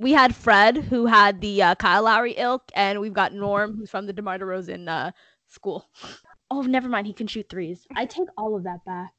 We 0.00 0.12
had 0.12 0.36
Fred, 0.36 0.76
who 0.76 1.06
had 1.06 1.40
the 1.40 1.60
uh, 1.60 1.74
Kyle 1.74 2.04
Lowry 2.04 2.34
ilk, 2.36 2.70
and 2.74 3.00
we've 3.00 3.12
got 3.12 3.32
Norm, 3.32 3.76
who's 3.76 3.90
from 3.90 4.06
the 4.06 4.12
DeMar 4.12 4.38
DeRozan 4.38 4.88
uh, 4.88 5.10
school. 5.48 5.88
Oh, 6.50 6.62
never 6.62 6.88
mind. 6.88 7.08
He 7.08 7.12
can 7.12 7.26
shoot 7.26 7.48
threes. 7.48 7.84
I 7.96 8.06
take 8.06 8.28
all 8.36 8.56
of 8.56 8.62
that 8.62 8.84
back. 8.86 9.10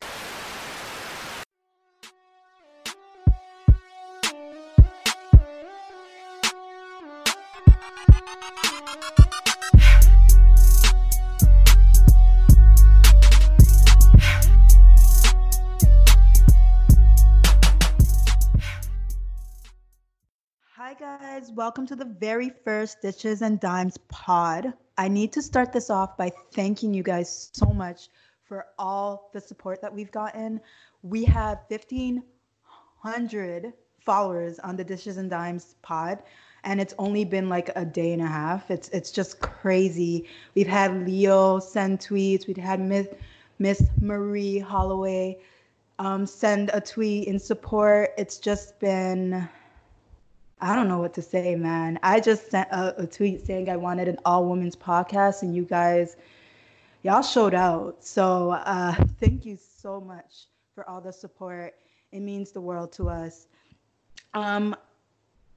Welcome 21.59 21.88
to 21.88 21.95
the 21.98 22.05
very 22.05 22.54
first 22.63 23.02
Dishes 23.02 23.42
and 23.42 23.59
Dimes 23.59 23.97
pod. 24.08 24.72
I 24.97 25.09
need 25.09 25.34
to 25.34 25.42
start 25.42 25.73
this 25.73 25.89
off 25.89 26.16
by 26.16 26.31
thanking 26.53 26.94
you 26.94 27.03
guys 27.03 27.50
so 27.52 27.66
much 27.66 28.08
for 28.45 28.67
all 28.78 29.30
the 29.34 29.42
support 29.42 29.81
that 29.81 29.94
we've 29.94 30.09
gotten. 30.09 30.61
We 31.02 31.25
have 31.25 31.59
1,500 31.67 33.73
followers 34.00 34.59
on 34.59 34.78
the 34.78 34.86
Dishes 34.86 35.17
and 35.17 35.30
Dimes 35.30 35.75
pod, 35.81 36.23
and 36.64 36.80
it's 36.80 36.94
only 36.97 37.25
been 37.25 37.50
like 37.50 37.72
a 37.75 37.84
day 37.84 38.14
and 38.14 38.22
a 38.22 38.28
half. 38.28 38.72
It's 38.72 38.88
it's 38.89 39.12
just 39.12 39.41
crazy. 39.41 40.30
We've 40.56 40.66
had 40.66 41.06
Leo 41.06 41.59
send 41.59 42.00
tweets. 42.00 42.47
We've 42.47 42.56
had 42.56 42.80
Miss 42.80 43.09
Miss 43.59 43.84
Marie 44.00 44.59
Holloway 44.59 45.39
um, 46.00 46.25
send 46.25 46.72
a 46.73 46.80
tweet 46.80 47.28
in 47.28 47.38
support. 47.38 48.12
It's 48.17 48.38
just 48.38 48.80
been 48.80 49.50
I 50.62 50.76
don't 50.76 50.90
know 50.90 51.00
what 51.00 51.14
to 51.14 51.22
say, 51.22 51.56
man. 51.56 52.00
I 52.04 52.20
just 52.20 52.52
sent 52.52 52.70
a, 52.70 53.04
a 53.04 53.08
tweet 53.08 53.46
saying 53.46 53.70
I 53.70 53.78
wanted 53.78 54.08
an 54.10 54.18
all 54.26 54.46
women's 54.46 54.76
podcast, 54.76 55.42
and 55.42 55.56
you 55.56 55.64
guys, 55.64 56.18
y'all 57.04 57.22
showed 57.22 57.54
out. 57.54 58.04
So 58.04 58.52
uh, 58.52 58.94
thank 59.20 59.46
you 59.46 59.58
so 59.58 60.02
much 60.02 60.48
for 60.76 60.88
all 60.90 61.00
the 61.00 61.14
support. 61.14 61.76
It 62.12 62.20
means 62.20 62.52
the 62.52 62.62
world 62.62 62.92
to 62.94 63.10
us. 63.10 63.48
Um, 64.34 64.76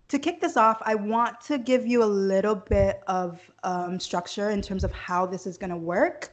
to 0.09 0.19
kick 0.19 0.41
this 0.41 0.57
off, 0.57 0.81
I 0.83 0.95
want 0.95 1.41
to 1.43 1.59
give 1.59 1.87
you 1.87 2.05
a 2.05 2.07
little 2.07 2.55
bit 2.55 3.03
of 3.07 3.41
um, 3.65 3.99
structure 3.99 4.51
in 4.51 4.63
terms 4.63 4.85
of 4.85 4.93
how 4.93 5.27
this 5.27 5.47
is 5.47 5.57
going 5.57 5.71
to 5.71 5.77
work. 5.77 6.33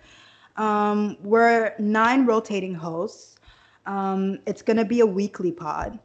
Um, 0.58 1.18
we're 1.22 1.74
nine 1.80 2.26
rotating 2.26 2.76
hosts. 2.76 3.38
Um, 3.86 4.40
it's 4.46 4.62
going 4.62 4.78
to 4.78 4.86
be 4.86 5.00
a 5.00 5.06
weekly 5.06 5.52
pod. 5.52 5.98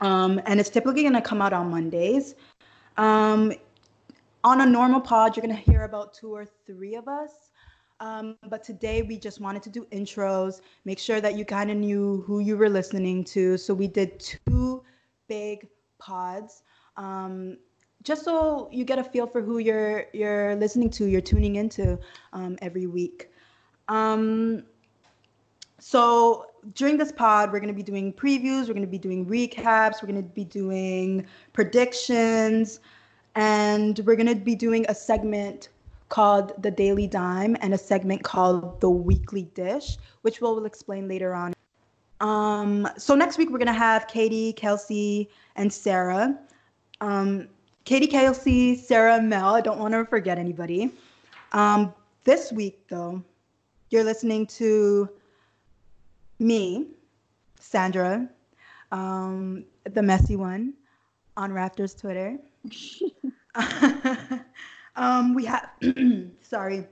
Um, 0.00 0.40
and 0.46 0.60
it's 0.60 0.70
typically 0.70 1.02
going 1.02 1.14
to 1.14 1.22
come 1.22 1.40
out 1.40 1.52
on 1.52 1.70
Mondays. 1.70 2.34
Um, 2.96 3.52
on 4.42 4.60
a 4.60 4.66
normal 4.66 5.00
pod, 5.00 5.36
you're 5.36 5.44
going 5.44 5.56
to 5.56 5.70
hear 5.70 5.84
about 5.84 6.14
two 6.14 6.34
or 6.34 6.44
three 6.66 6.94
of 6.94 7.08
us. 7.08 7.50
Um, 8.00 8.36
but 8.48 8.62
today 8.62 9.02
we 9.02 9.16
just 9.16 9.40
wanted 9.40 9.62
to 9.62 9.70
do 9.70 9.86
intros, 9.92 10.60
make 10.84 10.98
sure 10.98 11.20
that 11.20 11.36
you 11.36 11.44
kind 11.44 11.70
of 11.70 11.76
knew 11.76 12.22
who 12.26 12.40
you 12.40 12.56
were 12.56 12.68
listening 12.68 13.24
to. 13.24 13.56
So 13.56 13.72
we 13.72 13.86
did 13.86 14.20
two 14.20 14.82
big 15.28 15.68
pods, 15.98 16.62
um, 16.96 17.56
just 18.02 18.24
so 18.24 18.68
you 18.70 18.84
get 18.84 18.98
a 18.98 19.04
feel 19.04 19.26
for 19.26 19.40
who 19.40 19.58
you're 19.58 20.06
you're 20.12 20.54
listening 20.56 20.90
to, 20.90 21.06
you're 21.06 21.22
tuning 21.22 21.56
into 21.56 21.98
um, 22.34 22.58
every 22.60 22.86
week. 22.86 23.30
Um, 23.88 24.64
so 25.78 26.46
during 26.74 26.96
this 26.96 27.12
pod, 27.12 27.52
we're 27.52 27.60
going 27.60 27.68
to 27.68 27.74
be 27.74 27.82
doing 27.82 28.12
previews, 28.12 28.68
we're 28.68 28.74
going 28.74 28.82
to 28.82 28.86
be 28.86 28.98
doing 28.98 29.26
recaps, 29.26 30.02
we're 30.02 30.08
going 30.08 30.22
to 30.22 30.34
be 30.34 30.44
doing 30.44 31.26
predictions, 31.52 32.80
and 33.34 33.98
we're 34.06 34.16
going 34.16 34.28
to 34.28 34.34
be 34.34 34.54
doing 34.54 34.86
a 34.88 34.94
segment 34.94 35.68
called 36.08 36.52
The 36.62 36.70
Daily 36.70 37.06
Dime 37.06 37.56
and 37.60 37.74
a 37.74 37.78
segment 37.78 38.22
called 38.22 38.80
The 38.80 38.90
Weekly 38.90 39.42
Dish, 39.54 39.98
which 40.22 40.40
we'll, 40.40 40.64
explain 40.64 41.08
later 41.08 41.34
on. 41.34 41.52
Um, 42.20 42.88
so 42.96 43.14
next 43.14 43.36
week, 43.36 43.50
we're 43.50 43.58
going 43.58 43.66
to 43.66 43.72
have 43.72 44.06
Katie, 44.06 44.52
Kelsey, 44.52 45.28
and 45.56 45.72
Sarah. 45.72 46.38
Um, 47.00 47.48
Katie, 47.84 48.06
Kelsey, 48.06 48.76
Sarah, 48.76 49.20
Mel. 49.20 49.54
I 49.54 49.60
don't 49.60 49.78
want 49.78 49.92
to 49.92 50.04
forget 50.04 50.38
anybody. 50.38 50.90
Um, 51.52 51.92
this 52.24 52.52
week, 52.52 52.86
though, 52.88 53.22
you're 53.90 54.04
listening 54.04 54.46
to 54.46 55.10
me, 56.44 56.86
Sandra, 57.58 58.28
um, 58.92 59.64
the 59.84 60.02
messy 60.02 60.36
one, 60.36 60.74
on 61.36 61.50
Raptors 61.50 61.98
Twitter. 61.98 62.38
um, 64.96 65.34
we 65.34 65.46
have, 65.46 65.70
sorry, 66.42 66.86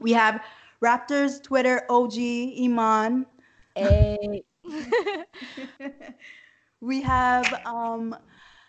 we 0.00 0.12
have 0.12 0.42
Raptors 0.82 1.42
Twitter 1.42 1.86
OG 1.88 2.18
Iman. 2.60 3.26
Hey. 3.74 4.42
we 6.80 7.00
have 7.02 7.62
um, 7.64 8.14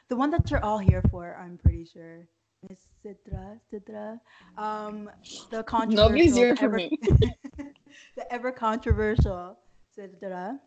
the 0.08 0.16
one 0.16 0.30
that 0.30 0.50
you're 0.52 0.64
all 0.64 0.78
here 0.78 1.02
for. 1.09 1.36
I'm 1.42 1.58
pretty 1.58 1.86
sure. 1.86 2.28
Miss 2.69 2.80
Sidra, 3.06 3.59
Sidra, 3.72 4.19
um, 4.58 5.09
the 5.52 5.64
controversial. 5.64 6.09
Nobody's 6.09 6.36
here 6.36 6.56
for 6.56 6.69
me. 6.69 6.98
the 8.16 8.34
ever 8.34 8.52
controversial 8.52 9.59
Sidra. 9.97 10.59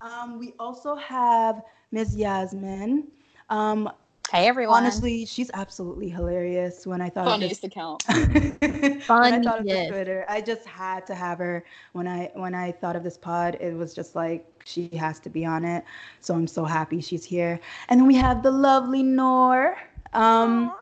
Um, 0.00 0.38
we 0.38 0.54
also 0.58 0.94
have 0.96 1.62
Ms. 1.92 2.16
Yasmin. 2.16 3.08
Um, 3.50 3.90
Hey 4.30 4.46
everyone. 4.46 4.84
honestly, 4.84 5.26
she's 5.26 5.50
absolutely 5.54 6.08
hilarious. 6.08 6.86
When 6.86 7.00
I 7.00 7.10
thought 7.10 7.26
funniest 7.26 7.64
of 7.64 7.72
account. 7.72 8.04
this, 8.06 8.60
when 9.08 9.34
I 9.34 9.42
thought 9.42 9.58
of 9.58 9.66
this 9.66 9.88
Twitter, 9.88 10.24
I 10.28 10.40
just 10.40 10.64
had 10.66 11.04
to 11.08 11.16
have 11.16 11.38
her. 11.38 11.64
When 11.94 12.06
I 12.06 12.30
when 12.34 12.54
I 12.54 12.70
thought 12.70 12.94
of 12.94 13.02
this 13.02 13.18
pod, 13.18 13.58
it 13.60 13.74
was 13.74 13.92
just 13.92 14.14
like 14.14 14.46
she 14.64 14.88
has 14.96 15.18
to 15.20 15.30
be 15.30 15.44
on 15.44 15.64
it. 15.64 15.84
So 16.20 16.34
I'm 16.34 16.46
so 16.46 16.64
happy 16.64 17.00
she's 17.00 17.24
here. 17.24 17.58
And 17.88 17.98
then 17.98 18.06
we 18.06 18.14
have 18.14 18.44
the 18.44 18.52
lovely 18.52 19.02
Noor. 19.02 19.76
Um, 20.12 20.72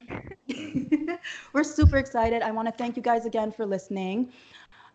we're 1.54 1.64
super 1.64 1.96
excited. 1.96 2.42
I 2.42 2.50
want 2.50 2.68
to 2.68 2.72
thank 2.72 2.96
you 2.96 3.02
guys 3.02 3.24
again 3.24 3.50
for 3.50 3.64
listening. 3.64 4.30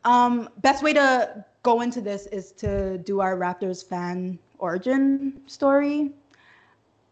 Um, 0.06 0.50
best 0.62 0.84
way 0.84 0.94
to 0.94 1.46
go 1.64 1.82
into 1.82 2.02
this 2.02 2.26
is 2.28 2.52
to 2.54 2.98
do 3.00 3.22
our 3.22 3.38
Raptors 3.38 3.88
fan 3.88 4.38
origin 4.60 5.42
story. 5.48 6.12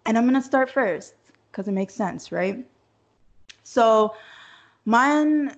And 0.06 0.18
I'm 0.18 0.24
going 0.24 0.36
to 0.36 0.42
start 0.42 0.70
first 0.70 1.14
because 1.52 1.68
it 1.68 1.72
makes 1.72 1.94
sense, 1.94 2.32
right? 2.32 2.66
So 3.64 4.16
mine 4.86 5.56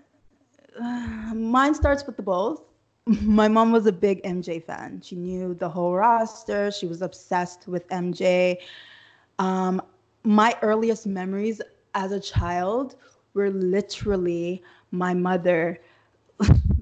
uh, 0.81 1.33
mine 1.35 1.73
starts 1.73 2.05
with 2.05 2.17
the 2.17 2.23
Bulls. 2.23 2.61
My 3.05 3.47
mom 3.47 3.71
was 3.71 3.85
a 3.85 3.91
big 3.91 4.23
MJ 4.23 4.63
fan. 4.63 5.01
She 5.03 5.15
knew 5.15 5.53
the 5.53 5.69
whole 5.69 5.93
roster. 5.93 6.71
She 6.71 6.87
was 6.87 7.01
obsessed 7.01 7.67
with 7.67 7.87
MJ. 7.89 8.57
Um, 9.39 9.81
my 10.23 10.55
earliest 10.61 11.05
memories 11.05 11.61
as 11.95 12.11
a 12.13 12.19
child 12.19 12.95
were 13.33 13.49
literally 13.49 14.63
my 14.91 15.13
mother 15.13 15.81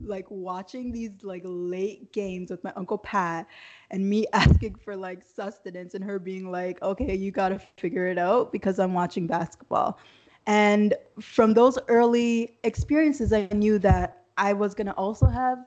like 0.06 0.26
watching 0.30 0.92
these 0.92 1.12
like 1.24 1.44
late 1.46 2.12
games 2.14 2.52
with 2.52 2.64
my 2.64 2.74
uncle 2.76 2.98
Pat 2.98 3.48
and 3.92 4.08
me 4.10 4.26
asking 4.34 4.76
for 4.76 4.96
like 4.96 5.24
sustenance 5.26 5.94
and 5.94 6.04
her 6.04 6.20
being 6.20 6.52
like, 6.52 6.82
"Okay, 6.82 7.16
you 7.16 7.32
got 7.32 7.50
to 7.50 7.60
figure 7.60 8.08
it 8.08 8.18
out 8.18 8.52
because 8.52 8.80
I'm 8.80 8.94
watching 8.94 9.28
basketball." 9.28 10.00
And 10.48 10.96
from 11.20 11.54
those 11.54 11.78
early 11.88 12.58
experiences, 12.64 13.32
I 13.34 13.48
knew 13.52 13.78
that 13.80 14.24
I 14.38 14.54
was 14.54 14.74
going 14.74 14.88
to 14.88 14.94
also 14.94 15.28
have 15.28 15.60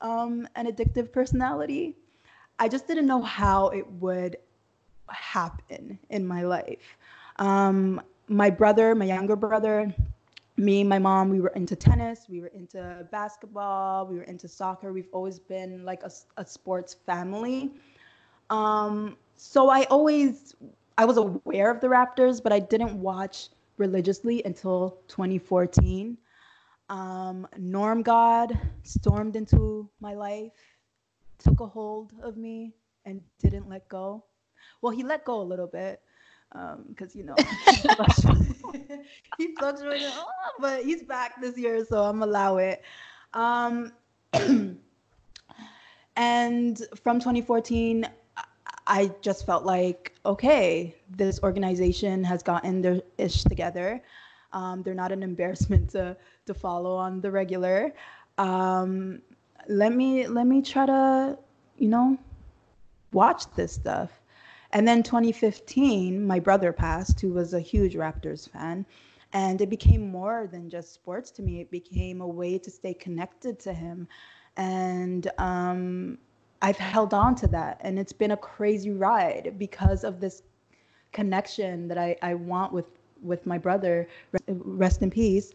um, 0.00 0.46
an 0.54 0.66
addictive 0.66 1.12
personality. 1.12 1.96
I 2.58 2.68
just 2.68 2.86
didn't 2.86 3.06
know 3.06 3.22
how 3.22 3.68
it 3.68 3.86
would 3.92 4.36
happen 5.08 5.98
in 6.10 6.26
my 6.26 6.42
life. 6.42 6.96
Um, 7.36 8.00
my 8.28 8.50
brother, 8.50 8.94
my 8.94 9.06
younger 9.06 9.36
brother, 9.36 9.94
me 10.58 10.80
and 10.80 10.88
my 10.88 10.98
mom, 10.98 11.30
we 11.30 11.40
were 11.40 11.50
into 11.50 11.76
tennis, 11.76 12.26
we 12.28 12.40
were 12.40 12.48
into 12.48 13.06
basketball, 13.12 14.06
we 14.06 14.16
were 14.16 14.24
into 14.24 14.48
soccer. 14.48 14.92
We've 14.92 15.08
always 15.12 15.38
been 15.38 15.84
like 15.84 16.02
a, 16.02 16.10
a 16.36 16.44
sports 16.44 16.94
family. 17.06 17.70
Um, 18.50 19.16
so 19.36 19.70
I 19.70 19.84
always, 19.84 20.56
I 20.96 21.04
was 21.04 21.16
aware 21.16 21.70
of 21.70 21.80
the 21.80 21.86
Raptors, 21.86 22.42
but 22.42 22.52
I 22.52 22.58
didn't 22.58 23.00
watch 23.00 23.50
religiously 23.76 24.42
until 24.44 24.98
2014. 25.06 26.18
Um, 26.88 27.46
Norm 27.56 28.02
God 28.02 28.58
stormed 28.82 29.36
into 29.36 29.88
my 30.00 30.14
life, 30.14 30.52
took 31.38 31.60
a 31.60 31.66
hold 31.66 32.12
of 32.22 32.36
me, 32.36 32.74
and 33.04 33.20
didn't 33.38 33.68
let 33.68 33.88
go. 33.88 34.24
Well, 34.82 34.90
he 34.90 35.04
let 35.04 35.24
go 35.24 35.40
a 35.40 35.42
little 35.42 35.66
bit 35.68 36.00
because 36.52 37.14
um, 37.14 37.16
you 37.18 37.24
know 37.24 37.34
he 39.38 39.54
fluctuated, 39.58 40.10
oh, 40.14 40.26
but 40.58 40.84
he's 40.84 41.02
back 41.02 41.40
this 41.40 41.58
year, 41.58 41.84
so 41.84 42.02
I'm 42.02 42.22
allow 42.22 42.56
it. 42.56 42.82
Um, 43.34 43.92
and 46.16 46.82
from 47.02 47.20
2014, 47.20 48.08
I 48.86 49.10
just 49.20 49.44
felt 49.44 49.64
like, 49.64 50.14
okay, 50.24 50.94
this 51.10 51.40
organization 51.42 52.24
has 52.24 52.42
gotten 52.42 52.80
their 52.80 53.02
ish 53.18 53.44
together. 53.44 54.02
Um, 54.52 54.82
they're 54.82 54.94
not 54.94 55.12
an 55.12 55.22
embarrassment 55.22 55.90
to 55.90 56.16
to 56.46 56.54
follow 56.54 56.96
on 56.96 57.20
the 57.20 57.30
regular. 57.30 57.92
Um, 58.38 59.20
let 59.68 59.92
me 59.92 60.26
let 60.26 60.46
me 60.46 60.62
try 60.62 60.86
to, 60.86 61.38
you 61.76 61.88
know, 61.88 62.16
watch 63.12 63.44
this 63.54 63.72
stuff. 63.72 64.10
And 64.72 64.86
then 64.86 65.02
2015, 65.02 66.26
my 66.26 66.38
brother 66.38 66.72
passed, 66.72 67.20
who 67.20 67.30
was 67.32 67.54
a 67.54 67.60
huge 67.60 67.94
Raptors 67.94 68.50
fan. 68.50 68.84
And 69.32 69.60
it 69.60 69.68
became 69.68 70.10
more 70.10 70.48
than 70.50 70.70
just 70.70 70.92
sports 70.92 71.30
to 71.32 71.42
me. 71.42 71.60
It 71.60 71.70
became 71.70 72.20
a 72.20 72.26
way 72.26 72.58
to 72.58 72.70
stay 72.70 72.94
connected 72.94 73.58
to 73.60 73.72
him. 73.72 74.08
And 74.56 75.30
um, 75.38 76.18
I've 76.62 76.78
held 76.78 77.14
on 77.14 77.34
to 77.36 77.46
that. 77.48 77.80
And 77.82 77.98
it's 77.98 78.12
been 78.12 78.32
a 78.32 78.36
crazy 78.36 78.90
ride 78.90 79.54
because 79.58 80.04
of 80.04 80.20
this 80.20 80.42
connection 81.12 81.88
that 81.88 81.98
I, 81.98 82.16
I 82.22 82.34
want 82.34 82.72
with, 82.72 82.86
with 83.22 83.46
my 83.46 83.58
brother. 83.58 84.08
Rest 84.48 85.02
in 85.02 85.10
peace. 85.10 85.52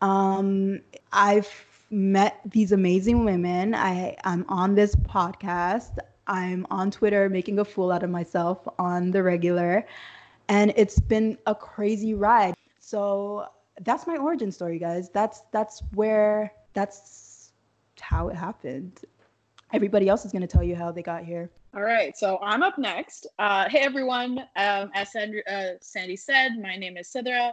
Um, 0.00 0.80
I've 1.12 1.48
met 1.90 2.40
these 2.46 2.72
amazing 2.72 3.24
women. 3.24 3.74
I, 3.74 4.16
I'm 4.24 4.44
on 4.48 4.74
this 4.74 4.96
podcast. 4.96 5.98
I'm 6.32 6.66
on 6.70 6.90
Twitter 6.90 7.28
making 7.28 7.58
a 7.58 7.64
fool 7.64 7.92
out 7.92 8.02
of 8.02 8.08
myself 8.08 8.66
on 8.78 9.10
the 9.10 9.22
regular. 9.22 9.86
And 10.48 10.72
it's 10.76 10.98
been 10.98 11.36
a 11.46 11.54
crazy 11.54 12.14
ride. 12.14 12.54
So 12.80 13.48
that's 13.82 14.06
my 14.06 14.16
origin 14.16 14.50
story, 14.50 14.78
guys. 14.78 15.10
That's 15.10 15.42
that's 15.52 15.82
where 15.92 16.50
that's 16.72 17.52
how 18.00 18.28
it 18.28 18.34
happened. 18.34 19.00
Everybody 19.74 20.08
else 20.08 20.24
is 20.24 20.32
going 20.32 20.40
to 20.42 20.48
tell 20.48 20.62
you 20.62 20.74
how 20.74 20.90
they 20.90 21.02
got 21.02 21.22
here. 21.22 21.50
All 21.74 21.82
right, 21.82 22.16
so 22.16 22.38
I'm 22.42 22.62
up 22.62 22.78
next. 22.78 23.26
Uh, 23.38 23.68
hey 23.68 23.80
everyone, 23.80 24.38
um, 24.56 24.90
as 24.94 25.14
uh, 25.14 25.72
Sandy 25.80 26.16
said, 26.16 26.58
my 26.60 26.76
name 26.76 26.96
is 26.96 27.10
Sidra. 27.10 27.52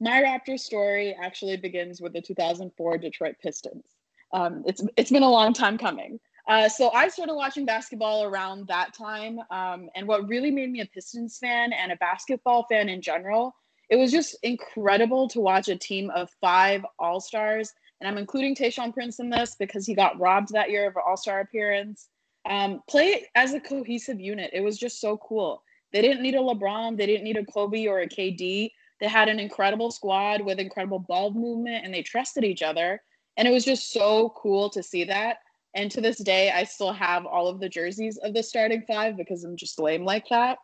My 0.00 0.22
Raptor 0.22 0.58
story 0.58 1.16
actually 1.20 1.56
begins 1.56 2.00
with 2.00 2.12
the 2.12 2.20
2004 2.20 2.98
Detroit 2.98 3.34
Pistons. 3.42 3.84
Um, 4.32 4.62
it's 4.66 4.82
it's 4.96 5.10
been 5.10 5.24
a 5.24 5.30
long 5.30 5.52
time 5.52 5.76
coming. 5.76 6.20
Uh, 6.48 6.68
so 6.68 6.90
I 6.92 7.08
started 7.08 7.34
watching 7.34 7.64
basketball 7.64 8.24
around 8.24 8.66
that 8.68 8.94
time. 8.94 9.38
Um, 9.50 9.88
and 9.94 10.06
what 10.06 10.28
really 10.28 10.50
made 10.50 10.70
me 10.70 10.80
a 10.80 10.86
Pistons 10.86 11.38
fan 11.38 11.72
and 11.72 11.92
a 11.92 11.96
basketball 11.96 12.66
fan 12.68 12.88
in 12.88 13.02
general, 13.02 13.54
it 13.88 13.96
was 13.96 14.10
just 14.10 14.36
incredible 14.42 15.28
to 15.28 15.40
watch 15.40 15.68
a 15.68 15.76
team 15.76 16.10
of 16.10 16.30
five 16.40 16.84
All 16.98 17.20
Stars. 17.20 17.72
And 18.00 18.08
I'm 18.08 18.18
including 18.18 18.54
Tayshaun 18.54 18.94
Prince 18.94 19.20
in 19.20 19.30
this 19.30 19.56
because 19.58 19.86
he 19.86 19.94
got 19.94 20.18
robbed 20.18 20.52
that 20.52 20.70
year 20.70 20.88
of 20.88 20.96
an 20.96 21.02
All 21.06 21.16
Star 21.16 21.40
appearance. 21.40 22.08
Um, 22.48 22.82
play 22.88 23.26
as 23.34 23.52
a 23.52 23.60
cohesive 23.60 24.18
unit. 24.18 24.50
It 24.52 24.62
was 24.62 24.78
just 24.78 25.00
so 25.00 25.18
cool. 25.18 25.62
They 25.92 26.00
didn't 26.00 26.22
need 26.22 26.34
a 26.34 26.38
LeBron, 26.38 26.96
they 26.96 27.06
didn't 27.06 27.24
need 27.24 27.36
a 27.36 27.44
Kobe 27.44 27.86
or 27.86 28.00
a 28.00 28.08
KD. 28.08 28.70
They 29.00 29.08
had 29.08 29.28
an 29.28 29.40
incredible 29.40 29.90
squad 29.90 30.42
with 30.42 30.58
incredible 30.58 30.98
ball 30.98 31.32
movement 31.32 31.84
and 31.84 31.92
they 31.92 32.02
trusted 32.02 32.44
each 32.44 32.62
other. 32.62 33.02
And 33.36 33.48
it 33.48 33.50
was 33.50 33.64
just 33.64 33.92
so 33.92 34.34
cool 34.36 34.68
to 34.70 34.82
see 34.82 35.04
that. 35.04 35.38
And 35.74 35.90
to 35.92 36.00
this 36.00 36.18
day, 36.18 36.50
I 36.50 36.64
still 36.64 36.92
have 36.92 37.26
all 37.26 37.46
of 37.46 37.60
the 37.60 37.68
jerseys 37.68 38.18
of 38.18 38.34
the 38.34 38.42
starting 38.42 38.82
five 38.82 39.16
because 39.16 39.44
I'm 39.44 39.56
just 39.56 39.78
lame 39.78 40.04
like 40.04 40.28
that. 40.28 40.58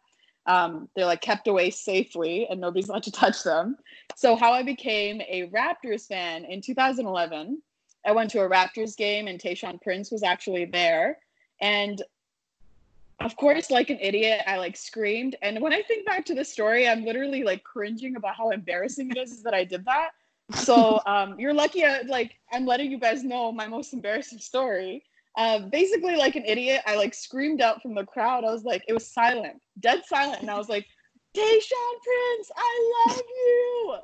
Um, 0.46 0.88
they're 0.94 1.06
like 1.06 1.20
kept 1.20 1.48
away 1.48 1.70
safely 1.70 2.46
and 2.48 2.60
nobody's 2.60 2.88
allowed 2.88 3.04
to 3.04 3.12
touch 3.12 3.42
them. 3.42 3.76
So, 4.16 4.36
how 4.36 4.52
I 4.52 4.62
became 4.62 5.20
a 5.22 5.48
Raptors 5.50 6.06
fan 6.06 6.44
in 6.44 6.60
2011, 6.60 7.62
I 8.04 8.12
went 8.12 8.30
to 8.30 8.40
a 8.40 8.48
Raptors 8.48 8.96
game 8.96 9.26
and 9.26 9.40
Tayshaun 9.40 9.80
Prince 9.82 10.10
was 10.10 10.22
actually 10.22 10.64
there. 10.64 11.18
And 11.60 12.02
of 13.20 13.34
course, 13.36 13.70
like 13.70 13.90
an 13.90 13.98
idiot, 14.00 14.42
I 14.46 14.58
like 14.58 14.76
screamed. 14.76 15.36
And 15.40 15.60
when 15.60 15.72
I 15.72 15.82
think 15.82 16.06
back 16.06 16.24
to 16.26 16.34
the 16.34 16.44
story, 16.44 16.86
I'm 16.86 17.04
literally 17.04 17.42
like 17.44 17.64
cringing 17.64 18.16
about 18.16 18.36
how 18.36 18.50
embarrassing 18.50 19.10
it 19.10 19.16
is 19.16 19.42
that 19.42 19.54
I 19.54 19.64
did 19.64 19.84
that 19.86 20.10
so 20.54 21.00
um, 21.06 21.38
you're 21.38 21.54
lucky. 21.54 21.84
I, 21.84 22.02
like 22.02 22.34
I'm 22.52 22.66
letting 22.66 22.90
you 22.90 22.98
guys 22.98 23.24
know 23.24 23.52
my 23.52 23.66
most 23.66 23.92
embarrassing 23.92 24.38
story. 24.38 25.02
Uh, 25.36 25.60
basically, 25.70 26.16
like 26.16 26.34
an 26.36 26.44
idiot, 26.46 26.80
I 26.86 26.96
like 26.96 27.12
screamed 27.12 27.60
out 27.60 27.82
from 27.82 27.94
the 27.94 28.04
crowd. 28.04 28.44
I 28.44 28.52
was 28.52 28.64
like, 28.64 28.82
it 28.88 28.94
was 28.94 29.06
silent, 29.06 29.60
dead 29.80 30.02
silent, 30.06 30.40
and 30.40 30.50
I 30.50 30.56
was 30.56 30.68
like, 30.68 30.86
Tayshaun 31.36 32.02
Prince, 32.02 32.50
I 32.56 32.92
love 33.06 33.22
you. 33.28 33.96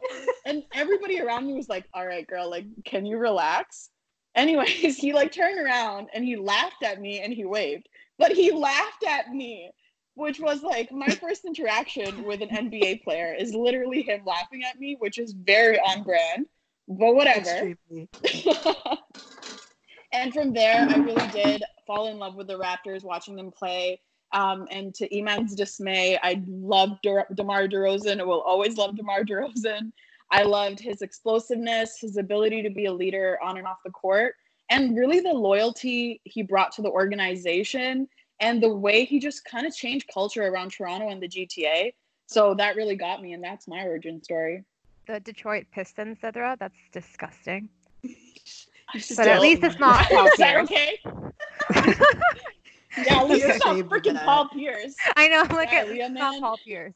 and 0.44 0.62
everybody 0.74 1.20
around 1.20 1.46
me 1.46 1.54
was 1.54 1.68
like, 1.68 1.86
all 1.94 2.06
right, 2.06 2.26
girl, 2.26 2.50
like, 2.50 2.66
can 2.84 3.06
you 3.06 3.16
relax? 3.16 3.88
Anyways, 4.34 4.96
he 4.98 5.14
like 5.14 5.32
turned 5.32 5.58
around 5.58 6.08
and 6.12 6.24
he 6.24 6.36
laughed 6.36 6.82
at 6.82 7.00
me 7.00 7.20
and 7.20 7.32
he 7.32 7.46
waved, 7.46 7.88
but 8.18 8.32
he 8.32 8.52
laughed 8.52 9.04
at 9.06 9.30
me 9.30 9.70
which 10.14 10.40
was 10.40 10.62
like 10.62 10.92
my 10.92 11.08
first 11.08 11.44
interaction 11.44 12.24
with 12.24 12.42
an 12.42 12.48
NBA 12.48 13.02
player 13.02 13.34
is 13.38 13.54
literally 13.54 14.02
him 14.02 14.22
laughing 14.26 14.62
at 14.68 14.78
me, 14.78 14.96
which 14.98 15.18
is 15.18 15.32
very 15.32 15.78
on 15.78 16.02
brand, 16.02 16.46
but 16.88 17.14
whatever. 17.14 17.74
and 20.12 20.34
from 20.34 20.52
there, 20.52 20.86
I 20.88 20.96
really 20.96 21.28
did 21.28 21.62
fall 21.86 22.08
in 22.08 22.18
love 22.18 22.34
with 22.34 22.46
the 22.46 22.58
Raptors, 22.58 23.04
watching 23.04 23.36
them 23.36 23.50
play. 23.50 24.00
Um, 24.32 24.66
and 24.70 24.94
to 24.94 25.14
Iman's 25.14 25.54
dismay, 25.54 26.18
I 26.22 26.42
loved 26.46 27.02
De- 27.02 27.26
DeMar 27.34 27.68
DeRozan. 27.68 28.20
I 28.20 28.24
will 28.24 28.40
always 28.40 28.76
love 28.76 28.96
DeMar 28.96 29.24
DeRozan. 29.24 29.92
I 30.30 30.42
loved 30.44 30.80
his 30.80 31.02
explosiveness, 31.02 31.98
his 32.00 32.16
ability 32.16 32.62
to 32.62 32.70
be 32.70 32.86
a 32.86 32.92
leader 32.92 33.38
on 33.42 33.58
and 33.58 33.66
off 33.66 33.76
the 33.84 33.90
court, 33.90 34.34
and 34.70 34.96
really 34.96 35.20
the 35.20 35.32
loyalty 35.32 36.22
he 36.24 36.42
brought 36.42 36.72
to 36.72 36.82
the 36.82 36.88
organization 36.88 38.08
and 38.42 38.60
the 38.60 38.68
way 38.68 39.04
he 39.04 39.18
just 39.18 39.44
kind 39.44 39.66
of 39.66 39.74
changed 39.74 40.06
culture 40.12 40.42
around 40.42 40.72
Toronto 40.72 41.08
and 41.08 41.22
the 41.22 41.28
GTA. 41.28 41.94
So 42.26 42.54
that 42.54 42.76
really 42.76 42.96
got 42.96 43.22
me, 43.22 43.32
and 43.32 43.42
that's 43.42 43.68
my 43.68 43.84
origin 43.84 44.22
story. 44.22 44.64
The 45.06 45.20
Detroit 45.20 45.66
Pistons, 45.72 46.18
Sidra, 46.22 46.58
that's 46.58 46.74
disgusting. 46.92 47.68
but 48.02 49.28
at 49.28 49.40
least 49.40 49.62
it's 49.62 49.78
not 49.78 50.06
Paul 50.10 50.28
Pierce. 50.36 50.70
okay? 50.70 50.98
yeah, 53.04 53.20
at 53.20 53.28
least 53.28 53.46
it's 53.46 53.64
not 53.64 53.76
freaking 53.76 54.16
uh, 54.16 54.24
Paul 54.24 54.48
Pierce. 54.48 54.96
I 55.16 55.28
know, 55.28 55.46
like 55.54 55.70
yeah, 55.70 55.84
it's 55.86 56.12
not 56.12 56.40
Paul 56.40 56.58
Pierce. 56.64 56.94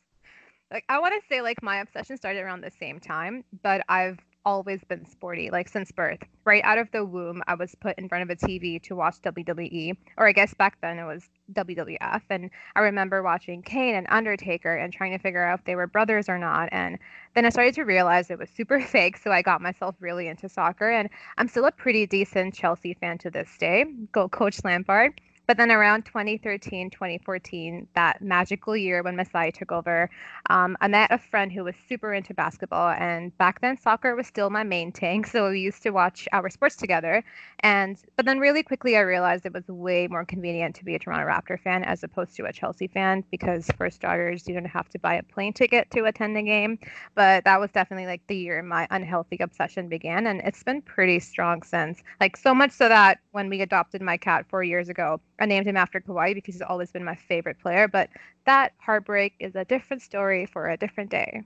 Like 0.72 0.84
I 0.88 0.98
want 0.98 1.14
to 1.14 1.20
say, 1.28 1.42
like 1.42 1.62
my 1.62 1.78
obsession 1.78 2.16
started 2.16 2.40
around 2.40 2.62
the 2.62 2.72
same 2.72 2.98
time, 2.98 3.44
but 3.62 3.82
I've 3.88 4.18
always 4.46 4.82
been 4.84 5.04
sporty, 5.04 5.50
like 5.50 5.68
since 5.68 5.90
birth. 5.90 6.20
Right 6.44 6.62
out 6.64 6.78
of 6.78 6.88
the 6.92 7.04
womb, 7.04 7.42
I 7.48 7.54
was 7.54 7.74
put 7.74 7.98
in 7.98 8.08
front 8.08 8.22
of 8.22 8.30
a 8.30 8.36
TV 8.36 8.80
to 8.84 8.94
watch 8.94 9.16
WWE, 9.22 9.96
or 10.16 10.28
I 10.28 10.32
guess 10.32 10.54
back 10.54 10.78
then 10.80 10.98
it 10.98 11.04
was 11.04 11.28
WWF. 11.52 12.22
And 12.30 12.50
I 12.76 12.80
remember 12.80 13.22
watching 13.22 13.60
Kane 13.60 13.96
and 13.96 14.06
Undertaker 14.08 14.74
and 14.74 14.92
trying 14.92 15.12
to 15.12 15.18
figure 15.18 15.44
out 15.44 15.58
if 15.58 15.64
they 15.64 15.74
were 15.74 15.88
brothers 15.88 16.28
or 16.28 16.38
not. 16.38 16.68
And 16.70 16.98
then 17.34 17.44
I 17.44 17.50
started 17.50 17.74
to 17.74 17.82
realize 17.82 18.30
it 18.30 18.38
was 18.38 18.48
super 18.48 18.80
fake. 18.92 19.18
So 19.18 19.32
I 19.32 19.42
got 19.42 19.60
myself 19.60 19.96
really 20.00 20.28
into 20.28 20.48
soccer. 20.48 20.90
And 20.90 21.10
I'm 21.36 21.48
still 21.48 21.66
a 21.66 21.72
pretty 21.72 22.06
decent 22.06 22.54
Chelsea 22.54 22.94
fan 22.94 23.18
to 23.18 23.30
this 23.30 23.50
day. 23.58 23.84
Go 24.12 24.28
Coach 24.28 24.62
Lampard. 24.64 25.20
But 25.46 25.56
then 25.56 25.70
around 25.70 26.04
2013, 26.06 26.90
2014, 26.90 27.86
that 27.94 28.20
magical 28.20 28.76
year 28.76 29.02
when 29.02 29.14
Masai 29.14 29.52
took 29.52 29.70
over, 29.70 30.10
um, 30.50 30.76
I 30.80 30.88
met 30.88 31.12
a 31.12 31.18
friend 31.18 31.52
who 31.52 31.62
was 31.64 31.74
super 31.88 32.12
into 32.12 32.34
basketball. 32.34 32.88
And 32.90 33.36
back 33.38 33.60
then, 33.60 33.78
soccer 33.78 34.16
was 34.16 34.26
still 34.26 34.50
my 34.50 34.64
main 34.64 34.92
thing. 34.92 35.24
So 35.36 35.50
we 35.50 35.60
used 35.60 35.82
to 35.82 35.90
watch 35.90 36.26
our 36.32 36.48
sports 36.48 36.76
together. 36.76 37.22
And 37.60 37.98
but 38.16 38.24
then 38.24 38.38
really 38.38 38.62
quickly, 38.62 38.96
I 38.96 39.00
realized 39.00 39.44
it 39.44 39.52
was 39.52 39.68
way 39.68 40.06
more 40.08 40.24
convenient 40.24 40.74
to 40.76 40.84
be 40.84 40.94
a 40.94 40.98
Toronto 40.98 41.26
Raptor 41.26 41.60
fan 41.60 41.84
as 41.84 42.02
opposed 42.02 42.34
to 42.36 42.46
a 42.46 42.52
Chelsea 42.52 42.86
fan 42.86 43.22
because 43.30 43.68
for 43.76 43.90
starters, 43.90 44.48
you 44.48 44.54
don't 44.54 44.64
have 44.64 44.88
to 44.90 44.98
buy 44.98 45.14
a 45.14 45.22
plane 45.22 45.52
ticket 45.52 45.90
to 45.90 46.04
attend 46.04 46.38
a 46.38 46.42
game. 46.42 46.78
But 47.14 47.44
that 47.44 47.60
was 47.60 47.70
definitely 47.70 48.06
like 48.06 48.22
the 48.28 48.36
year 48.36 48.62
my 48.62 48.86
unhealthy 48.90 49.36
obsession 49.40 49.88
began. 49.88 50.26
And 50.26 50.40
it's 50.42 50.62
been 50.62 50.80
pretty 50.80 51.18
strong 51.20 51.62
since. 51.62 52.02
Like 52.20 52.36
so 52.36 52.54
much 52.54 52.72
so 52.72 52.88
that 52.88 53.18
when 53.32 53.50
we 53.50 53.60
adopted 53.60 54.00
my 54.00 54.16
cat 54.16 54.46
four 54.48 54.62
years 54.62 54.88
ago, 54.88 55.20
I 55.38 55.46
named 55.46 55.66
him 55.66 55.76
after 55.76 56.00
Kawhi 56.00 56.34
because 56.34 56.54
he's 56.54 56.62
always 56.62 56.90
been 56.90 57.04
my 57.04 57.14
favorite 57.14 57.58
player. 57.58 57.88
But 57.88 58.08
that 58.44 58.72
heartbreak 58.78 59.34
is 59.38 59.54
a 59.54 59.64
different 59.64 60.02
story 60.02 60.46
for 60.46 60.68
a 60.68 60.76
different 60.76 61.10
day. 61.10 61.42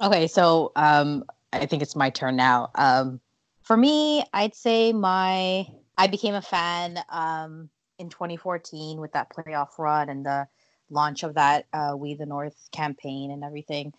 Okay, 0.00 0.26
so 0.26 0.72
um, 0.76 1.24
I 1.52 1.66
think 1.66 1.82
it's 1.82 1.96
my 1.96 2.10
turn 2.10 2.36
now. 2.36 2.70
Um, 2.74 3.20
for 3.62 3.76
me, 3.76 4.24
I'd 4.32 4.54
say 4.54 4.92
my 4.92 5.66
I 5.96 6.06
became 6.06 6.34
a 6.34 6.42
fan 6.42 6.98
um, 7.10 7.68
in 7.98 8.08
2014 8.08 9.00
with 9.00 9.12
that 9.12 9.30
playoff 9.30 9.78
run 9.78 10.08
and 10.08 10.24
the 10.24 10.48
launch 10.88 11.22
of 11.22 11.34
that 11.34 11.66
uh, 11.72 11.94
We 11.96 12.14
the 12.14 12.26
North 12.26 12.56
campaign 12.72 13.30
and 13.30 13.44
everything. 13.44 13.92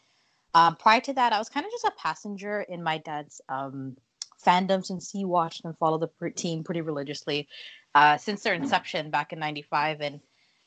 Um, 0.54 0.76
prior 0.76 1.00
to 1.02 1.14
that, 1.14 1.32
I 1.32 1.38
was 1.38 1.48
kind 1.48 1.66
of 1.66 1.72
just 1.72 1.86
a 1.86 1.94
passenger 1.98 2.62
in 2.62 2.84
my 2.84 2.98
dad's 2.98 3.40
um, 3.48 3.96
fandom 4.46 4.86
since 4.86 5.12
he 5.12 5.24
watched 5.24 5.64
and 5.64 5.78
followed 5.78 6.02
the 6.02 6.32
team 6.32 6.64
pretty 6.64 6.82
religiously 6.82 7.48
uh, 7.96 8.18
since 8.18 8.44
their 8.44 8.54
inception 8.54 9.10
back 9.10 9.34
in 9.34 9.40
95. 9.40 10.02
And 10.02 10.20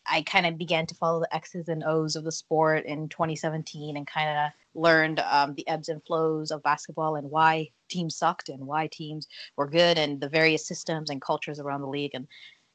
I 0.07 0.23
kind 0.23 0.47
of 0.47 0.59
began 0.59 0.87
to 0.87 0.95
follow 0.95 1.21
the 1.21 1.35
X's 1.35 1.69
and 1.69 1.85
O's 1.85 2.17
of 2.17 2.25
the 2.25 2.33
sport 2.33 2.85
in 2.85 3.09
2017 3.09 3.97
and 3.97 4.07
kind 4.07 4.39
of 4.39 4.53
learned 4.81 5.21
um, 5.21 5.55
the 5.55 5.67
ebbs 5.69 5.89
and 5.89 6.03
flows 6.05 6.51
of 6.51 6.63
basketball 6.63 7.17
and 7.17 7.31
why 7.31 7.71
teams 7.89 8.17
sucked 8.17 8.49
and 8.49 8.67
why 8.67 8.89
teams 8.89 9.29
were 9.57 9.69
good 9.69 9.99
and 9.99 10.21
the 10.21 10.29
various 10.29 10.67
systems 10.67 11.11
and 11.11 11.23
cultures 11.23 11.61
around 11.61 11.81
the 11.81 11.89
league. 11.89 12.11
And, 12.15 12.27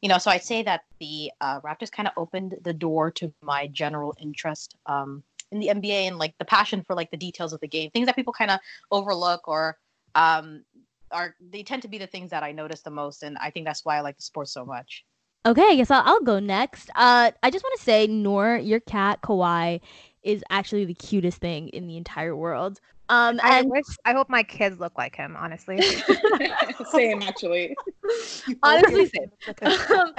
you 0.02 0.10
know, 0.10 0.18
so 0.18 0.32
I'd 0.32 0.44
say 0.44 0.64
that 0.64 0.82
the 1.00 1.32
uh, 1.42 1.62
Raptors 1.62 1.92
kind 1.92 2.08
of 2.08 2.14
opened 2.18 2.56
the 2.64 2.74
door 2.74 3.12
to 3.12 3.32
my 3.42 3.68
general 3.68 4.16
interest 4.20 4.76
um, 4.86 5.24
in 5.52 5.60
the 5.60 5.68
NBA 5.68 6.08
and 6.08 6.18
like 6.18 6.36
the 6.40 6.46
passion 6.46 6.84
for 6.84 6.96
like 6.96 7.12
the 7.12 7.18
details 7.18 7.54
of 7.54 7.60
the 7.60 7.68
game, 7.68 7.92
things 7.92 8.06
that 8.06 8.16
people 8.16 8.34
kind 8.34 8.52
of 8.52 8.60
overlook 8.92 9.48
or 9.48 9.78
um, 10.16 10.64
are 11.12 11.36
they 11.40 11.64
tend 11.64 11.82
to 11.84 11.88
be 11.88 11.98
the 11.98 12.08
things 12.08 12.32
that 12.32 12.44
I 12.44 12.52
notice 12.52 12.82
the 12.82 12.92
most. 12.92 13.24
And 13.24 13.38
I 13.38 13.50
think 13.50 13.66
that's 13.66 13.86
why 13.86 13.98
I 13.98 14.02
like 14.02 14.18
the 14.18 14.24
sport 14.24 14.48
so 14.48 14.66
much. 14.66 15.06
Okay, 15.46 15.64
I 15.64 15.76
guess 15.76 15.90
I'll, 15.90 16.04
I'll 16.06 16.22
go 16.22 16.40
next. 16.40 16.90
Uh, 16.96 17.32
I 17.42 17.50
just 17.50 17.64
want 17.64 17.78
to 17.80 17.84
say, 17.84 18.08
Noor, 18.08 18.58
your 18.58 18.80
cat 18.82 19.22
Kawhi 19.22 19.80
is 20.22 20.44
actually 20.50 20.86
the 20.86 20.94
cutest 20.94 21.40
thing 21.40 21.70
in 21.70 21.88
the 21.88 21.98
entire 21.98 22.36
world. 22.36 22.80
Um, 23.08 23.40
I 23.42 23.64
wish, 23.64 23.86
I 24.06 24.14
hope 24.14 24.30
my 24.30 24.44
kids 24.44 24.80
look 24.80 24.98
like 24.98 25.16
him. 25.16 25.36
Honestly, 25.36 25.82
same 26.92 27.24
actually. 27.24 27.76
honestly, 28.64 29.06
same. 29.08 29.32
um, 29.64 30.14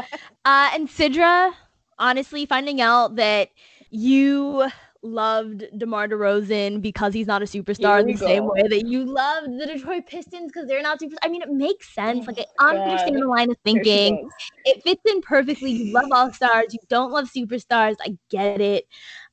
uh, 0.44 0.70
and 0.74 0.88
Sidra, 0.88 1.52
honestly, 1.98 2.46
finding 2.46 2.80
out 2.80 3.16
that 3.16 3.50
you 3.90 4.68
loved 5.02 5.64
DeMar 5.78 6.08
DeRozan 6.08 6.82
because 6.82 7.14
he's 7.14 7.26
not 7.26 7.42
a 7.42 7.44
superstar 7.44 8.04
the 8.04 8.14
go. 8.14 8.26
same 8.26 8.46
way 8.46 8.62
that 8.68 8.86
you 8.86 9.04
loved 9.04 9.58
the 9.58 9.66
Detroit 9.66 10.06
Pistons 10.06 10.52
because 10.52 10.68
they're 10.68 10.82
not 10.82 11.00
super. 11.00 11.16
I 11.22 11.28
mean, 11.28 11.42
it 11.42 11.50
makes 11.50 11.94
sense. 11.94 12.26
Like 12.26 12.44
I 12.58 12.76
understand 12.76 13.16
the 13.16 13.26
line 13.26 13.50
of 13.50 13.56
thinking. 13.64 14.28
It 14.64 14.82
fits 14.82 15.02
in 15.10 15.20
perfectly. 15.22 15.70
You 15.70 15.92
love 15.92 16.08
all 16.12 16.32
stars. 16.32 16.72
You 16.72 16.80
don't 16.88 17.10
love 17.12 17.30
superstars. 17.30 17.96
I 18.00 18.16
get 18.28 18.60
it. 18.60 18.86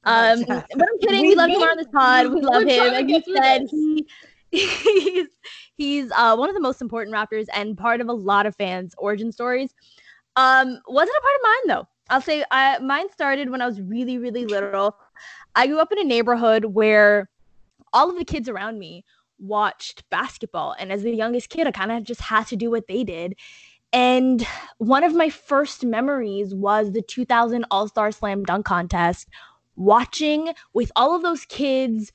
Um, 0.04 0.44
but 0.48 0.66
I'm 0.72 1.00
kidding. 1.02 1.22
We, 1.22 1.30
we 1.30 1.36
love 1.36 1.50
him 1.50 1.62
on 1.62 1.78
this 1.78 1.88
pod. 1.94 2.28
We 2.34 2.42
love 2.42 2.64
him. 2.64 2.94
Like 2.94 3.10
you 3.10 3.22
said, 3.36 3.64
he 3.70 4.08
he's 4.52 5.28
he's 5.76 6.12
uh, 6.12 6.36
one 6.36 6.50
of 6.50 6.56
the 6.56 6.62
most 6.62 6.82
important 6.82 7.16
Raptors 7.16 7.48
and 7.54 7.78
part 7.78 8.00
of 8.00 8.08
a 8.08 8.14
lot 8.14 8.46
of 8.46 8.56
fans' 8.56 8.96
origin 8.98 9.32
stories. 9.32 9.74
Um, 10.36 10.80
wasn't 10.88 11.18
a 11.18 11.22
part 11.22 11.36
of 11.36 11.42
mine 11.44 11.78
though. 11.78 11.88
I'll 12.10 12.22
say 12.22 12.44
I, 12.52 12.80
mine 12.80 13.12
started 13.12 13.50
when 13.50 13.62
I 13.62 13.66
was 13.66 13.82
really, 13.82 14.18
really 14.18 14.46
little. 14.46 14.98
I 15.56 15.68
grew 15.68 15.80
up 15.80 15.92
in 15.92 16.00
a 16.00 16.04
neighborhood 16.04 16.66
where 16.66 17.30
all 17.94 18.10
of 18.10 18.18
the 18.18 18.26
kids 18.26 18.48
around 18.48 18.80
me 18.80 19.04
watched 19.40 20.10
basketball. 20.10 20.76
And 20.78 20.92
as 20.92 21.04
the 21.04 21.14
youngest 21.14 21.50
kid, 21.50 21.68
I 21.68 21.72
kind 21.72 21.92
of 21.92 22.04
just 22.04 22.22
had 22.22 22.48
to 22.48 22.56
do 22.56 22.72
what 22.72 22.88
they 22.88 23.04
did. 23.04 23.36
And 23.94 24.46
one 24.78 25.04
of 25.04 25.16
my 25.16 25.30
first 25.30 25.86
memories 25.86 26.54
was 26.54 26.92
the 26.92 27.02
2000 27.02 27.66
All 27.72 27.88
Star 27.88 28.12
Slam 28.12 28.44
Dunk 28.44 28.66
Contest, 28.66 29.28
watching 29.76 30.54
with 30.74 30.92
all 30.96 31.16
of 31.16 31.22
those 31.22 31.46
kids 31.46 32.12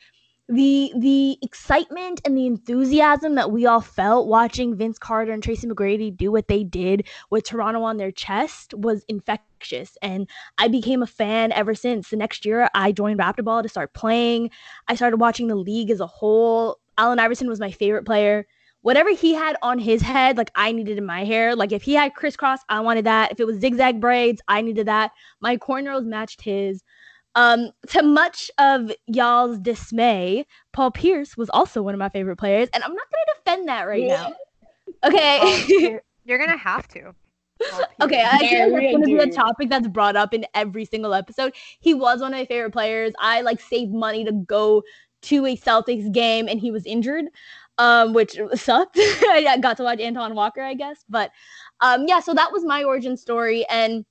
the 0.52 0.92
the 0.99 1.38
excitement 1.40 2.21
and 2.26 2.37
the 2.37 2.47
enthusiasm 2.47 3.37
that 3.37 3.50
we 3.50 3.64
all 3.64 3.80
felt 3.80 4.28
watching 4.28 4.76
Vince 4.76 4.99
Carter 4.99 5.32
and 5.32 5.42
Tracy 5.42 5.66
McGrady 5.66 6.14
do 6.14 6.30
what 6.30 6.47
they 6.47 6.62
did 6.62 7.09
with 7.30 7.44
Toronto 7.44 7.82
on 7.82 7.97
their 7.97 8.12
chest 8.12 8.75
was 8.75 9.02
infectious 9.09 9.97
and 10.02 10.28
I 10.59 10.68
became 10.68 11.02
a 11.02 11.06
fan 11.06 11.52
ever 11.52 11.75
since. 11.75 12.11
The 12.11 12.16
next 12.18 12.44
year 12.44 12.68
I 12.75 12.92
joined 12.92 13.18
Raptor 13.18 13.42
Ball 13.42 13.62
to 13.62 13.68
start 13.68 13.94
playing. 13.94 14.50
I 14.88 14.94
started 14.94 15.16
watching 15.16 15.47
the 15.47 15.54
league 15.54 15.90
as 15.90 16.00
a 16.00 16.06
whole. 16.06 16.78
Allen 16.99 17.18
Iverson 17.18 17.49
was 17.49 17.59
my 17.61 17.71
favorite 17.71 18.04
player. 18.04 18.47
Whatever 18.82 19.11
he 19.14 19.32
had 19.32 19.56
on 19.62 19.78
his 19.78 20.02
head, 20.02 20.37
like 20.37 20.50
I 20.54 20.73
needed 20.73 20.99
in 20.99 21.06
my 21.06 21.25
hair. 21.25 21.56
Like 21.56 21.73
if 21.73 21.82
he 21.82 21.94
had 21.94 22.14
crisscross, 22.14 22.61
I 22.68 22.80
wanted 22.80 23.06
that. 23.06 23.32
If 23.32 23.40
it 23.40 23.47
was 23.47 23.59
zigzag 23.59 24.02
braids, 24.02 24.42
I 24.49 24.61
needed 24.61 24.87
that. 24.87 25.12
My 25.40 25.56
cornrows 25.56 26.04
matched 26.04 26.42
his. 26.42 26.82
Um, 27.35 27.71
to 27.89 28.03
much 28.03 28.51
of 28.59 28.93
y'all's 29.07 29.59
dismay, 29.59 30.47
Paul 30.73 30.91
Pierce 30.91 31.37
was 31.37 31.49
also 31.51 31.83
one 31.83 31.95
of 31.95 31.99
my 31.99 32.11
favorite 32.11 32.37
players, 32.37 32.69
and 32.75 32.85
I'm 32.85 32.93
not 32.93 33.07
going 33.11 33.25
to 33.27 33.35
defend 33.45 33.69
that 33.69 33.83
right 33.85 34.03
yeah. 34.03 34.29
now. 34.29 34.35
Okay, 35.05 35.99
you're 36.25 36.39
gonna 36.39 36.57
have 36.57 36.87
to. 36.89 37.15
okay, 38.01 38.25
I 38.25 38.39
feel 38.39 38.73
like 38.73 38.83
that's 38.83 38.93
gonna 38.93 39.07
be 39.07 39.17
a 39.17 39.31
topic 39.31 39.69
that's 39.69 39.89
brought 39.89 40.17
up 40.17 40.35
in 40.35 40.45
every 40.55 40.85
single 40.85 41.15
episode. 41.15 41.55
He 41.81 41.95
was 41.95 42.21
one 42.21 42.33
of 42.33 42.39
my 42.39 42.45
favorite 42.45 42.73
players. 42.73 43.12
I 43.19 43.41
like 43.41 43.61
saved 43.61 43.93
money 43.93 44.25
to 44.25 44.33
go 44.33 44.83
to 45.23 45.47
a 45.47 45.57
Celtics 45.57 46.11
game, 46.12 46.49
and 46.49 46.61
he 46.61 46.71
was 46.71 46.85
injured, 46.87 47.27
um, 47.79 48.12
which 48.12 48.39
sucked. 48.55 48.97
I 48.99 49.59
got 49.61 49.77
to 49.79 49.85
watch 49.85 50.01
Antoine 50.01 50.35
Walker, 50.35 50.62
I 50.62 50.75
guess, 50.75 51.05
but 51.09 51.31
um, 51.81 52.07
yeah. 52.07 52.21
So 52.21 52.35
that 52.35 52.53
was 52.53 52.65
my 52.65 52.85
origin 52.85 53.17
story, 53.17 53.65
and 53.71 54.05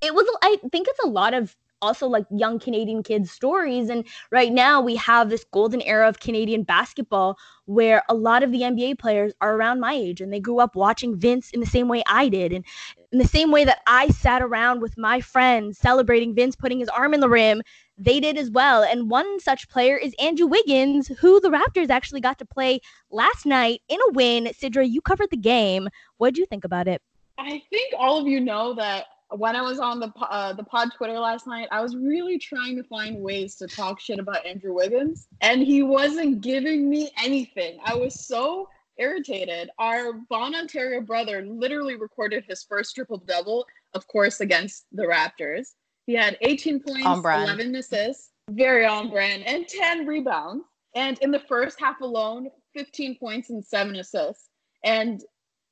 it 0.00 0.14
was. 0.14 0.26
I 0.42 0.58
think 0.70 0.88
it's 0.88 1.04
a 1.04 1.08
lot 1.08 1.34
of 1.34 1.56
also 1.80 2.06
like 2.06 2.24
young 2.30 2.58
Canadian 2.58 3.02
kids' 3.02 3.30
stories. 3.30 3.88
And 3.88 4.04
right 4.30 4.52
now 4.52 4.80
we 4.80 4.96
have 4.96 5.30
this 5.30 5.44
golden 5.52 5.82
era 5.82 6.08
of 6.08 6.20
Canadian 6.20 6.62
basketball 6.62 7.38
where 7.66 8.02
a 8.08 8.14
lot 8.14 8.42
of 8.42 8.52
the 8.52 8.62
NBA 8.62 8.98
players 8.98 9.32
are 9.40 9.54
around 9.54 9.80
my 9.80 9.92
age 9.92 10.20
and 10.20 10.32
they 10.32 10.40
grew 10.40 10.60
up 10.60 10.74
watching 10.74 11.18
Vince 11.18 11.50
in 11.50 11.60
the 11.60 11.66
same 11.66 11.88
way 11.88 12.02
I 12.06 12.28
did. 12.28 12.52
And 12.52 12.64
in 13.12 13.18
the 13.18 13.26
same 13.26 13.50
way 13.50 13.64
that 13.64 13.80
I 13.86 14.08
sat 14.08 14.42
around 14.42 14.80
with 14.80 14.96
my 14.98 15.20
friends 15.20 15.78
celebrating 15.78 16.34
Vince 16.34 16.56
putting 16.56 16.80
his 16.80 16.88
arm 16.88 17.14
in 17.14 17.20
the 17.20 17.28
rim, 17.28 17.62
they 17.96 18.20
did 18.20 18.36
as 18.38 18.50
well. 18.50 18.82
And 18.82 19.10
one 19.10 19.40
such 19.40 19.68
player 19.68 19.96
is 19.96 20.14
Andrew 20.20 20.46
Wiggins, 20.46 21.08
who 21.08 21.40
the 21.40 21.50
Raptors 21.50 21.90
actually 21.90 22.20
got 22.20 22.38
to 22.38 22.44
play 22.44 22.80
last 23.10 23.44
night 23.44 23.82
in 23.88 23.98
a 24.08 24.12
win. 24.12 24.44
Sidra, 24.46 24.88
you 24.88 25.00
covered 25.00 25.30
the 25.30 25.36
game. 25.36 25.88
What 26.18 26.30
did 26.30 26.38
you 26.38 26.46
think 26.46 26.64
about 26.64 26.88
it? 26.88 27.02
I 27.38 27.62
think 27.70 27.94
all 27.96 28.18
of 28.18 28.26
you 28.26 28.40
know 28.40 28.74
that 28.74 29.06
when 29.30 29.54
I 29.54 29.62
was 29.62 29.78
on 29.78 30.00
the 30.00 30.12
uh, 30.20 30.52
the 30.54 30.64
pod 30.64 30.90
Twitter 30.96 31.18
last 31.18 31.46
night, 31.46 31.68
I 31.70 31.80
was 31.80 31.96
really 31.96 32.38
trying 32.38 32.76
to 32.76 32.82
find 32.84 33.20
ways 33.20 33.56
to 33.56 33.66
talk 33.66 34.00
shit 34.00 34.18
about 34.18 34.46
Andrew 34.46 34.74
Wiggins, 34.74 35.28
and 35.40 35.62
he 35.62 35.82
wasn't 35.82 36.40
giving 36.40 36.88
me 36.88 37.10
anything. 37.22 37.78
I 37.84 37.94
was 37.94 38.26
so 38.26 38.68
irritated. 38.96 39.70
Our 39.78 40.14
Bon 40.28 40.54
Ontario 40.54 41.00
brother 41.00 41.44
literally 41.46 41.96
recorded 41.96 42.44
his 42.48 42.64
first 42.64 42.94
triple 42.94 43.18
double, 43.18 43.66
of 43.94 44.06
course, 44.08 44.40
against 44.40 44.86
the 44.92 45.04
Raptors. 45.04 45.74
He 46.06 46.14
had 46.14 46.38
18 46.40 46.80
points, 46.80 47.04
11 47.04 47.76
assists, 47.76 48.30
very 48.50 48.86
on 48.86 49.10
brand, 49.10 49.46
and 49.46 49.68
10 49.68 50.06
rebounds. 50.06 50.64
And 50.94 51.18
in 51.18 51.30
the 51.30 51.42
first 51.48 51.78
half 51.78 52.00
alone, 52.00 52.48
15 52.74 53.18
points 53.18 53.50
and 53.50 53.64
seven 53.64 53.96
assists. 53.96 54.48
And 54.84 55.22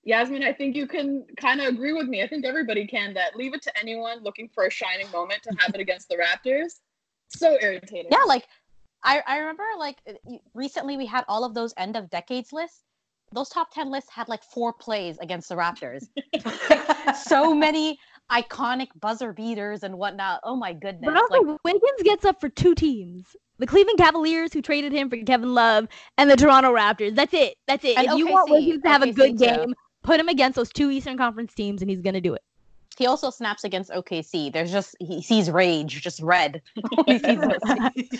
Yasmin, 0.06 0.44
I 0.44 0.52
think 0.52 0.76
you 0.76 0.86
can 0.86 1.26
kind 1.36 1.60
of 1.60 1.66
agree 1.66 1.92
with 1.92 2.06
me. 2.06 2.22
I 2.22 2.28
think 2.28 2.44
everybody 2.46 2.86
can 2.86 3.12
that 3.14 3.34
leave 3.34 3.54
it 3.54 3.62
to 3.62 3.76
anyone 3.78 4.22
looking 4.22 4.48
for 4.48 4.64
a 4.64 4.70
shining 4.70 5.10
moment 5.10 5.42
to 5.42 5.50
have 5.58 5.74
it 5.74 5.80
against 5.80 6.08
the 6.08 6.16
Raptors. 6.16 6.78
So 7.28 7.58
irritating. 7.60 8.12
Yeah, 8.12 8.22
like 8.24 8.46
I, 9.02 9.20
I 9.26 9.38
remember 9.38 9.64
like 9.76 9.96
uh, 10.08 10.12
recently 10.54 10.96
we 10.96 11.06
had 11.06 11.24
all 11.26 11.44
of 11.44 11.54
those 11.54 11.74
end 11.76 11.96
of 11.96 12.08
decades 12.08 12.52
lists. 12.52 12.84
Those 13.32 13.48
top 13.48 13.74
10 13.74 13.90
lists 13.90 14.08
had 14.08 14.28
like 14.28 14.44
four 14.44 14.72
plays 14.72 15.18
against 15.18 15.48
the 15.48 15.56
Raptors. 15.56 16.06
so 17.24 17.52
many 17.52 17.98
iconic 18.30 18.86
buzzer 19.00 19.32
beaters 19.32 19.82
and 19.82 19.98
whatnot. 19.98 20.40
Oh 20.44 20.54
my 20.54 20.72
goodness. 20.72 21.02
But 21.04 21.16
also, 21.16 21.42
like, 21.42 21.58
Wiggins 21.64 22.02
gets 22.04 22.24
up 22.24 22.40
for 22.40 22.48
two 22.48 22.76
teams 22.76 23.34
the 23.58 23.66
Cleveland 23.66 23.98
Cavaliers 23.98 24.52
who 24.52 24.62
traded 24.62 24.92
him 24.92 25.08
for 25.08 25.16
Kevin 25.16 25.54
Love 25.54 25.88
and 26.18 26.30
the 26.30 26.36
Toronto 26.36 26.74
Raptors. 26.74 27.14
That's 27.14 27.34
it. 27.34 27.56
That's 27.66 27.84
it. 27.84 27.96
And 27.96 28.06
if 28.06 28.12
OKC, 28.12 28.18
you 28.18 28.28
want 28.28 28.50
Wiggins 28.50 28.82
to 28.82 28.88
have 28.88 29.02
OKC 29.02 29.08
a 29.08 29.12
good 29.12 29.38
too. 29.38 29.44
game, 29.44 29.74
put 30.06 30.20
him 30.20 30.28
against 30.28 30.56
those 30.56 30.70
two 30.70 30.90
Eastern 30.90 31.18
Conference 31.18 31.52
teams, 31.52 31.82
and 31.82 31.90
he's 31.90 32.00
gonna 32.00 32.20
do 32.20 32.32
it. 32.32 32.42
He 32.96 33.06
also 33.06 33.28
snaps 33.28 33.64
against 33.64 33.90
OKC. 33.90 34.52
There's 34.52 34.72
just 34.72 34.96
he 35.00 35.20
sees 35.20 35.50
rage, 35.50 36.00
just 36.00 36.22
red. 36.22 36.62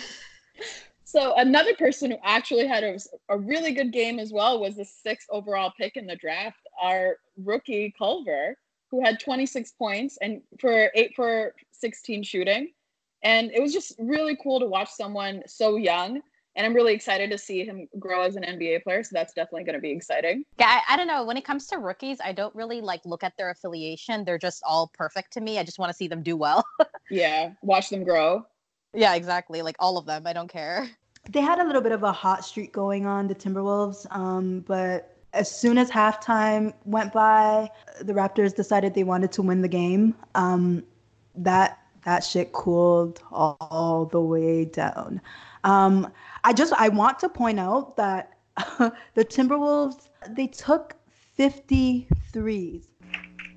so 1.03 1.33
another 1.35 1.73
person 1.75 2.11
who 2.11 2.17
actually 2.23 2.67
had 2.67 2.83
a, 2.83 2.99
a 3.29 3.37
really 3.37 3.71
good 3.71 3.91
game 3.91 4.19
as 4.19 4.31
well 4.31 4.59
was 4.59 4.75
the 4.75 4.85
sixth 4.85 5.27
overall 5.31 5.73
pick 5.79 5.97
in 5.97 6.05
the 6.05 6.17
draft, 6.17 6.59
our 6.79 7.17
rookie 7.43 7.93
Culver, 7.97 8.55
who 8.91 9.03
had 9.03 9.19
26 9.19 9.71
points 9.71 10.17
and 10.21 10.41
for 10.59 10.91
eight 10.93 11.13
for 11.15 11.55
16 11.71 12.23
shooting. 12.23 12.69
And 13.23 13.49
it 13.51 13.61
was 13.61 13.73
just 13.73 13.93
really 13.97 14.37
cool 14.43 14.59
to 14.59 14.67
watch 14.67 14.89
someone 14.89 15.41
so 15.47 15.75
young 15.75 16.21
and 16.57 16.65
I'm 16.65 16.73
really 16.73 16.93
excited 16.93 17.29
to 17.29 17.37
see 17.37 17.63
him 17.63 17.87
grow 17.99 18.23
as 18.23 18.35
an 18.35 18.43
NBA 18.43 18.83
player. 18.83 19.03
So 19.03 19.11
that's 19.13 19.31
definitely 19.31 19.63
going 19.63 19.75
to 19.75 19.81
be 19.81 19.91
exciting. 19.91 20.43
Yeah, 20.59 20.81
I, 20.87 20.93
I, 20.93 20.97
don't 20.97 21.07
know. 21.07 21.23
When 21.23 21.37
it 21.37 21.45
comes 21.45 21.67
to 21.67 21.77
rookies, 21.77 22.17
I 22.19 22.31
don't 22.33 22.53
really 22.55 22.81
like 22.81 23.01
look 23.05 23.23
at 23.23 23.37
their 23.37 23.51
affiliation. 23.51 24.25
They're 24.25 24.39
just 24.39 24.63
all 24.65 24.91
perfect 24.93 25.33
to 25.33 25.41
me. 25.41 25.59
I 25.59 25.63
just 25.63 25.77
want 25.77 25.91
to 25.91 25.95
see 25.95 26.07
them 26.07 26.23
do 26.23 26.35
well. 26.35 26.65
yeah, 27.11 27.51
watch 27.61 27.89
them 27.89 28.03
grow. 28.03 28.43
Yeah, 28.93 29.13
exactly. 29.13 29.61
Like 29.61 29.75
all 29.79 29.99
of 29.99 30.07
them. 30.07 30.25
I 30.25 30.33
don't 30.33 30.51
care. 30.51 30.89
They 31.29 31.41
had 31.41 31.59
a 31.59 31.63
little 31.63 31.81
bit 31.81 31.91
of 31.91 32.01
a 32.01 32.11
hot 32.11 32.43
streak 32.43 32.73
going 32.73 33.05
on, 33.05 33.27
the 33.27 33.35
Timberwolves, 33.35 34.07
um, 34.15 34.61
but 34.61 35.17
as 35.33 35.51
soon 35.51 35.77
as 35.77 35.91
halftime 35.91 36.73
went 36.85 37.11
by, 37.13 37.69
the 38.01 38.13
Raptors 38.13 38.55
decided 38.55 38.95
they 38.95 39.03
wanted 39.03 39.31
to 39.33 39.41
win 39.41 39.61
the 39.61 39.67
game. 39.67 40.15
Um, 40.35 40.83
that 41.35 41.79
that 42.05 42.23
shit 42.23 42.53
cooled 42.53 43.21
all, 43.31 43.57
all 43.59 44.05
the 44.05 44.21
way 44.21 44.63
down. 44.63 45.19
Um, 45.65 46.11
I 46.47 46.53
just 46.53 46.71
I 46.77 46.87
want 46.87 47.19
to 47.19 47.27
point 47.27 47.59
out 47.59 47.97
that 47.97 48.37
the 48.55 49.25
Timberwolves 49.25 50.07
they 50.29 50.47
took 50.47 50.95
50 51.35 52.07
threes. 52.31 52.87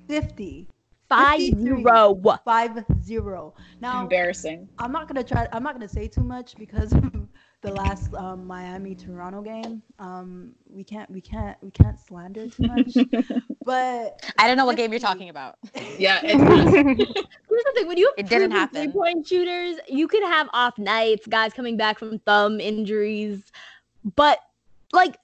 50. 0.09 0.67
Five 1.07 1.39
zero. 1.39 2.21
Five 2.43 2.83
zero. 3.01 3.53
Now 3.79 4.01
embarrassing. 4.01 4.67
I'm 4.77 4.91
not 4.91 5.07
gonna 5.07 5.23
try. 5.23 5.47
I'm 5.53 5.63
not 5.63 5.73
gonna 5.73 5.87
say 5.87 6.09
too 6.09 6.23
much 6.23 6.57
because 6.57 6.93
the 7.61 7.71
last 7.71 8.13
um, 8.15 8.47
Miami 8.47 8.95
Toronto 8.95 9.41
game. 9.41 9.81
Um, 9.99 10.53
we 10.69 10.83
can't 10.83 11.09
we 11.09 11.21
can't 11.21 11.57
we 11.61 11.71
can't 11.71 11.99
slander 11.99 12.47
too 12.47 12.63
much. 12.63 12.95
but 13.65 14.19
I 14.37 14.47
don't 14.47 14.57
know 14.57 14.65
what 14.65 14.77
game 14.77 14.91
you're 14.91 14.99
talking 14.99 15.29
about. 15.29 15.57
Yeah, 15.97 16.19
Here's 16.21 16.37
the 16.37 17.71
thing: 17.75 17.87
when 17.87 17.97
you 17.97 18.11
it 18.17 18.27
didn't 18.27 18.51
happen. 18.51 18.83
Three 18.83 18.91
point 18.91 19.27
shooters, 19.27 19.77
you 19.87 20.07
could 20.07 20.23
have 20.23 20.49
off 20.53 20.77
nights, 20.79 21.27
guys 21.27 21.53
coming 21.53 21.77
back 21.77 21.99
from 21.99 22.17
thumb 22.19 22.59
injuries, 22.59 23.51
but 24.15 24.39
like 24.93 25.17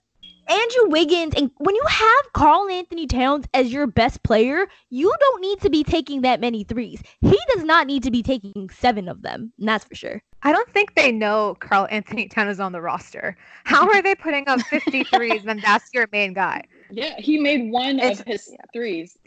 Andrew 0.49 0.89
Wiggins, 0.89 1.33
and 1.35 1.51
when 1.57 1.75
you 1.75 1.83
have 1.87 2.33
Karl-Anthony 2.33 3.05
Towns 3.05 3.45
as 3.53 3.71
your 3.73 3.85
best 3.85 4.23
player, 4.23 4.67
you 4.89 5.13
don't 5.19 5.41
need 5.41 5.59
to 5.61 5.69
be 5.69 5.83
taking 5.83 6.21
that 6.21 6.39
many 6.39 6.63
threes. 6.63 7.01
He 7.21 7.37
does 7.53 7.63
not 7.63 7.85
need 7.85 8.03
to 8.03 8.11
be 8.11 8.23
taking 8.23 8.69
seven 8.69 9.09
of 9.09 9.21
them. 9.21 9.51
that's 9.57 9.83
for 9.83 9.95
sure. 9.95 10.21
I 10.43 10.53
don't 10.53 10.71
think 10.71 10.95
they 10.95 11.11
know 11.11 11.57
Karl-Anthony 11.59 12.29
Towns 12.29 12.53
is 12.53 12.59
on 12.59 12.71
the 12.71 12.79
roster. 12.79 13.35
How 13.65 13.89
are 13.89 14.01
they 14.01 14.15
putting 14.15 14.47
up 14.47 14.59
53s 14.59 15.45
when 15.45 15.59
that's 15.59 15.89
your 15.93 16.07
main 16.11 16.33
guy? 16.33 16.63
Yeah, 16.89 17.15
he 17.17 17.37
made 17.37 17.69
one 17.69 17.99
it's, 17.99 18.19
of 18.21 18.27
his 18.27 18.49
yeah. 18.51 18.57
threes. 18.71 19.17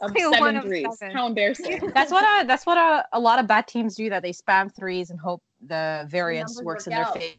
Of 0.00 0.12
seven 0.16 0.56
of 0.56 0.64
threes. 0.64 0.86
Seven. 0.98 1.16
How 1.16 1.26
embarrassing. 1.26 1.90
That's 1.94 2.12
what 2.12 2.22
a, 2.22 2.46
that's 2.46 2.64
what 2.64 2.78
a, 2.78 3.04
a 3.12 3.18
lot 3.18 3.40
of 3.40 3.48
bad 3.48 3.66
teams 3.66 3.96
do 3.96 4.08
that 4.10 4.22
they 4.22 4.32
spam 4.32 4.72
threes 4.72 5.10
and 5.10 5.18
hope 5.18 5.42
the 5.66 6.06
variance 6.08 6.56
the 6.56 6.64
works 6.64 6.86
work 6.86 6.94
in 6.94 7.00
out. 7.00 7.14
their 7.14 7.22
favor 7.22 7.38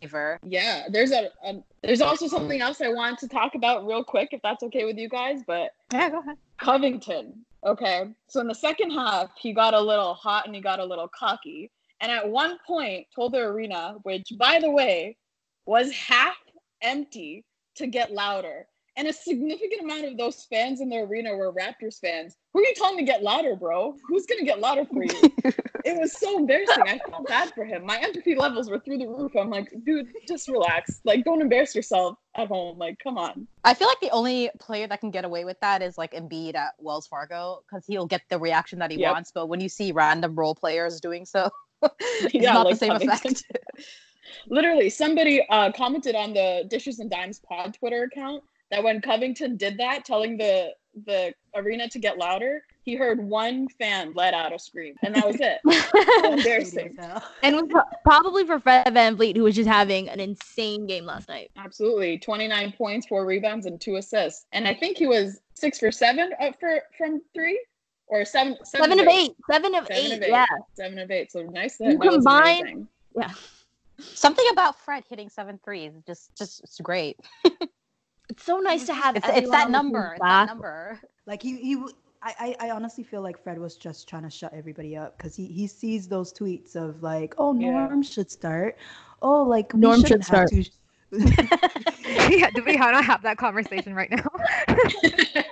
favor. 0.00 0.38
Yeah, 0.44 0.84
there's 0.90 1.12
a, 1.12 1.30
a, 1.44 1.62
there's 1.82 2.00
also 2.00 2.26
something 2.26 2.60
else 2.60 2.80
I 2.80 2.88
want 2.88 3.18
to 3.20 3.28
talk 3.28 3.54
about 3.54 3.86
real 3.86 4.04
quick, 4.04 4.30
if 4.32 4.40
that's 4.42 4.62
okay 4.64 4.84
with 4.84 4.96
you 4.96 5.08
guys. 5.08 5.40
But 5.46 5.70
yeah, 5.92 6.10
go 6.10 6.20
ahead. 6.20 6.36
Covington. 6.58 7.44
Okay, 7.64 8.04
so 8.26 8.40
in 8.40 8.48
the 8.48 8.54
second 8.54 8.90
half, 8.90 9.30
he 9.38 9.52
got 9.52 9.74
a 9.74 9.80
little 9.80 10.14
hot 10.14 10.46
and 10.46 10.54
he 10.54 10.62
got 10.62 10.80
a 10.80 10.84
little 10.84 11.08
cocky, 11.08 11.70
and 12.00 12.10
at 12.10 12.28
one 12.28 12.58
point 12.66 13.06
told 13.14 13.32
the 13.32 13.38
arena, 13.38 13.96
which 14.02 14.32
by 14.38 14.58
the 14.60 14.70
way 14.70 15.16
was 15.66 15.92
half 15.92 16.36
empty, 16.82 17.44
to 17.76 17.86
get 17.86 18.12
louder. 18.12 18.66
And 18.96 19.08
a 19.08 19.12
significant 19.12 19.82
amount 19.82 20.04
of 20.04 20.16
those 20.18 20.46
fans 20.50 20.80
in 20.80 20.88
the 20.88 20.98
arena 20.98 21.34
were 21.34 21.52
Raptors 21.52 22.00
fans. 22.00 22.36
Who 22.52 22.60
are 22.60 22.62
you 22.62 22.74
telling 22.74 22.98
to 22.98 23.04
get 23.04 23.22
louder, 23.22 23.54
bro? 23.54 23.96
Who's 24.08 24.26
gonna 24.26 24.44
get 24.44 24.58
louder 24.58 24.84
for 24.84 25.04
you? 25.04 25.32
it 25.84 25.98
was 26.00 26.18
so 26.18 26.38
embarrassing. 26.38 26.82
I 26.84 26.98
felt 27.08 27.28
bad 27.28 27.52
for 27.54 27.64
him. 27.64 27.86
My 27.86 27.98
empathy 27.98 28.34
levels 28.34 28.68
were 28.68 28.80
through 28.80 28.98
the 28.98 29.06
roof. 29.06 29.32
I'm 29.38 29.50
like, 29.50 29.72
dude, 29.84 30.08
just 30.26 30.48
relax. 30.48 31.00
Like, 31.04 31.24
don't 31.24 31.40
embarrass 31.40 31.76
yourself 31.76 32.16
at 32.34 32.48
home. 32.48 32.76
Like, 32.76 32.98
come 33.00 33.18
on. 33.18 33.46
I 33.64 33.74
feel 33.74 33.86
like 33.86 34.00
the 34.00 34.10
only 34.10 34.50
player 34.58 34.88
that 34.88 35.00
can 35.00 35.12
get 35.12 35.24
away 35.24 35.44
with 35.44 35.60
that 35.60 35.80
is 35.80 35.96
like 35.96 36.12
Embiid 36.12 36.56
at 36.56 36.74
Wells 36.78 37.06
Fargo 37.06 37.62
because 37.68 37.86
he'll 37.86 38.06
get 38.06 38.22
the 38.30 38.38
reaction 38.38 38.80
that 38.80 38.90
he 38.90 38.98
yep. 38.98 39.12
wants. 39.12 39.30
But 39.30 39.46
when 39.46 39.60
you 39.60 39.68
see 39.68 39.92
random 39.92 40.34
role 40.34 40.54
players 40.54 41.00
doing 41.00 41.24
so, 41.24 41.50
it's 42.00 42.34
yeah, 42.34 42.52
not 42.52 42.66
like 42.66 42.78
the 42.78 42.78
same 42.78 42.92
effect. 42.92 43.44
Literally, 44.48 44.90
somebody 44.90 45.46
uh, 45.50 45.70
commented 45.72 46.16
on 46.16 46.32
the 46.32 46.64
Dishes 46.68 46.98
and 46.98 47.10
Dimes 47.10 47.40
Pod 47.40 47.74
Twitter 47.74 48.04
account 48.04 48.42
that 48.70 48.82
when 48.82 49.00
Covington 49.00 49.56
did 49.56 49.78
that, 49.78 50.04
telling 50.04 50.36
the 50.36 50.70
the 51.06 51.32
arena 51.54 51.88
to 51.88 51.98
get 51.98 52.18
louder, 52.18 52.62
he 52.82 52.94
heard 52.94 53.20
one 53.20 53.68
fan 53.68 54.12
let 54.14 54.34
out 54.34 54.54
a 54.54 54.58
scream, 54.58 54.94
and 55.02 55.14
that 55.14 55.26
was 55.26 55.36
it. 55.40 55.60
embarrassing. 56.24 56.96
and 57.42 57.56
it 57.56 57.66
was 57.66 57.84
probably 58.04 58.44
for 58.44 58.58
Fred 58.58 58.92
Van 58.92 59.16
VanVleet, 59.16 59.36
who 59.36 59.44
was 59.44 59.54
just 59.54 59.68
having 59.68 60.08
an 60.08 60.20
insane 60.20 60.86
game 60.86 61.06
last 61.06 61.28
night. 61.28 61.50
Absolutely, 61.56 62.18
29 62.18 62.72
points, 62.72 63.06
four 63.06 63.24
rebounds, 63.26 63.66
and 63.66 63.80
two 63.80 63.96
assists. 63.96 64.46
And 64.52 64.66
I 64.66 64.74
think 64.74 64.96
he 64.96 65.06
was 65.06 65.40
six 65.54 65.78
for 65.78 65.92
seven 65.92 66.32
uh, 66.40 66.52
for 66.58 66.82
from 66.96 67.20
three 67.34 67.62
or 68.08 68.24
seven, 68.24 68.56
seven, 68.64 68.90
seven 68.90 69.00
of 69.00 69.06
eight. 69.06 69.30
eight. 69.30 69.36
Seven 69.50 69.74
of 69.74 69.86
seven 69.86 70.02
eight. 70.02 70.12
Of 70.16 70.22
eight. 70.22 70.30
Yeah, 70.30 70.46
seven 70.74 70.98
of 70.98 71.10
eight. 71.10 71.32
So 71.32 71.42
nice. 71.42 71.78
You 71.80 71.98
combine. 71.98 72.88
Yeah. 73.16 73.32
Something 73.98 74.46
about 74.52 74.78
Fred 74.78 75.02
hitting 75.08 75.28
seven 75.28 75.58
threes, 75.64 75.92
just 76.06 76.30
just 76.36 76.62
it's 76.62 76.80
great. 76.80 77.18
It's 78.30 78.44
so 78.44 78.60
nice 78.60 78.86
to 78.86 78.94
have. 78.94 79.16
It's, 79.16 79.28
it's 79.28 79.50
that 79.50 79.70
number. 79.70 80.12
It's 80.12 80.20
that 80.20 80.46
number. 80.46 81.00
Like 81.26 81.42
he, 81.42 81.56
he, 81.56 81.84
I, 82.22 82.54
I 82.60 82.70
honestly 82.70 83.02
feel 83.02 83.22
like 83.22 83.42
Fred 83.42 83.58
was 83.58 83.76
just 83.76 84.08
trying 84.08 84.22
to 84.22 84.30
shut 84.30 84.54
everybody 84.54 84.96
up 84.96 85.16
because 85.16 85.34
he, 85.34 85.46
he 85.46 85.66
sees 85.66 86.06
those 86.06 86.32
tweets 86.32 86.76
of 86.76 87.02
like, 87.02 87.34
oh, 87.38 87.50
Norm 87.52 88.02
yeah. 88.02 88.08
should 88.08 88.30
start. 88.30 88.76
Oh, 89.20 89.42
like 89.42 89.74
Norm 89.74 90.04
should 90.04 90.24
start. 90.24 90.48
To... 90.50 90.64
yeah, 91.12 92.50
do 92.50 92.62
we 92.64 92.76
have 92.76 92.92
not 92.92 93.04
have 93.04 93.22
that 93.22 93.36
conversation 93.36 93.94
right 93.94 94.10
now? 94.10 94.28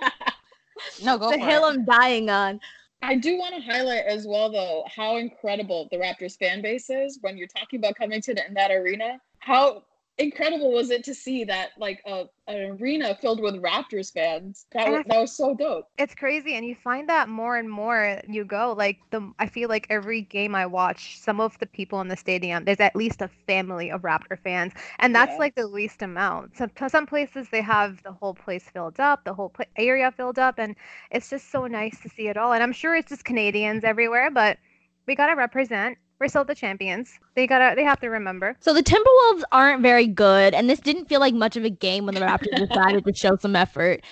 no, 1.03 1.19
go 1.19 1.31
the 1.31 1.38
hill 1.38 1.64
it. 1.64 1.73
I'm 1.73 1.85
dying 1.85 2.31
on. 2.31 2.61
I 3.03 3.17
do 3.17 3.38
want 3.38 3.57
to 3.57 3.61
highlight 3.61 4.05
as 4.07 4.25
well, 4.27 4.53
though, 4.53 4.85
how 4.95 5.17
incredible 5.17 5.88
the 5.91 5.97
Raptors 5.97 6.38
fan 6.38 6.62
base 6.62 6.91
is 6.91 7.19
when 7.23 7.37
you're 7.37 7.49
talking 7.49 7.81
about 7.81 7.97
Covington 7.97 8.38
in 8.47 8.55
that 8.55 8.71
arena. 8.71 9.19
How 9.41 9.83
incredible 10.19 10.73
was 10.73 10.91
it 10.91 11.05
to 11.05 11.15
see 11.15 11.45
that 11.45 11.71
like 11.79 12.03
a, 12.05 12.25
an 12.47 12.79
arena 12.81 13.17
filled 13.21 13.41
with 13.41 13.55
Raptors 13.63 14.13
fans? 14.13 14.67
That 14.73 14.91
was, 14.91 15.05
that 15.07 15.21
was 15.21 15.37
so 15.37 15.55
dope. 15.55 15.89
It's 15.99 16.15
crazy, 16.15 16.55
and 16.55 16.67
you 16.67 16.75
find 16.75 17.09
that 17.09 17.29
more 17.29 17.57
and 17.57 17.71
more 17.71 18.21
you 18.29 18.45
go. 18.45 18.75
Like 18.77 18.99
the, 19.11 19.33
I 19.39 19.47
feel 19.47 19.69
like 19.69 19.87
every 19.91 20.23
game 20.23 20.55
I 20.55 20.67
watch, 20.67 21.21
some 21.21 21.41
of 21.41 21.59
the 21.59 21.67
people 21.67 22.01
in 22.01 22.09
the 22.09 22.17
stadium, 22.17 22.65
there's 22.65 22.81
at 22.81 22.97
least 22.97 23.23
a 23.23 23.31
family 23.47 23.91
of 23.91 24.03
Raptor 24.03 24.39
fans, 24.39 24.73
and 24.99 25.15
that's 25.15 25.33
yeah. 25.33 25.39
like 25.39 25.55
the 25.55 25.67
least 25.67 26.03
amount. 26.03 26.57
Some 26.57 26.71
some 26.89 27.07
places 27.07 27.49
they 27.51 27.63
have 27.63 28.03
the 28.03 28.13
whole 28.13 28.35
place 28.35 28.65
filled 28.65 29.01
up, 29.01 29.25
the 29.25 29.35
whole 29.35 29.53
area 29.77 30.11
filled 30.11 30.39
up, 30.39 30.59
and 30.59 30.75
it's 31.11 31.31
just 31.31 31.51
so 31.51 31.67
nice 31.67 31.99
to 32.01 32.09
see 32.09 32.29
it 32.29 32.37
all. 32.37 32.53
And 32.53 32.63
I'm 32.63 32.73
sure 32.73 32.97
it's 32.97 33.09
just 33.09 33.25
Canadians 33.25 33.85
everywhere, 33.85 34.31
but 34.31 34.59
we 35.07 35.15
gotta 35.15 35.37
represent 35.37 35.97
we're 36.21 36.29
still 36.29 36.45
the 36.45 36.55
champions. 36.55 37.19
They 37.35 37.47
gotta 37.47 37.75
they 37.77 37.85
have 37.85 38.01
to 38.01 38.09
remember. 38.09 38.57
So 38.61 38.75
the 38.75 38.83
Timberwolves 38.83 39.43
aren't 39.53 39.83
very 39.83 40.07
good, 40.07 40.55
and 40.55 40.69
this 40.69 40.81
didn't 40.81 41.07
feel 41.09 41.21
like 41.21 41.35
much 41.35 41.57
of 41.57 41.65
a 41.65 41.71
game 41.71 42.07
when 42.07 42.15
the 42.15 42.21
Raptors 42.21 42.69
decided 42.69 43.05
to 43.05 43.15
show 43.15 43.37
some 43.37 43.55
effort. 43.55 44.03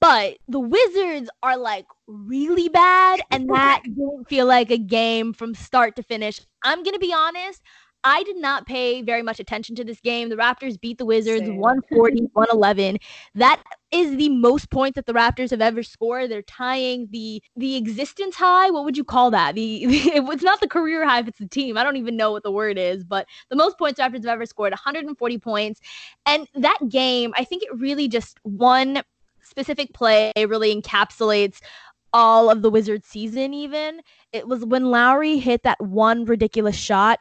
But 0.00 0.38
the 0.48 0.60
Wizards 0.60 1.30
are 1.42 1.56
like 1.56 1.86
really 2.06 2.68
bad, 2.68 3.20
and 3.30 3.48
that 3.50 3.82
didn't 3.84 4.28
feel 4.28 4.46
like 4.46 4.70
a 4.70 4.78
game 4.78 5.32
from 5.32 5.54
start 5.54 5.96
to 5.96 6.02
finish. 6.02 6.40
I'm 6.64 6.82
gonna 6.82 6.98
be 6.98 7.12
honest. 7.12 7.62
I 8.02 8.22
did 8.22 8.36
not 8.36 8.66
pay 8.66 9.02
very 9.02 9.22
much 9.22 9.40
attention 9.40 9.74
to 9.76 9.84
this 9.84 10.00
game. 10.00 10.30
The 10.30 10.36
Raptors 10.36 10.80
beat 10.80 10.98
the 10.98 11.04
Wizards 11.04 11.48
140 11.48 12.22
111. 12.32 12.98
That 13.34 13.62
is 13.92 14.16
the 14.16 14.30
most 14.30 14.70
points 14.70 14.96
that 14.96 15.06
the 15.06 15.12
Raptors 15.12 15.50
have 15.50 15.60
ever 15.60 15.82
scored. 15.82 16.30
They're 16.30 16.42
tying 16.42 17.08
the 17.10 17.42
the 17.56 17.76
existence 17.76 18.36
high. 18.36 18.70
What 18.70 18.84
would 18.84 18.96
you 18.96 19.04
call 19.04 19.30
that? 19.32 19.54
The, 19.54 19.86
the 19.86 20.32
it's 20.32 20.42
not 20.42 20.60
the 20.60 20.68
career 20.68 21.06
high 21.06 21.20
if 21.20 21.28
it's 21.28 21.38
the 21.38 21.48
team. 21.48 21.76
I 21.76 21.84
don't 21.84 21.96
even 21.96 22.16
know 22.16 22.32
what 22.32 22.42
the 22.42 22.52
word 22.52 22.78
is, 22.78 23.04
but 23.04 23.26
the 23.50 23.56
most 23.56 23.76
points 23.76 24.00
Raptors 24.00 24.14
have 24.14 24.26
ever 24.26 24.46
scored 24.46 24.72
140 24.72 25.38
points. 25.38 25.80
And 26.24 26.46
that 26.54 26.78
game, 26.88 27.32
I 27.36 27.44
think 27.44 27.62
it 27.62 27.78
really 27.78 28.08
just 28.08 28.38
one 28.42 29.02
specific 29.42 29.92
play 29.92 30.32
really 30.36 30.74
encapsulates 30.74 31.58
all 32.12 32.50
of 32.50 32.62
the 32.62 32.70
Wizards 32.70 33.06
season 33.06 33.54
even. 33.54 34.00
It 34.32 34.48
was 34.48 34.64
when 34.64 34.90
Lowry 34.90 35.38
hit 35.38 35.62
that 35.64 35.80
one 35.80 36.24
ridiculous 36.24 36.76
shot 36.76 37.20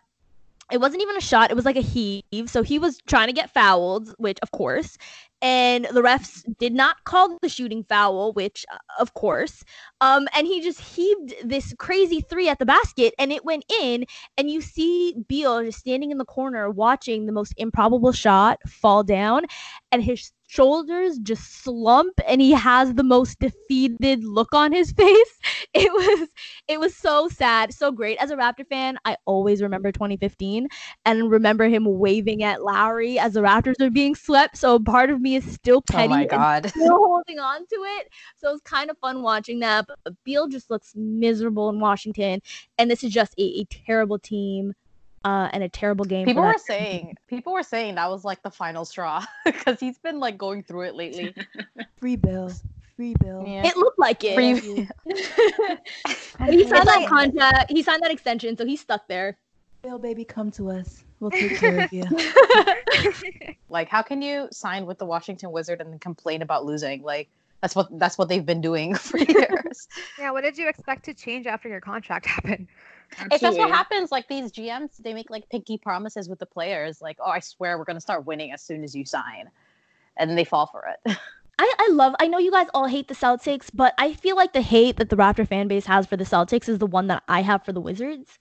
it 0.72 0.80
wasn't 0.80 1.02
even 1.02 1.18
a 1.18 1.22
shot, 1.22 1.52
it 1.52 1.56
was 1.56 1.66
like 1.66 1.76
a 1.76 1.82
heave. 1.82 2.50
So 2.50 2.64
he 2.64 2.80
was 2.80 3.00
trying 3.08 3.28
to 3.28 3.34
get 3.34 3.50
fouled, 3.54 4.14
which 4.18 4.38
of 4.42 4.52
course, 4.52 4.98
and 5.42 5.86
the 5.86 6.02
refs 6.02 6.44
did 6.60 6.74
not 6.74 7.04
call 7.06 7.38
the 7.42 7.50
shooting 7.50 7.84
foul, 7.84 8.34
which 8.34 8.66
uh, 8.72 8.78
of 9.00 9.14
course. 9.14 9.64
Um, 10.02 10.28
and 10.36 10.46
he 10.46 10.62
just 10.62 10.82
heaved 10.82 11.34
this 11.44 11.74
crazy 11.80 12.22
three 12.22 12.50
at 12.50 12.60
the 12.60 12.66
basket 12.66 13.14
and 13.18 13.32
it 13.32 13.46
went 13.46 13.64
in. 13.82 14.06
And 14.38 14.50
you 14.50 14.62
see 14.62 15.16
Beal 15.28 15.64
just 15.64 15.80
standing 15.80 16.12
in 16.12 16.18
the 16.18 16.26
corner 16.26 16.70
watching 16.70 17.26
the 17.26 17.32
most 17.32 17.54
improbable 17.58 18.12
shot 18.12 18.60
fall 18.68 19.04
down, 19.04 19.44
and 19.92 20.04
his 20.04 20.32
shoulders 20.50 21.20
just 21.20 21.64
slump 21.64 22.20
and 22.28 22.42
he 22.42 22.52
has 22.52 22.96
the 22.96 23.04
most 23.04 23.38
defeated 23.40 24.24
look 24.24 24.52
on 24.52 24.72
his 24.72 24.92
face. 24.98 25.40
It 25.76 25.92
was 25.94 26.28
it 26.68 26.80
was 26.80 26.96
so 26.96 27.30
sad, 27.30 27.72
so 27.72 27.92
great. 27.92 28.18
As 28.18 28.32
a 28.32 28.36
Raptor 28.36 28.68
fan, 28.68 28.98
I 29.06 29.16
always 29.26 29.62
remember 29.62 29.92
2015 29.92 30.68
and 31.06 31.30
remember 31.30 31.70
him 31.70 31.86
waving 31.86 32.44
at 32.44 32.64
Lowry 32.64 33.20
as 33.20 33.34
the 33.34 33.42
Raptors 33.42 33.80
are 33.80 33.92
being 33.92 34.16
swept. 34.16 34.58
So 34.58 34.80
part 34.80 35.12
of 35.12 35.22
me 35.22 35.36
is 35.36 35.46
still 35.46 35.78
oh 35.78 35.94
petty 35.94 36.14
oh 36.14 36.18
my 36.18 36.26
God. 36.26 36.66
and 36.66 36.74
still 36.74 36.98
holding 36.98 37.38
on 37.38 37.60
to 37.68 37.76
it. 38.00 38.10
So 38.36 38.52
it's 38.54 38.62
kind 38.62 38.90
of 38.90 38.98
fun 38.98 39.22
watching 39.22 39.60
that. 39.60 39.86
But 40.04 40.16
Beal 40.24 40.48
just 40.48 40.72
looks 40.72 40.94
miserable 40.96 41.70
in 41.70 41.80
Washington. 41.80 42.42
And 42.80 42.90
this 42.90 43.04
is 43.04 43.14
just 43.14 43.36
a, 43.38 43.44
a 43.44 43.66
terrible 43.66 44.18
team 44.18 44.74
uh, 45.26 45.50
and 45.52 45.64
a 45.64 45.70
terrible 45.70 46.06
game. 46.06 46.26
People 46.26 46.44
were 46.44 46.56
saying, 46.58 47.18
people 47.28 47.54
were 47.54 47.64
saying 47.64 47.96
that 47.96 48.10
was 48.10 48.24
like 48.24 48.42
the 48.42 48.52
final 48.52 48.86
straw 48.86 49.24
because 49.46 49.80
he's 49.80 49.98
been 49.98 50.20
like 50.20 50.38
going 50.38 50.64
through 50.64 50.82
it 50.82 50.96
lately. 50.96 51.34
Free 52.00 52.16
Beal, 52.16 52.52
Free 52.96 53.16
Beal. 53.22 53.44
Yeah. 53.46 53.68
It 53.68 53.76
looked 53.78 54.00
like 54.00 54.24
it. 54.24 54.36
Free. 54.36 54.54
he 55.06 56.64
signed 56.68 56.88
that 56.88 57.06
contract. 57.08 57.72
He 57.72 57.84
signed 57.84 58.04
that 58.04 58.12
extension, 58.12 58.58
so 58.58 58.66
he's 58.66 58.82
stuck 58.82 59.08
there. 59.08 59.38
Beal, 59.82 60.00
baby, 60.00 60.26
come 60.26 60.52
to 60.52 60.72
us. 60.72 61.04
We'll 61.20 61.32
take 61.32 61.58
care 61.58 61.82
of 61.82 61.94
you. 61.94 62.04
like, 63.70 63.90
how 63.90 64.02
can 64.02 64.22
you 64.22 64.48
sign 64.52 64.86
with 64.86 64.98
the 65.00 65.06
Washington 65.06 65.52
Wizard 65.52 65.82
and 65.82 65.92
then 65.92 66.00
complain 66.00 66.42
about 66.42 66.66
losing? 66.66 67.02
Like, 67.02 67.30
that's 67.62 67.76
what 67.76 67.88
that's 68.00 68.18
what 68.18 68.30
they've 68.30 68.46
been 68.46 68.62
doing 68.62 68.96
for 68.96 69.18
years. 69.18 69.88
yeah. 70.18 70.32
What 70.32 70.44
did 70.44 70.58
you 70.58 70.68
expect 70.68 71.06
to 71.06 71.14
change 71.14 71.48
after 71.48 71.70
your 71.70 71.82
contract 71.82 72.26
happened? 72.38 72.68
Absolutely. 73.12 73.36
If 73.36 73.42
that's 73.42 73.58
what 73.58 73.70
happens, 73.72 74.12
like 74.12 74.28
these 74.28 74.52
GMs, 74.52 74.98
they 74.98 75.14
make 75.14 75.30
like 75.30 75.50
pinky 75.50 75.78
promises 75.78 76.30
with 76.30 76.40
the 76.40 76.46
players, 76.46 77.02
like, 77.02 77.18
"Oh, 77.20 77.30
I 77.30 77.40
swear 77.40 77.78
we're 77.78 77.86
gonna 77.86 78.02
start 78.02 78.26
winning 78.26 78.52
as 78.52 78.62
soon 78.62 78.84
as 78.84 78.96
you 78.96 79.06
sign," 79.06 79.50
and 80.18 80.38
they 80.38 80.44
fall 80.44 80.68
for 80.68 80.86
it. 80.88 81.18
I, 81.60 81.74
I 81.78 81.90
love 81.92 82.16
I 82.20 82.28
know 82.28 82.38
you 82.38 82.52
guys 82.52 82.68
all 82.74 82.86
hate 82.88 83.08
the 83.08 83.16
Celtics, 83.16 83.70
but 83.74 83.94
I 83.98 84.14
feel 84.14 84.36
like 84.36 84.54
the 84.54 84.62
hate 84.62 84.98
that 84.98 85.10
the 85.10 85.18
Raptor 85.18 85.48
fan 85.48 85.68
base 85.68 85.86
has 85.88 86.06
for 86.06 86.16
the 86.16 86.24
Celtics 86.24 86.70
is 86.70 86.78
the 86.78 86.86
one 86.86 87.08
that 87.08 87.24
I 87.28 87.42
have 87.42 87.66
for 87.66 87.74
the 87.74 87.82
Wizards. 87.82 88.38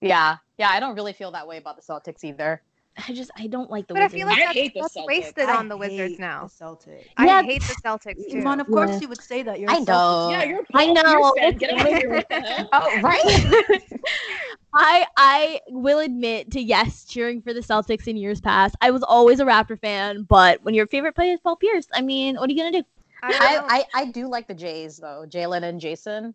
Yeah. 0.00 0.36
Yeah, 0.58 0.70
I 0.70 0.78
don't 0.78 0.94
really 0.94 1.12
feel 1.12 1.30
that 1.32 1.46
way 1.48 1.56
about 1.56 1.76
the 1.76 1.82
Celtics 1.82 2.22
either. 2.22 2.62
I 2.96 3.12
just 3.12 3.30
I 3.36 3.46
don't 3.46 3.70
like 3.70 3.86
the 3.86 3.94
but 3.94 4.12
Wizards. 4.12 4.14
I 4.14 4.18
feel 4.18 4.26
like 4.26 4.56
I 4.56 4.72
that's, 4.74 4.94
that's 4.94 5.06
wasted 5.06 5.48
on 5.48 5.68
the 5.68 5.76
Wizards 5.76 6.18
now. 6.18 6.46
The 6.46 6.64
Celtics. 6.64 7.06
I 7.16 7.26
yeah. 7.26 7.42
hate 7.42 7.62
the 7.62 7.74
Celtics 7.84 8.30
too. 8.30 8.38
Iman, 8.38 8.60
of 8.60 8.66
course 8.66 8.90
yeah. 8.90 9.00
you 9.00 9.08
would 9.08 9.22
say 9.22 9.42
that. 9.42 9.60
You're 9.60 9.70
I 9.70 9.78
know. 9.78 10.28
Yeah, 10.30 10.44
you're. 10.44 10.66
I 10.74 10.92
know. 10.92 11.34
oh 12.72 13.00
right. 13.00 13.82
I 14.74 15.06
I 15.16 15.60
will 15.68 16.00
admit 16.00 16.50
to 16.52 16.60
yes 16.60 17.04
cheering 17.04 17.40
for 17.42 17.54
the 17.54 17.60
Celtics 17.60 18.06
in 18.06 18.16
years 18.16 18.40
past. 18.40 18.74
I 18.80 18.90
was 18.90 19.02
always 19.02 19.40
a 19.40 19.44
Raptor 19.44 19.80
fan, 19.80 20.24
but 20.24 20.62
when 20.62 20.74
your 20.74 20.86
favorite 20.86 21.14
player 21.14 21.32
is 21.32 21.40
Paul 21.40 21.56
Pierce, 21.56 21.86
I 21.92 22.02
mean, 22.02 22.36
what 22.36 22.50
are 22.50 22.52
you 22.52 22.58
gonna 22.58 22.82
do? 22.82 22.84
I, 23.22 23.84
I, 23.94 24.02
I 24.02 24.04
do 24.06 24.28
like 24.28 24.48
the 24.48 24.54
Jays 24.54 24.96
though, 24.96 25.24
Jaylen 25.28 25.62
and 25.62 25.80
Jayson. 25.80 26.34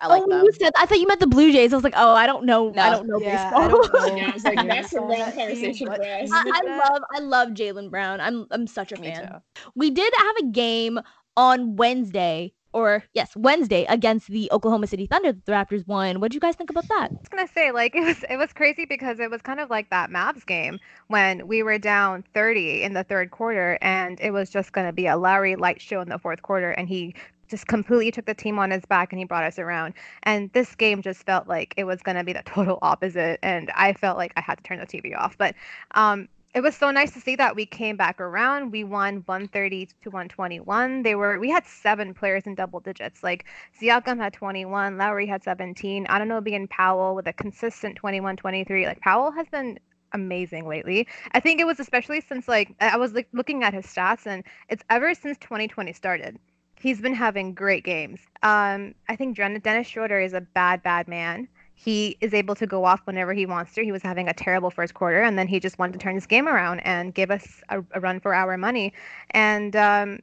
I 0.00 0.06
like 0.06 0.22
oh, 0.24 0.28
them. 0.28 0.44
You 0.44 0.52
said, 0.52 0.72
I 0.76 0.86
thought 0.86 1.00
you 1.00 1.06
meant 1.06 1.20
the 1.20 1.26
Blue 1.26 1.50
Jays. 1.50 1.72
I 1.72 1.76
was 1.76 1.84
like, 1.84 1.94
oh, 1.96 2.12
I 2.12 2.26
don't 2.26 2.44
know. 2.44 2.70
No. 2.70 2.82
I 2.82 2.90
don't 2.90 3.06
know 3.08 3.20
yeah, 3.20 3.50
baseball. 3.50 3.62
I, 3.62 3.68
don't 3.68 3.92
know. 3.92 4.16
yeah, 4.16 4.28
I 4.28 4.32
was 4.32 4.44
like, 4.44 4.68
that's 4.68 4.92
a 4.92 5.00
long 5.00 5.32
conversation 5.32 5.86
for 5.86 5.94
us. 5.94 6.30
I, 6.32 6.52
I 6.54 6.76
love, 6.76 7.02
I 7.14 7.18
love 7.20 7.48
Jaylen 7.50 7.90
Brown. 7.90 8.20
I'm, 8.20 8.46
I'm 8.50 8.66
such 8.66 8.92
a 8.92 9.00
Me 9.00 9.08
fan. 9.08 9.28
Too. 9.54 9.62
We 9.74 9.90
did 9.90 10.12
have 10.16 10.36
a 10.36 10.46
game 10.46 11.00
on 11.36 11.76
Wednesday 11.76 12.52
or 12.72 13.02
yes, 13.14 13.34
Wednesday 13.34 13.86
against 13.88 14.28
the 14.28 14.48
Oklahoma 14.52 14.86
City 14.86 15.06
Thunder. 15.06 15.32
The 15.32 15.52
Raptors 15.52 15.86
won. 15.86 16.20
What 16.20 16.30
did 16.30 16.34
you 16.34 16.40
guys 16.40 16.54
think 16.54 16.70
about 16.70 16.86
that? 16.88 17.10
I 17.10 17.14
was 17.14 17.28
gonna 17.28 17.48
say 17.48 17.72
like 17.72 17.94
it 17.96 18.04
was 18.04 18.24
it 18.28 18.36
was 18.36 18.52
crazy 18.52 18.84
because 18.84 19.20
it 19.20 19.30
was 19.30 19.42
kind 19.42 19.60
of 19.60 19.70
like 19.70 19.90
that 19.90 20.10
Mavs 20.10 20.44
game 20.46 20.78
when 21.08 21.46
we 21.46 21.62
were 21.62 21.78
down 21.78 22.24
30 22.34 22.82
in 22.82 22.92
the 22.92 23.04
third 23.04 23.30
quarter 23.30 23.78
and 23.80 24.20
it 24.20 24.30
was 24.30 24.50
just 24.50 24.72
gonna 24.72 24.92
be 24.92 25.06
a 25.06 25.16
Lowry 25.16 25.56
light 25.56 25.80
show 25.80 26.00
in 26.00 26.08
the 26.08 26.18
fourth 26.18 26.42
quarter 26.42 26.70
and 26.72 26.88
he 26.88 27.14
just 27.48 27.66
completely 27.66 28.10
took 28.10 28.26
the 28.26 28.34
team 28.34 28.58
on 28.58 28.70
his 28.70 28.84
back 28.86 29.12
and 29.12 29.18
he 29.18 29.24
brought 29.24 29.44
us 29.44 29.58
around. 29.58 29.94
And 30.24 30.52
this 30.52 30.74
game 30.74 31.02
just 31.02 31.24
felt 31.24 31.48
like 31.48 31.74
it 31.76 31.84
was 31.84 32.02
going 32.02 32.16
to 32.16 32.24
be 32.24 32.32
the 32.32 32.42
total 32.46 32.78
opposite. 32.82 33.38
And 33.42 33.70
I 33.74 33.92
felt 33.92 34.16
like 34.16 34.32
I 34.36 34.40
had 34.40 34.58
to 34.58 34.64
turn 34.64 34.78
the 34.78 34.86
TV 34.86 35.16
off. 35.16 35.36
But 35.38 35.54
um, 35.92 36.28
it 36.54 36.62
was 36.62 36.74
so 36.74 36.90
nice 36.90 37.12
to 37.12 37.20
see 37.20 37.36
that 37.36 37.54
we 37.54 37.66
came 37.66 37.96
back 37.96 38.20
around. 38.20 38.72
We 38.72 38.82
won 38.82 39.22
130 39.26 39.86
to 39.86 40.10
121. 40.10 41.02
They 41.02 41.14
were 41.14 41.38
we 41.38 41.50
had 41.50 41.66
seven 41.66 42.14
players 42.14 42.44
in 42.46 42.54
double 42.54 42.80
digits. 42.80 43.22
Like 43.22 43.44
Siakam 43.80 44.18
had 44.18 44.32
21, 44.32 44.96
Lowry 44.96 45.26
had 45.26 45.44
17. 45.44 46.06
Anunoby 46.06 46.56
and 46.56 46.68
Powell 46.68 47.14
with 47.14 47.28
a 47.28 47.32
consistent 47.32 47.96
21, 47.96 48.36
23. 48.36 48.86
Like 48.86 49.00
Powell 49.00 49.30
has 49.30 49.46
been 49.48 49.78
amazing 50.12 50.66
lately. 50.66 51.06
I 51.32 51.40
think 51.40 51.60
it 51.60 51.66
was 51.66 51.80
especially 51.80 52.22
since 52.22 52.48
like 52.48 52.74
I 52.80 52.96
was 52.96 53.12
like 53.12 53.28
looking 53.32 53.62
at 53.62 53.74
his 53.74 53.86
stats 53.86 54.26
and 54.26 54.42
it's 54.70 54.82
ever 54.88 55.14
since 55.14 55.36
2020 55.38 55.92
started 55.92 56.38
he's 56.80 57.00
been 57.00 57.14
having 57.14 57.54
great 57.54 57.84
games. 57.84 58.20
Um, 58.42 58.94
I 59.08 59.16
think 59.16 59.36
Dennis 59.36 59.86
Schroeder 59.86 60.20
is 60.20 60.32
a 60.32 60.40
bad, 60.40 60.82
bad 60.82 61.08
man. 61.08 61.48
He 61.74 62.16
is 62.20 62.34
able 62.34 62.54
to 62.56 62.66
go 62.66 62.84
off 62.84 63.00
whenever 63.04 63.32
he 63.32 63.46
wants 63.46 63.72
to. 63.74 63.84
He 63.84 63.92
was 63.92 64.02
having 64.02 64.28
a 64.28 64.32
terrible 64.32 64.70
first 64.70 64.94
quarter, 64.94 65.22
and 65.22 65.38
then 65.38 65.46
he 65.46 65.60
just 65.60 65.78
wanted 65.78 65.92
to 65.92 65.98
turn 66.00 66.14
his 66.14 66.26
game 66.26 66.48
around 66.48 66.80
and 66.80 67.14
give 67.14 67.30
us 67.30 67.62
a, 67.68 67.84
a 67.92 68.00
run 68.00 68.18
for 68.18 68.34
our 68.34 68.56
money. 68.56 68.92
And 69.30 69.76
um, 69.76 70.18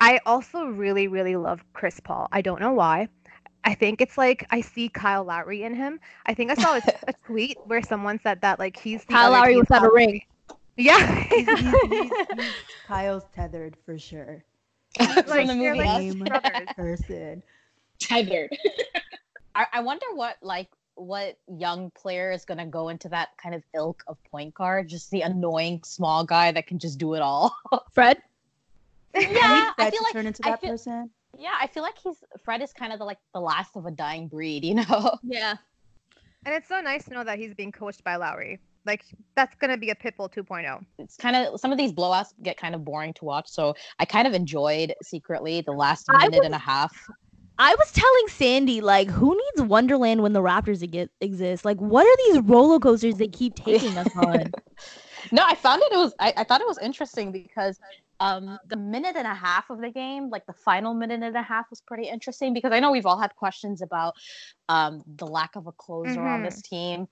I 0.00 0.20
also 0.26 0.64
really, 0.64 1.06
really 1.06 1.36
love 1.36 1.64
Chris 1.74 2.00
Paul. 2.00 2.28
I 2.32 2.42
don't 2.42 2.60
know 2.60 2.72
why. 2.72 3.08
I 3.64 3.74
think 3.74 4.00
it's 4.00 4.16
like 4.16 4.46
I 4.50 4.60
see 4.60 4.88
Kyle 4.88 5.24
Lowry 5.24 5.62
in 5.64 5.74
him. 5.74 6.00
I 6.26 6.34
think 6.34 6.50
I 6.50 6.54
saw 6.54 6.76
a, 6.76 6.82
a 7.08 7.12
tweet 7.24 7.56
where 7.66 7.82
someone 7.82 8.20
said 8.20 8.40
that 8.40 8.58
like 8.58 8.76
he's 8.78 9.04
Kyle 9.04 9.30
Lowry 9.30 9.56
without 9.56 9.84
a 9.84 9.90
ring. 9.92 10.22
Yeah, 10.76 11.24
he's, 11.30 11.48
he's, 11.48 11.74
he's, 11.90 12.10
Kyle's 12.86 13.24
tethered 13.34 13.76
for 13.84 13.98
sure. 13.98 14.44
From 14.96 15.46
the 15.46 15.54
movie 15.54 16.12
like 16.12 16.76
person. 16.76 17.42
Tethered. 17.98 18.50
I, 19.54 19.66
I 19.72 19.80
wonder 19.80 20.06
what 20.14 20.36
like 20.42 20.68
what 20.96 21.38
young 21.48 21.90
player 21.90 22.32
is 22.32 22.44
going 22.44 22.58
to 22.58 22.66
go 22.66 22.88
into 22.88 23.08
that 23.10 23.28
kind 23.36 23.54
of 23.54 23.62
ilk 23.74 24.02
of 24.06 24.22
point 24.24 24.54
guard, 24.54 24.88
just 24.88 25.10
the 25.10 25.22
annoying 25.22 25.80
small 25.84 26.24
guy 26.24 26.52
that 26.52 26.66
can 26.66 26.78
just 26.78 26.98
do 26.98 27.14
it 27.14 27.22
all. 27.22 27.56
Fred? 27.92 28.18
Yeah, 29.14 29.28
I, 29.32 29.72
I 29.78 29.90
feel 29.90 30.02
like 30.02 30.12
turn 30.12 30.26
into 30.26 30.42
that 30.42 30.60
feel, 30.60 30.70
person. 30.70 31.10
Yeah, 31.38 31.54
I 31.60 31.66
feel 31.66 31.82
like 31.82 31.98
he's 31.98 32.16
Fred 32.42 32.62
is 32.62 32.72
kind 32.72 32.92
of 32.92 32.98
the, 32.98 33.04
like 33.04 33.18
the 33.32 33.40
last 33.40 33.76
of 33.76 33.86
a 33.86 33.90
dying 33.90 34.28
breed, 34.28 34.64
you 34.64 34.74
know. 34.74 35.18
Yeah. 35.22 35.56
And 36.44 36.54
it's 36.54 36.68
so 36.68 36.80
nice 36.80 37.04
to 37.06 37.10
know 37.14 37.24
that 37.24 37.38
he's 37.38 37.54
being 37.54 37.72
coached 37.72 38.04
by 38.04 38.16
Lowry. 38.16 38.60
Like 38.86 39.04
that's 39.34 39.54
gonna 39.56 39.76
be 39.76 39.90
a 39.90 39.94
Pitbull 39.94 40.32
2.0. 40.32 40.84
It's 40.98 41.16
kind 41.16 41.36
of 41.36 41.60
some 41.60 41.72
of 41.72 41.78
these 41.78 41.92
blowouts 41.92 42.28
get 42.42 42.56
kind 42.56 42.74
of 42.74 42.84
boring 42.84 43.12
to 43.14 43.24
watch, 43.24 43.48
so 43.48 43.74
I 43.98 44.04
kind 44.04 44.26
of 44.26 44.34
enjoyed 44.34 44.94
secretly 45.02 45.60
the 45.60 45.72
last 45.72 46.06
minute 46.08 46.38
was, 46.38 46.46
and 46.46 46.54
a 46.54 46.58
half. 46.58 46.96
I 47.58 47.74
was 47.74 47.90
telling 47.92 48.28
Sandy 48.28 48.80
like, 48.80 49.08
who 49.08 49.34
needs 49.34 49.68
Wonderland 49.68 50.22
when 50.22 50.32
the 50.32 50.42
Raptors 50.42 51.08
exist? 51.20 51.64
Like, 51.64 51.78
what 51.78 52.06
are 52.06 52.16
these 52.26 52.42
roller 52.42 52.78
coasters 52.78 53.16
they 53.16 53.28
keep 53.28 53.54
taking 53.54 53.96
us 53.96 54.08
on? 54.16 54.52
no, 55.32 55.42
I 55.44 55.54
found 55.54 55.82
it. 55.82 55.92
It 55.92 55.96
was 55.96 56.14
I, 56.18 56.32
I 56.36 56.44
thought 56.44 56.60
it 56.60 56.66
was 56.66 56.78
interesting 56.78 57.32
because 57.32 57.78
um 58.20 58.58
the 58.68 58.76
minute 58.76 59.16
and 59.16 59.26
a 59.26 59.34
half 59.34 59.68
of 59.70 59.80
the 59.80 59.90
game 59.90 60.30
like 60.30 60.46
the 60.46 60.52
final 60.52 60.94
minute 60.94 61.22
and 61.22 61.36
a 61.36 61.42
half 61.42 61.68
was 61.70 61.82
pretty 61.82 62.08
interesting 62.08 62.54
because 62.54 62.72
i 62.72 62.80
know 62.80 62.90
we've 62.90 63.06
all 63.06 63.18
had 63.18 63.34
questions 63.36 63.82
about 63.82 64.14
um 64.68 65.02
the 65.16 65.26
lack 65.26 65.54
of 65.56 65.66
a 65.66 65.72
closer 65.72 66.12
mm-hmm. 66.12 66.26
on 66.26 66.42
this 66.42 66.62
team 66.62 67.06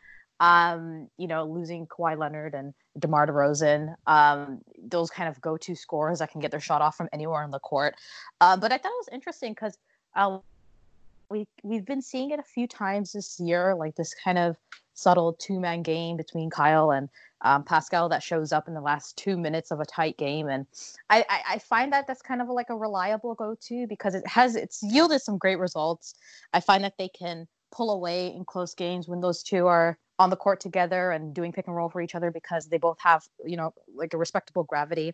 um, 0.45 1.09
you 1.17 1.27
know, 1.27 1.45
losing 1.45 1.87
Kawhi 1.87 2.19
Leonard 2.19 2.53
and 2.53 2.75
DeMar 2.99 3.29
DeRozan, 3.29 3.95
um, 4.07 4.61
those 4.79 5.09
kind 5.09 5.27
of 5.27 5.41
go-to 5.41 5.75
scorers 5.75 6.19
that 6.19 6.31
can 6.31 6.43
get 6.43 6.51
their 6.51 6.61
shot 6.61 6.83
off 6.83 6.99
from 6.99 7.09
anywhere 7.15 7.43
on 7.43 7.51
the 7.51 7.59
court. 7.59 7.95
Uh, 8.43 8.55
but 8.55 8.71
I 8.71 8.77
thought 8.77 8.91
it 8.91 9.07
was 9.07 9.09
interesting 9.11 9.53
because 9.53 9.79
uh, 10.15 10.39
we 11.31 11.47
we've 11.63 11.87
been 11.87 12.03
seeing 12.03 12.31
it 12.31 12.39
a 12.39 12.43
few 12.43 12.67
times 12.67 13.13
this 13.13 13.41
year, 13.41 13.75
like 13.75 13.97
this 13.97 14.15
kind 14.23 14.37
of 14.37 14.57
subtle 14.93 15.33
two-man 15.33 15.83
game 15.83 16.19
between 16.19 16.51
Kyle 16.51 16.91
and 16.91 17.09
um, 17.41 17.65
Pascal 17.65 18.11
that 18.11 18.23
shows 18.23 18.53
up 18.53 18.69
in 18.69 18.75
the 18.75 18.83
last 18.83 19.17
two 19.17 19.39
minutes 19.39 19.71
of 19.71 19.81
a 19.81 19.87
tight 19.87 20.19
game, 20.19 20.49
and 20.49 20.67
I, 21.09 21.25
I, 21.31 21.41
I 21.55 21.59
find 21.59 21.91
that 21.95 22.07
that's 22.07 22.21
kind 22.21 22.43
of 22.43 22.49
like 22.51 22.69
a 22.69 22.77
reliable 22.77 23.35
go-to 23.35 23.87
because 23.87 24.15
it 24.15 24.27
has 24.27 24.57
it's 24.57 24.83
yielded 24.83 25.23
some 25.23 25.39
great 25.39 25.59
results. 25.59 26.15
I 26.53 26.61
find 26.61 26.85
that 26.85 26.99
they 26.99 27.09
can 27.09 27.49
pull 27.73 27.91
away 27.91 28.27
in 28.27 28.45
close 28.45 28.75
games 28.75 29.09
when 29.09 29.23
those 29.23 29.43
two 29.43 29.67
are 29.67 29.99
on 30.19 30.31
the 30.31 30.37
court 30.37 30.61
together 30.61 31.11
and 31.11 31.35
doing 31.35 31.53
pick 31.53 31.67
and 31.67 31.75
roll 31.75 31.89
for 31.89 32.01
each 32.01 32.15
other 32.15 32.31
because 32.31 32.67
they 32.67 32.79
both 32.79 32.99
have 33.01 33.23
you 33.45 33.57
know 33.57 33.73
like 33.95 34.15
a 34.15 34.19
respectable 34.19 34.63
gravity 34.65 35.13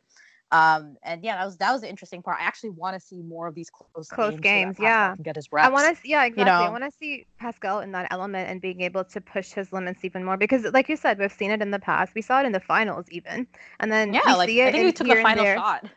um 0.53 0.97
and 1.05 1.23
yeah 1.23 1.37
that 1.37 1.45
was 1.45 1.57
that 1.59 1.73
was 1.73 1.81
the 1.81 1.89
interesting 1.89 2.23
part 2.23 2.39
i 2.41 2.45
actually 2.45 2.71
want 2.71 2.95
to 2.95 3.01
see 3.01 3.23
more 3.23 3.47
of 3.47 3.55
these 3.55 3.71
close 3.71 4.09
close 4.09 4.33
games, 4.33 4.43
games 4.43 4.77
so 4.77 4.83
yeah 4.83 5.15
get 5.23 5.37
his 5.37 5.47
reps. 5.53 5.67
i 5.67 5.71
want 5.71 5.95
to 5.95 6.03
see. 6.03 6.11
yeah 6.11 6.25
exactly 6.25 6.41
you 6.41 6.45
know? 6.47 6.67
i 6.67 6.69
want 6.69 6.83
to 6.83 6.91
see 6.99 7.25
pascal 7.39 7.81
in 7.81 7.93
that 7.93 8.09
element 8.11 8.51
and 8.51 8.61
being 8.61 8.81
able 8.81 9.05
to 9.05 9.21
push 9.21 9.53
his 9.53 9.73
limits 9.73 10.05
even 10.05 10.25
more 10.25 10.37
because 10.37 10.65
like 10.73 10.89
you 10.89 10.97
said 10.97 11.19
we've 11.19 11.33
seen 11.33 11.51
it 11.51 11.63
in 11.63 11.71
the 11.71 11.79
past 11.79 12.13
we 12.15 12.21
saw 12.21 12.41
it 12.41 12.47
in 12.47 12.53
the 12.53 12.61
finals 12.61 13.07
even 13.11 13.47
and 13.79 13.93
then 13.93 14.13
yeah 14.13 14.35
like 14.35 14.49
see 14.49 14.61
it 14.61 14.69
i 14.69 14.73
think 14.73 14.85
we 14.85 14.93
took 14.93 15.09
a 15.09 15.23
final 15.23 15.45
shot 15.45 15.89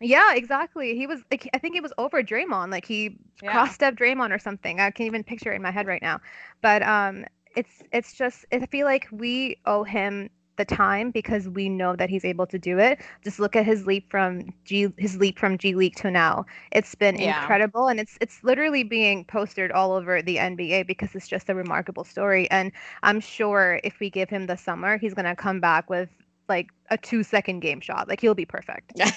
yeah, 0.00 0.34
exactly. 0.34 0.96
He 0.96 1.06
was 1.06 1.20
like 1.30 1.48
I 1.52 1.58
think 1.58 1.76
it 1.76 1.82
was 1.82 1.92
over 1.98 2.22
Draymond. 2.22 2.70
Like 2.70 2.86
he 2.86 3.18
yeah. 3.42 3.50
cross 3.50 3.74
stepped 3.74 3.98
Draymond 3.98 4.32
or 4.32 4.38
something. 4.38 4.80
I 4.80 4.90
can't 4.90 5.06
even 5.06 5.24
picture 5.24 5.52
it 5.52 5.56
in 5.56 5.62
my 5.62 5.70
head 5.70 5.86
right 5.86 6.02
now. 6.02 6.20
But 6.62 6.82
um 6.82 7.24
it's 7.56 7.82
it's 7.92 8.12
just 8.12 8.44
I 8.52 8.66
feel 8.66 8.86
like 8.86 9.08
we 9.10 9.56
owe 9.66 9.84
him 9.84 10.30
the 10.58 10.64
time 10.64 11.10
because 11.10 11.48
we 11.48 11.68
know 11.68 11.96
that 11.96 12.10
he's 12.10 12.24
able 12.24 12.46
to 12.46 12.58
do 12.58 12.78
it. 12.78 13.00
Just 13.24 13.38
look 13.38 13.56
at 13.56 13.64
his 13.64 13.86
leap 13.86 14.10
from 14.10 14.52
G 14.64 14.88
his 14.98 15.16
leap 15.16 15.38
from 15.38 15.56
G 15.56 15.74
League 15.74 15.96
to 15.96 16.10
now. 16.10 16.44
It's 16.72 16.94
been 16.94 17.16
yeah. 17.16 17.40
incredible 17.40 17.88
and 17.88 17.98
it's 17.98 18.18
it's 18.20 18.44
literally 18.44 18.82
being 18.82 19.24
posted 19.24 19.70
all 19.72 19.92
over 19.92 20.20
the 20.20 20.36
NBA 20.36 20.86
because 20.86 21.14
it's 21.14 21.28
just 21.28 21.48
a 21.48 21.54
remarkable 21.54 22.04
story 22.04 22.50
and 22.50 22.72
I'm 23.02 23.20
sure 23.20 23.80
if 23.84 24.00
we 24.00 24.10
give 24.10 24.28
him 24.28 24.46
the 24.46 24.56
summer, 24.56 24.98
he's 24.98 25.14
going 25.14 25.24
to 25.24 25.36
come 25.36 25.60
back 25.60 25.88
with 25.88 26.10
like 26.48 26.68
a 26.90 26.98
2 26.98 27.22
second 27.22 27.60
game 27.60 27.80
shot. 27.80 28.08
Like 28.08 28.20
he'll 28.20 28.34
be 28.34 28.46
perfect. 28.46 28.92
yeah, 28.96 29.10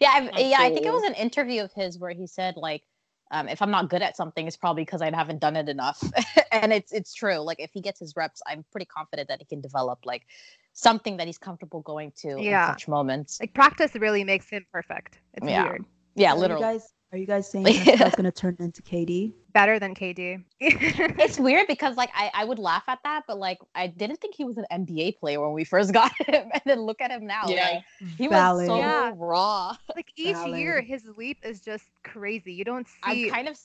I, 0.00 0.30
yeah, 0.36 0.56
I 0.60 0.70
think 0.70 0.86
it 0.86 0.92
was 0.92 1.04
an 1.04 1.14
interview 1.14 1.62
of 1.62 1.72
his 1.72 1.98
where 1.98 2.12
he 2.12 2.26
said 2.26 2.56
like 2.56 2.82
um, 3.30 3.48
if 3.48 3.60
I'm 3.60 3.70
not 3.70 3.90
good 3.90 4.02
at 4.02 4.16
something, 4.16 4.46
it's 4.46 4.56
probably 4.56 4.82
because 4.82 5.02
I 5.02 5.14
haven't 5.14 5.40
done 5.40 5.56
it 5.56 5.68
enough. 5.68 6.02
and 6.52 6.72
it's 6.72 6.92
it's 6.92 7.12
true. 7.12 7.38
Like 7.38 7.60
if 7.60 7.70
he 7.72 7.80
gets 7.80 8.00
his 8.00 8.16
reps, 8.16 8.40
I'm 8.46 8.64
pretty 8.70 8.86
confident 8.86 9.28
that 9.28 9.40
he 9.40 9.44
can 9.44 9.60
develop 9.60 10.00
like 10.04 10.26
something 10.72 11.16
that 11.18 11.26
he's 11.26 11.38
comfortable 11.38 11.80
going 11.80 12.12
to 12.22 12.40
yeah. 12.40 12.66
in 12.66 12.72
such 12.72 12.88
moments. 12.88 13.38
Like 13.40 13.54
practice 13.54 13.94
really 13.94 14.24
makes 14.24 14.48
him 14.48 14.64
perfect. 14.72 15.18
It's 15.34 15.46
yeah. 15.46 15.64
weird. 15.64 15.84
Yeah, 16.14 16.32
so 16.32 16.40
literally. 16.40 16.62
You 16.62 16.72
guys 16.72 16.88
Are 17.10 17.16
you 17.16 17.26
guys 17.26 17.50
saying 17.50 17.64
that's 17.98 18.16
going 18.16 18.24
to 18.24 18.30
turn 18.30 18.56
into 18.58 18.82
KD? 18.82 19.32
Better 19.54 19.78
than 19.78 19.94
KD. 19.94 20.44
it's 20.60 21.38
weird 21.38 21.66
because 21.66 21.96
like 21.96 22.10
I, 22.14 22.30
I 22.34 22.44
would 22.44 22.58
laugh 22.58 22.84
at 22.86 22.98
that, 23.02 23.24
but 23.26 23.38
like 23.38 23.58
I 23.74 23.86
didn't 23.86 24.20
think 24.20 24.34
he 24.34 24.44
was 24.44 24.58
an 24.58 24.66
NBA 24.70 25.18
player 25.18 25.40
when 25.40 25.52
we 25.52 25.64
first 25.64 25.92
got 25.94 26.12
him, 26.28 26.50
and 26.52 26.62
then 26.66 26.82
look 26.82 27.00
at 27.00 27.10
him 27.10 27.26
now. 27.26 27.44
Yeah. 27.46 27.80
Like, 28.00 28.10
he 28.18 28.28
Valid. 28.28 28.68
was 28.68 28.76
so 28.76 28.78
yeah. 28.78 29.12
raw. 29.16 29.74
Like 29.96 30.12
each 30.16 30.34
Valid. 30.34 30.60
year, 30.60 30.80
his 30.82 31.04
leap 31.16 31.38
is 31.42 31.60
just 31.60 31.84
crazy. 32.04 32.52
You 32.52 32.64
don't 32.64 32.86
see. 32.86 33.28
I'm 33.28 33.30
kind 33.30 33.48
of 33.48 33.58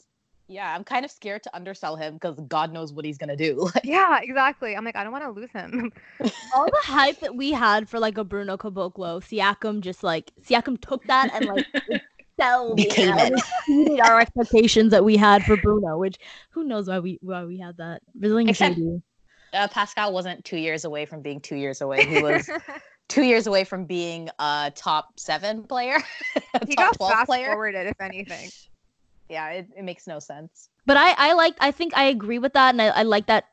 yeah, 0.47 0.73
I'm 0.73 0.83
kind 0.83 1.03
of 1.03 1.11
scared 1.11 1.43
to 1.43 1.55
undersell 1.55 1.95
him 1.95 2.15
because 2.15 2.39
God 2.47 2.71
knows 2.71 2.93
what 2.93 3.05
he's 3.05 3.17
gonna 3.17 3.35
do. 3.35 3.69
yeah, 3.83 4.19
exactly. 4.21 4.75
I'm 4.75 4.85
like, 4.85 4.95
I 4.95 5.03
don't 5.03 5.11
want 5.11 5.25
to 5.25 5.31
lose 5.31 5.51
him. 5.51 5.91
All 6.55 6.65
the 6.65 6.81
hype 6.83 7.19
that 7.19 7.35
we 7.35 7.51
had 7.51 7.89
for 7.89 7.99
like 7.99 8.17
a 8.17 8.23
Bruno 8.23 8.55
Caboclo, 8.55 9.21
Siakam 9.21 9.81
just 9.81 10.01
like 10.01 10.31
Siakam 10.47 10.79
took 10.79 11.03
that 11.05 11.29
and 11.33 11.45
like 11.45 11.65
excelled. 12.37 12.77
Became 12.77 13.17
it. 13.17 13.33
exceeded 13.33 13.99
our 14.01 14.19
expectations 14.19 14.91
that 14.91 15.03
we 15.03 15.17
had 15.17 15.43
for 15.43 15.57
Bruno, 15.57 15.97
which 15.97 16.17
who 16.51 16.63
knows 16.63 16.87
why 16.87 16.99
we 16.99 17.19
why 17.21 17.45
we 17.45 17.57
had 17.57 17.77
that. 17.77 18.01
Brazilian 18.15 18.49
Except, 18.49 18.79
uh, 19.53 19.67
Pascal 19.67 20.13
wasn't 20.13 20.43
two 20.43 20.57
years 20.57 20.85
away 20.85 21.05
from 21.05 21.21
being 21.21 21.39
two 21.39 21.55
years 21.55 21.81
away. 21.81 22.05
He 22.05 22.21
was 22.21 22.49
two 23.07 23.23
years 23.23 23.47
away 23.47 23.63
from 23.63 23.85
being 23.85 24.29
a 24.39 24.71
top 24.75 25.19
seven 25.19 25.63
player. 25.63 25.97
he 26.67 26.75
got 26.75 26.97
fast 26.97 27.27
player. 27.27 27.47
forwarded, 27.47 27.87
if 27.87 28.01
anything. 28.01 28.49
Yeah, 29.29 29.49
it, 29.49 29.67
it 29.77 29.83
makes 29.83 30.07
no 30.07 30.19
sense. 30.19 30.69
But 30.85 30.97
I, 30.97 31.13
I 31.17 31.33
like 31.33 31.55
I 31.59 31.71
think 31.71 31.95
I 31.95 32.05
agree 32.05 32.39
with 32.39 32.53
that 32.53 32.73
and 32.73 32.81
I, 32.81 32.87
I 32.87 33.03
like 33.03 33.27
that 33.27 33.45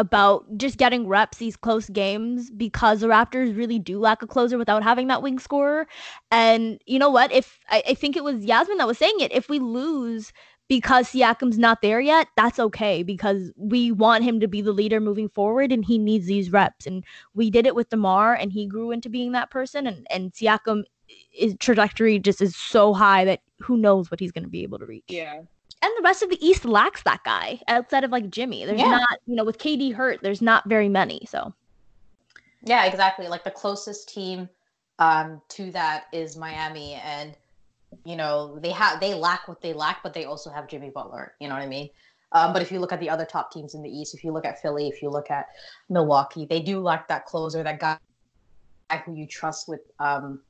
about 0.00 0.46
just 0.56 0.78
getting 0.78 1.06
reps 1.06 1.36
these 1.36 1.56
close 1.56 1.90
games 1.90 2.50
because 2.50 3.00
the 3.00 3.06
Raptors 3.06 3.54
really 3.54 3.78
do 3.78 3.98
lack 3.98 4.22
a 4.22 4.26
closer 4.26 4.56
without 4.56 4.82
having 4.82 5.08
that 5.08 5.22
wing 5.22 5.38
scorer. 5.38 5.86
And 6.30 6.80
you 6.86 6.98
know 6.98 7.10
what? 7.10 7.30
If 7.30 7.58
I, 7.68 7.82
I 7.88 7.94
think 7.94 8.16
it 8.16 8.24
was 8.24 8.42
Yasmin 8.42 8.78
that 8.78 8.86
was 8.86 8.96
saying 8.96 9.20
it, 9.20 9.30
if 9.30 9.50
we 9.50 9.58
lose 9.58 10.32
because 10.68 11.08
Siakam's 11.08 11.58
not 11.58 11.82
there 11.82 12.00
yet, 12.00 12.28
that's 12.34 12.58
okay 12.58 13.02
because 13.02 13.52
we 13.56 13.92
want 13.92 14.24
him 14.24 14.40
to 14.40 14.48
be 14.48 14.62
the 14.62 14.72
leader 14.72 15.00
moving 15.00 15.28
forward 15.28 15.70
and 15.70 15.84
he 15.84 15.98
needs 15.98 16.26
these 16.26 16.50
reps. 16.50 16.86
And 16.86 17.04
we 17.34 17.50
did 17.50 17.66
it 17.66 17.74
with 17.74 17.90
DeMar 17.90 18.34
and 18.34 18.52
he 18.52 18.66
grew 18.66 18.92
into 18.92 19.10
being 19.10 19.32
that 19.32 19.50
person 19.50 19.86
and, 19.86 20.06
and 20.08 20.32
Siakam 20.32 20.84
is 21.36 21.56
trajectory 21.58 22.18
just 22.18 22.40
is 22.40 22.56
so 22.56 22.94
high 22.94 23.26
that 23.26 23.40
who 23.58 23.76
knows 23.76 24.10
what 24.10 24.18
he's 24.18 24.32
going 24.32 24.44
to 24.44 24.50
be 24.50 24.62
able 24.62 24.78
to 24.78 24.86
reach. 24.86 25.04
Yeah 25.08 25.42
and 25.82 25.92
the 25.96 26.02
rest 26.02 26.22
of 26.22 26.30
the 26.30 26.46
East 26.46 26.64
lacks 26.64 27.02
that 27.04 27.22
guy 27.24 27.60
outside 27.68 28.04
of 28.04 28.10
like 28.10 28.30
Jimmy. 28.30 28.64
There's 28.64 28.80
yeah. 28.80 28.90
not, 28.90 29.18
you 29.26 29.34
know, 29.34 29.44
with 29.44 29.58
KD 29.58 29.94
hurt, 29.94 30.20
there's 30.22 30.42
not 30.42 30.68
very 30.68 30.88
many. 30.88 31.26
So, 31.28 31.54
yeah, 32.64 32.84
exactly. 32.84 33.28
Like 33.28 33.44
the 33.44 33.50
closest 33.50 34.08
team 34.08 34.48
um, 34.98 35.40
to 35.50 35.70
that 35.72 36.04
is 36.12 36.36
Miami, 36.36 36.94
and 36.94 37.36
you 38.04 38.16
know 38.16 38.58
they 38.60 38.70
have 38.70 39.00
they 39.00 39.14
lack 39.14 39.48
what 39.48 39.60
they 39.60 39.72
lack, 39.72 40.02
but 40.02 40.12
they 40.12 40.24
also 40.24 40.50
have 40.50 40.68
Jimmy 40.68 40.90
Butler. 40.90 41.34
You 41.40 41.48
know 41.48 41.54
what 41.54 41.62
I 41.62 41.66
mean? 41.66 41.88
Um, 42.32 42.52
but 42.52 42.62
if 42.62 42.70
you 42.70 42.78
look 42.78 42.92
at 42.92 43.00
the 43.00 43.10
other 43.10 43.24
top 43.24 43.50
teams 43.50 43.74
in 43.74 43.82
the 43.82 43.90
East, 43.90 44.14
if 44.14 44.22
you 44.22 44.32
look 44.32 44.44
at 44.44 44.62
Philly, 44.62 44.86
if 44.88 45.02
you 45.02 45.10
look 45.10 45.30
at 45.30 45.48
Milwaukee, 45.88 46.46
they 46.46 46.60
do 46.60 46.78
lack 46.78 47.08
that 47.08 47.26
closer, 47.26 47.62
that 47.62 47.80
guy 47.80 47.98
who 49.04 49.14
you 49.14 49.26
trust 49.26 49.68
with 49.68 49.80
um, 49.98 50.40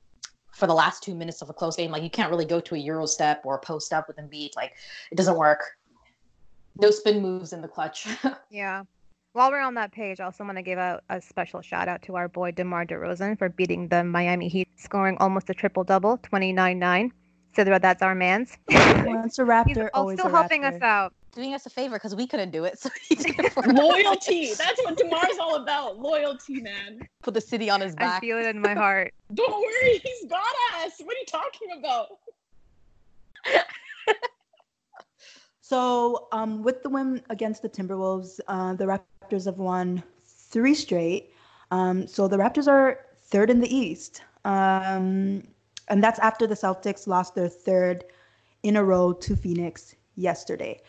for 0.61 0.67
the 0.67 0.75
last 0.75 1.03
two 1.03 1.15
minutes 1.15 1.43
of 1.43 1.49
a 1.51 1.53
close 1.53 1.75
game. 1.75 1.91
Like 1.91 2.05
you 2.05 2.11
can't 2.11 2.31
really 2.31 2.45
go 2.45 2.61
to 2.61 2.75
a 2.77 2.79
euro 2.79 3.07
step 3.07 3.41
or 3.45 3.57
a 3.57 3.59
post 3.59 3.93
up 3.93 4.07
with 4.07 4.19
Embiid. 4.19 4.55
Like 4.55 4.75
it 5.11 5.17
doesn't 5.17 5.37
work. 5.37 5.63
No 6.81 6.91
spin 6.91 7.21
moves 7.21 7.53
in 7.53 7.63
the 7.63 7.69
clutch. 7.69 8.07
yeah. 8.51 8.85
While 9.33 9.51
we're 9.51 9.61
on 9.61 9.75
that 9.75 9.93
page, 9.93 10.21
I 10.21 10.25
also 10.25 10.45
want 10.45 10.59
to 10.59 10.63
give 10.63 10.79
out 10.79 11.03
a 11.09 11.21
special 11.21 11.63
shout 11.63 11.89
out 11.89 12.03
to 12.03 12.17
our 12.17 12.29
boy 12.29 12.51
DeMar 12.51 12.85
DeRozan 12.85 13.39
for 13.39 13.49
beating 13.49 13.89
the 13.89 14.03
Miami 14.05 14.49
Heat, 14.49 14.69
scoring 14.77 15.17
almost 15.21 15.49
a 15.51 15.55
triple 15.55 15.85
double, 15.85 16.19
29 16.19 16.79
9. 16.79 17.13
Sidra, 17.57 17.81
that's 17.81 18.03
our 18.03 18.15
man's. 18.15 18.57
Once 18.69 19.39
a 19.39 19.43
Raptor, 19.45 19.67
He's 19.67 19.79
always 19.95 20.19
still 20.19 20.31
helping 20.31 20.63
raptor. 20.63 20.77
us 20.77 20.83
out 20.83 21.15
doing 21.33 21.55
us 21.55 21.67
a 21.67 21.71
favor 21.71 21.97
because 21.97 22.15
we 22.15 22.27
couldn't 22.27 22.51
do 22.51 22.65
it. 22.65 22.79
So 23.11 23.61
loyalty. 23.67 24.55
That's 24.59 24.81
what 24.85 24.97
DeMar's 24.97 25.39
all 25.41 25.57
about. 25.57 25.99
Loyalty, 25.99 26.61
man. 26.61 27.01
Put 27.23 27.35
the 27.35 27.41
city 27.41 27.69
on 27.71 27.81
his 27.81 27.95
back. 27.95 28.19
I 28.19 28.21
feel 28.21 28.39
it 28.39 28.47
in 28.47 28.61
my 28.61 28.75
heart. 28.75 29.13
Don't 29.35 29.51
worry, 29.51 30.01
he's 30.03 30.29
got 30.29 30.43
us. 30.83 31.01
What 31.03 31.17
are 31.17 31.21
you 31.21 31.27
talking 31.27 31.69
about? 31.79 32.09
so, 35.61 36.29
um, 36.33 36.63
with 36.63 36.83
the 36.83 36.89
win 36.89 37.23
against 37.31 37.63
the 37.63 37.69
Timberwolves, 37.69 38.41
uh, 38.49 38.75
the 38.75 38.85
Raptors 38.85 39.47
have 39.47 39.59
won 39.59 40.03
three 40.25 40.75
straight. 40.75 41.33
Um, 41.71 42.07
so 42.07 42.29
the 42.29 42.37
Raptors 42.37 42.69
are 42.69 43.07
third 43.25 43.51
in 43.51 43.61
the 43.61 43.75
East. 43.75 44.23
Um, 44.45 45.43
and 45.89 46.03
that's 46.03 46.19
after 46.21 46.47
the 46.47 46.55
Celtics 46.55 47.07
lost 47.07 47.35
their 47.35 47.49
third 47.49 48.05
in 48.63 48.77
a 48.77 48.85
row 48.85 49.13
to 49.13 49.37
Phoenix 49.37 49.95
yesterday. 50.17 50.81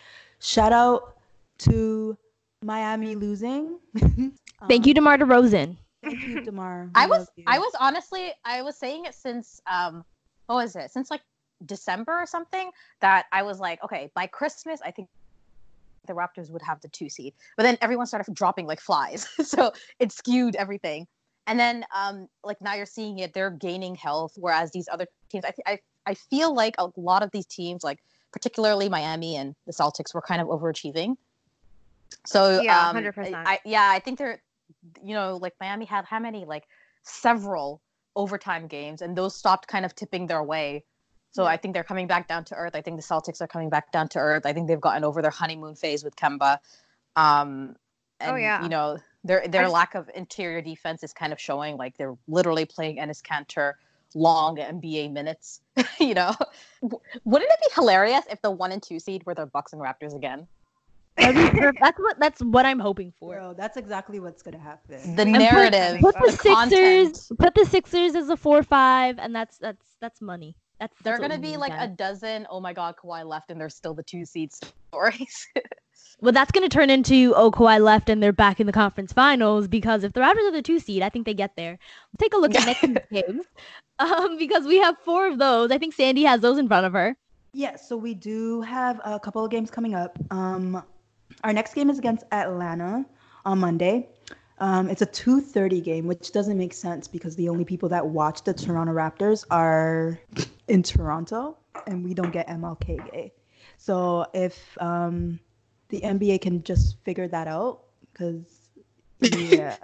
Shout 0.42 0.74
out 0.74 1.18
to 1.60 2.18
Miami 2.64 3.16
losing. 3.16 3.78
Thank 4.68 4.88
you, 4.88 4.94
DeMar 4.94 5.20
DeRozan. 5.20 5.78
Thank 6.04 6.22
you, 6.24 6.42
DeMar. 6.42 6.90
I 6.96 7.06
was 7.06 7.30
I 7.46 7.60
was 7.60 7.72
honestly 7.80 8.34
I 8.44 8.64
was 8.64 8.76
saying 8.76 9.06
it 9.06 9.14
since 9.14 9.62
um 9.72 10.04
what 10.48 10.56
was 10.56 10.76
it? 10.76 10.90
Since 10.92 11.12
like 11.12 11.22
December 11.66 12.14
or 12.14 12.26
something 12.26 12.72
that 13.02 13.28
I 13.32 13.44
was 13.44 13.60
like, 13.60 13.84
okay, 13.84 14.10
by 14.16 14.26
Christmas 14.26 14.80
I 14.84 14.90
think 14.90 15.10
the 16.08 16.14
Raptors 16.14 16.50
would 16.50 16.64
have 16.64 16.82
the 16.82 16.90
two 16.90 17.08
seed. 17.08 17.34
But 17.56 17.64
then 17.64 17.78
everyone 17.80 18.08
started 18.08 18.34
dropping 18.34 18.66
like 18.66 18.82
flies. 18.82 19.28
so 19.44 19.72
it 20.00 20.12
skewed 20.12 20.56
everything. 20.56 21.08
And 21.46 21.60
then 21.60 21.86
um 21.96 22.28
like 22.44 22.60
now 22.62 22.74
you're 22.74 22.88
seeing 22.88 23.20
it, 23.20 23.34
they're 23.34 23.52
gaining 23.52 23.94
health, 23.94 24.34
whereas 24.38 24.72
these 24.72 24.90
other 24.92 25.06
teams, 25.30 25.46
I 25.46 25.54
I 25.68 25.80
I 26.08 26.14
feel 26.16 26.54
like 26.56 26.74
a 26.80 26.90
lot 26.98 27.22
of 27.22 27.30
these 27.32 27.46
teams 27.46 27.84
like 27.84 28.00
particularly 28.32 28.90
Miami 28.90 29.36
and 29.36 29.56
the 29.66 29.74
Celtics 29.74 30.14
were 30.14 30.22
kind 30.22 30.42
of 30.42 30.48
overachieving. 30.48 31.18
So 32.26 32.62
yeah, 32.62 32.90
um, 32.90 32.96
100%. 32.96 33.34
I, 33.34 33.60
yeah, 33.66 33.90
I 33.90 34.00
think 34.00 34.20
they're, 34.20 34.42
you 35.04 35.14
know, 35.14 35.38
like 35.38 35.54
Miami 35.60 35.86
had 35.86 36.06
how 36.06 36.20
many 36.20 36.46
like 36.46 36.68
several 37.04 37.82
overtime 38.16 38.68
games, 38.68 39.02
and 39.02 39.18
those 39.18 39.36
stopped 39.36 39.68
kind 39.68 39.86
of 39.86 39.96
tipping 39.96 40.28
their 40.28 40.44
way. 40.44 40.84
So 41.32 41.46
I 41.46 41.56
think 41.56 41.74
they're 41.74 41.84
coming 41.86 42.08
back 42.08 42.28
down 42.28 42.44
to 42.46 42.56
earth. 42.56 42.76
I 42.76 42.82
think 42.82 42.98
the 42.98 43.04
Celtics 43.04 43.42
are 43.42 43.48
coming 43.48 43.70
back 43.70 43.94
down 43.94 44.10
to 44.10 44.20
earth. 44.20 44.46
I 44.46 44.52
think 44.52 44.68
they've 44.68 44.82
gotten 44.82 45.06
over 45.06 45.22
their 45.22 45.32
honeymoon 45.32 45.76
phase 45.76 46.04
with 46.04 46.16
Kemba. 46.18 46.58
Um, 47.16 47.76
oh, 48.20 48.26
and, 48.26 48.32
oh 48.32 48.36
yeah. 48.36 48.62
You 48.62 48.70
know 48.70 48.98
their 49.24 49.48
their 49.48 49.70
lack 49.70 49.96
of 49.96 50.10
interior 50.14 50.62
defense 50.62 51.04
is 51.04 51.14
kind 51.14 51.32
of 51.32 51.40
showing. 51.40 51.78
Like 51.78 51.98
they're 51.98 52.18
literally 52.28 52.66
playing 52.66 52.98
Enes 52.98 53.22
Kanter 53.22 53.74
long 54.16 54.58
NBA 54.58 55.12
minutes. 55.12 55.62
you 56.00 56.14
know, 56.14 56.34
wouldn't 56.82 57.52
it 57.52 57.60
be 57.62 57.74
hilarious 57.76 58.26
if 58.30 58.42
the 58.42 58.52
one 58.52 58.72
and 58.72 58.82
two 58.82 59.00
seed 59.00 59.26
were 59.26 59.36
the 59.36 59.46
Bucks 59.46 59.74
and 59.74 59.82
Raptors 59.82 60.16
again? 60.16 60.48
that's 61.18 62.00
what 62.00 62.20
that's 62.20 62.42
what 62.42 62.66
I'm 62.66 62.80
hoping 62.80 63.14
for. 63.20 63.36
Bro, 63.36 63.54
that's 63.56 63.78
exactly 63.78 64.20
what's 64.20 64.42
gonna 64.42 64.58
happen. 64.58 65.16
The 65.16 65.26
narrative, 65.26 66.00
put, 66.00 66.16
put 66.16 66.26
the, 66.26 66.32
the, 66.32 66.38
Sixers, 66.38 67.28
content. 67.28 67.40
put 67.40 67.54
the 67.54 67.66
Sixers 67.66 68.16
as 68.16 68.30
a 68.30 68.38
four 68.38 68.64
five, 68.64 69.20
and 69.20 69.36
that's 69.36 69.58
that's 69.58 69.86
that's 70.00 70.22
money. 70.22 70.56
That's, 70.82 70.98
they're 71.04 71.20
gonna 71.20 71.38
be 71.38 71.58
like 71.58 71.74
a 71.78 71.88
dozen. 71.88 72.48
Oh 72.50 72.60
my 72.60 72.74
God, 72.74 72.96
Kawhi 72.98 73.24
left, 73.24 73.52
and 73.52 73.62
there's 73.62 73.76
still 73.76 73.94
the 73.94 74.02
two 74.02 74.26
seed 74.26 74.52
stories. 74.52 75.48
well, 76.22 76.32
that's 76.32 76.52
gonna 76.52 76.70
turn 76.70 76.90
into 76.90 77.36
oh 77.36 77.52
Kawhi 77.52 77.80
left, 77.80 78.10
and 78.10 78.22
they're 78.22 78.34
back 78.34 78.60
in 78.60 78.66
the 78.66 78.74
conference 78.74 79.14
finals 79.14 79.68
because 79.68 80.04
if 80.04 80.14
the 80.14 80.22
Raptors 80.22 80.48
are 80.48 80.52
the 80.52 80.64
two 80.64 80.80
seed, 80.80 81.04
I 81.04 81.10
think 81.10 81.28
they 81.28 81.36
get 81.36 81.56
there. 81.56 81.78
Take 82.18 82.34
a 82.34 82.38
look 82.38 82.56
at 82.56 82.66
next 82.66 83.10
games 83.12 83.46
um, 84.00 84.40
because 84.40 84.66
we 84.66 84.80
have 84.80 84.98
four 85.06 85.28
of 85.28 85.38
those. 85.38 85.70
I 85.70 85.78
think 85.78 85.94
Sandy 85.94 86.24
has 86.24 86.42
those 86.42 86.58
in 86.58 86.68
front 86.68 86.88
of 86.88 86.94
her. 86.94 87.16
Yes, 87.54 87.72
yeah, 87.74 87.88
so 87.88 87.96
we 87.96 88.16
do 88.16 88.62
have 88.62 89.00
a 89.06 89.20
couple 89.20 89.46
of 89.46 89.52
games 89.52 89.70
coming 89.70 89.94
up. 89.94 90.18
Um, 90.32 90.82
our 91.44 91.54
next 91.54 91.76
game 91.76 91.92
is 91.92 92.00
against 92.00 92.24
Atlanta 92.32 93.06
on 93.46 93.60
Monday. 93.60 94.10
Um, 94.62 94.90
it's 94.90 95.02
a 95.02 95.08
2:30 95.08 95.84
game, 95.84 96.08
which 96.08 96.32
doesn't 96.32 96.58
make 96.58 96.74
sense 96.74 97.08
because 97.08 97.36
the 97.36 97.50
only 97.50 97.66
people 97.66 97.90
that 97.90 98.06
watch 98.06 98.44
the 98.44 98.54
Toronto 98.54 98.94
Raptors 98.94 99.44
are 99.50 100.20
in 100.72 100.82
Toronto, 100.82 101.58
and 101.86 102.02
we 102.04 102.14
don't 102.14 102.32
get 102.32 102.48
MLK 102.48 103.12
Day. 103.12 103.34
So 103.78 104.26
if 104.34 104.78
um, 104.80 105.38
the 105.90 106.00
NBA 106.00 106.42
can 106.42 106.64
just 106.64 106.98
figure 107.04 107.28
that 107.28 107.48
out, 107.48 107.82
because 108.12 108.70
yeah. 109.20 109.76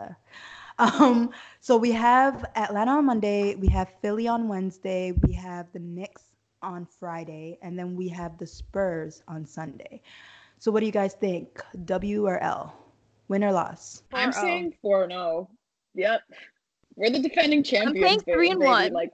Um, 0.79 1.31
so 1.59 1.75
we 1.75 1.91
have 1.91 2.45
Atlanta 2.55 2.91
on 2.91 3.05
Monday, 3.05 3.55
we 3.55 3.67
have 3.67 3.91
Philly 4.01 4.27
on 4.27 4.47
Wednesday, 4.47 5.11
we 5.27 5.33
have 5.33 5.67
the 5.73 5.79
Knicks 5.79 6.21
on 6.61 6.85
Friday, 6.85 7.57
and 7.61 7.77
then 7.77 7.95
we 7.95 8.07
have 8.07 8.37
the 8.37 8.47
Spurs 8.47 9.23
on 9.27 9.45
Sunday. 9.45 10.01
So 10.59 10.71
what 10.71 10.79
do 10.79 10.85
you 10.85 10.91
guys 10.91 11.15
think? 11.15 11.61
W 11.83 12.25
or 12.25 12.39
L? 12.39 12.73
Win 13.27 13.43
or 13.43 13.51
loss? 13.51 14.03
I'm 14.13 14.31
saying 14.31 14.75
four 14.81 15.03
and 15.03 15.11
zero. 15.11 15.49
Yep, 15.95 16.21
we're 16.95 17.09
the 17.09 17.19
defending 17.19 17.61
champions. 17.61 17.97
I'm 17.97 18.03
saying 18.03 18.21
three 18.21 18.51
and 18.51 18.61
one. 18.61 18.93
Like 18.93 19.11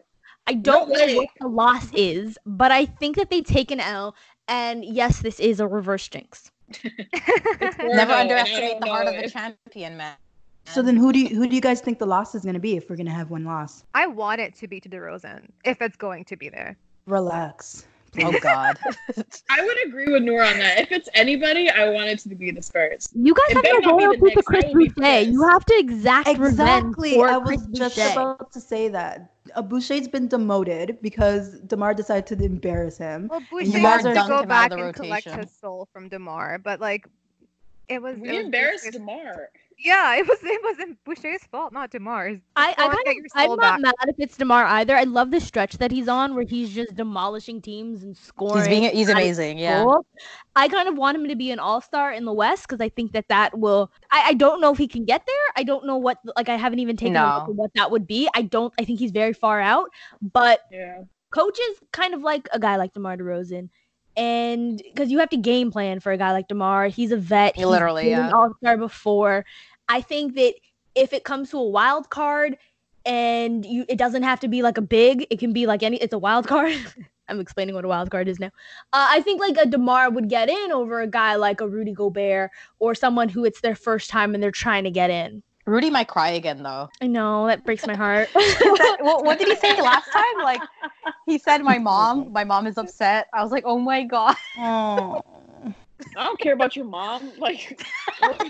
I 0.47 0.53
don't 0.53 0.89
no 0.89 1.06
know 1.06 1.15
what 1.15 1.29
the 1.39 1.47
loss 1.47 1.88
is, 1.93 2.38
but 2.45 2.71
I 2.71 2.86
think 2.86 3.15
that 3.15 3.29
they 3.29 3.41
take 3.41 3.71
an 3.71 3.79
L. 3.79 4.15
And 4.47 4.84
yes, 4.84 5.21
this 5.21 5.39
is 5.39 5.60
a 5.60 5.67
reverse 5.67 6.08
jinx. 6.08 6.51
Never 7.79 8.13
underestimate 8.13 8.82
the 8.82 8.88
heart 8.88 9.08
of 9.08 9.13
a 9.13 9.29
champion, 9.29 9.97
man. 9.97 10.15
So 10.65 10.82
then, 10.82 10.95
who 10.95 11.12
do 11.12 11.19
you 11.19 11.36
who 11.36 11.47
do 11.47 11.56
you 11.56 11.62
guys 11.62 11.82
think 11.82 11.99
the 11.99 12.06
loss 12.06 12.36
is 12.36 12.43
going 12.43 12.53
to 12.53 12.60
be 12.60 12.77
if 12.77 12.89
we're 12.89 12.95
going 12.95 13.06
to 13.06 13.12
have 13.12 13.29
one 13.29 13.45
loss? 13.45 13.84
I 13.93 14.08
want 14.08 14.41
it 14.41 14.56
to 14.56 14.67
be 14.67 14.79
to 14.79 14.89
DeRozan 14.89 15.49
if 15.65 15.82
it's 15.82 15.97
going 15.97 16.25
to 16.25 16.38
be 16.38 16.49
there. 16.49 16.77
Relax. 17.06 17.86
Oh 18.19 18.38
God. 18.39 18.78
I 19.49 19.63
would 19.65 19.88
agree 19.88 20.12
with 20.12 20.23
Noor 20.23 20.43
on 20.43 20.58
that. 20.60 20.80
If 20.80 20.91
it's 20.91 21.10
anybody, 21.13 21.69
I 21.69 21.89
want 21.89 22.10
it 22.10 22.19
to 22.19 22.30
be 22.36 22.52
the 22.52 22.62
Spurs. 22.62 23.10
You 23.13 23.34
guys 23.34 23.43
It 23.49 23.54
have 23.56 23.63
to 23.63 23.69
no 23.71 23.78
not 23.80 23.82
be 23.82 23.86
the 23.86 24.08
loyalty 24.08 24.36
to 24.36 24.43
Chris 24.43 24.65
Boucher. 24.73 25.19
You 25.21 25.47
have 25.47 25.65
to 25.65 25.76
exact 25.78 26.28
revenge 26.38 26.86
Exactly. 26.89 27.13
for 27.15 27.28
I 27.28 27.38
was 27.38 27.47
Chris 27.47 27.65
just 27.73 27.95
Boucher. 27.95 28.12
about 28.12 28.52
to 28.52 28.60
say 28.62 28.88
that. 28.89 29.32
Uh, 29.56 29.62
Boucher's 29.62 30.08
been 30.08 30.28
demoted 30.28 30.99
because 31.02 31.60
Demar 31.62 31.93
decided 31.93 32.28
to 32.38 32.43
embarrass 32.45 32.97
him. 32.97 33.28
Well, 33.30 33.41
you 33.41 33.65
Boucher 33.71 33.80
guys 33.82 34.06
has 34.06 34.17
are- 34.17 34.23
to 34.23 34.30
go 34.30 34.45
back 34.45 34.71
of 34.71 34.78
the 34.80 34.86
and 34.86 34.95
collect 34.95 35.30
his 35.30 35.52
soul 35.52 35.88
from 35.91 36.08
Demar, 36.10 36.60
but 36.60 36.80
like, 36.80 37.08
it 37.89 38.02
was. 38.02 38.17
We 38.17 38.30
it 38.30 38.34
was 38.38 38.45
embarrassed 38.45 38.91
Demar. 38.91 39.49
Yeah, 39.77 40.15
it 40.15 40.27
was. 40.27 40.39
It 40.43 40.62
wasn't 40.63 40.97
Boucher's 41.03 41.43
fault, 41.51 41.73
not 41.73 41.91
Demar's. 41.91 42.39
I, 42.55 42.71
I 42.77 42.88
kind 42.88 42.93
of, 43.07 43.25
I'm 43.36 43.47
soul 43.47 43.57
not 43.57 43.81
mad 43.81 43.93
if 44.07 44.15
it's 44.19 44.38
Demar 44.38 44.65
either. 44.65 44.95
I 44.95 45.03
love 45.03 45.31
the 45.31 45.39
stretch 45.39 45.77
that 45.79 45.91
he's 45.91 46.07
on 46.07 46.36
where 46.36 46.45
he's 46.45 46.73
just 46.73 46.95
demolishing 46.95 47.62
teams 47.62 48.03
and 48.03 48.15
scoring. 48.15 48.57
he's 48.59 48.67
being 48.67 48.95
he's 48.95 49.09
amazing. 49.09 49.57
Yeah. 49.57 49.77
control. 49.77 50.05
I 50.55 50.67
kind 50.67 50.88
of 50.88 50.95
want 50.97 51.17
him 51.17 51.27
to 51.27 51.36
be 51.36 51.51
an 51.51 51.59
all 51.59 51.81
star 51.81 52.12
in 52.12 52.25
the 52.25 52.33
West 52.33 52.67
because 52.67 52.81
I 52.81 52.89
think 52.89 53.12
that 53.13 53.27
that 53.29 53.57
will. 53.57 53.91
I, 54.12 54.23
I 54.27 54.33
don't 54.33 54.62
know 54.62 54.71
if 54.71 54.77
he 54.77 54.88
can 54.88 55.05
get 55.05 55.25
there. 55.25 55.36
I 55.55 55.63
don't 55.63 55.86
know 55.86 55.97
what 55.97 56.17
like 56.36 56.49
I 56.49 56.55
haven't 56.55 56.79
even 56.79 56.95
taken 56.97 57.15
a 57.17 57.36
look 57.36 57.47
No. 57.47 57.51
at 57.51 57.55
what 57.55 57.71
that 57.75 57.91
would 57.91 58.07
be. 58.07 58.29
I 58.36 58.43
don't. 58.43 58.73
I 58.79 58.86
think 58.86 58.99
he's 58.99 59.12
very 59.12 59.33
far 59.33 59.59
out. 59.59 59.89
But 60.21 60.62
Yeah. 60.71 61.01
coaches 61.31 61.81
kind 61.91 62.13
of 62.13 62.21
like 62.21 62.47
a 62.53 62.59
guy 62.59 62.75
like 62.77 62.93
DeMar 62.93 63.17
DeRozan. 63.17 63.69
And 64.15 64.78
because 64.78 65.12
you 65.12 65.19
have 65.19 65.30
to 65.30 65.38
game 65.38 65.71
plan 65.71 65.99
for 65.99 66.12
a 66.12 66.17
guy 66.17 66.32
like 66.32 66.47
DeMar, 66.47 66.88
he's 66.88 67.12
a 67.12 67.17
vet. 67.17 67.56
He's 67.56 67.65
Literally, 67.65 68.04
been 68.04 68.12
yeah. 68.12 68.28
an 68.28 68.34
all-star 68.34 68.78
before. 68.78 69.45
I 69.89 70.02
think 70.02 70.36
that 70.36 70.54
if 70.95 71.13
it 71.13 71.23
comes 71.23 71.49
to 71.52 71.58
a 71.58 71.67
wild 71.67 72.10
card 72.10 72.58
and 73.06 73.65
you 73.65 73.86
it 73.89 73.97
doesn't 73.97 74.23
have 74.23 74.39
to 74.41 74.47
be 74.47 74.62
like 74.62 74.78
a 74.78 74.82
big, 74.82 75.26
it 75.30 75.39
can 75.39 75.54
be 75.54 75.65
like 75.65 75.84
any 75.84 75.97
it's 75.97 76.13
a 76.13 76.19
wild 76.19 76.47
card. 76.47 76.78
I'm 77.30 77.39
explaining 77.39 77.73
what 77.73 77.86
a 77.86 77.88
wild 77.88 78.12
card 78.12 78.28
is 78.28 78.39
now. 78.39 78.52
Uh, 78.91 79.08
I 79.10 79.21
think 79.21 79.39
like 79.39 79.58
a 79.58 79.65
DeMar 79.65 80.12
would 80.12 80.30
get 80.30 80.49
in 80.49 80.71
over 80.71 81.02
a 81.02 81.08
guy 81.08 81.36
like 81.36 81.62
a 81.62 81.67
Rudy 81.67 81.93
Gobert 81.93 82.52
or 82.80 82.93
someone 82.93 83.30
who 83.30 83.45
it's 83.45 83.62
their 83.62 83.76
first 83.76 84.10
time 84.10 84.34
and 84.34 84.43
they're 84.43 84.52
trying 84.52 84.84
to 84.84 84.91
get 84.91 85.10
in. 85.10 85.41
Rudy 85.65 85.89
might 85.89 86.08
cry 86.08 86.30
again 86.32 86.63
though. 86.63 86.89
I 87.02 87.08
know 87.08 87.47
that 87.47 87.63
breaks 87.63 87.88
my 87.88 87.95
heart. 87.95 88.30
what, 88.34 89.26
what 89.26 89.39
did 89.39 89.47
he 89.47 89.56
say 89.56 89.76
last 89.82 90.12
time? 90.12 90.43
Like 90.43 90.62
he 91.26 91.38
said, 91.38 91.60
my 91.63 91.80
mom, 91.80 92.32
my 92.34 92.43
mom 92.43 92.67
is 92.67 92.78
upset. 92.78 93.28
I 93.34 93.43
was 93.43 93.52
like, 93.52 93.63
oh 93.65 93.80
my 93.80 94.04
god. 94.04 94.36
Oh. 94.58 95.21
I 96.17 96.23
don't 96.26 96.39
care 96.39 96.54
about 96.54 96.76
your 96.76 96.86
mom. 96.86 97.32
Like, 97.38 97.82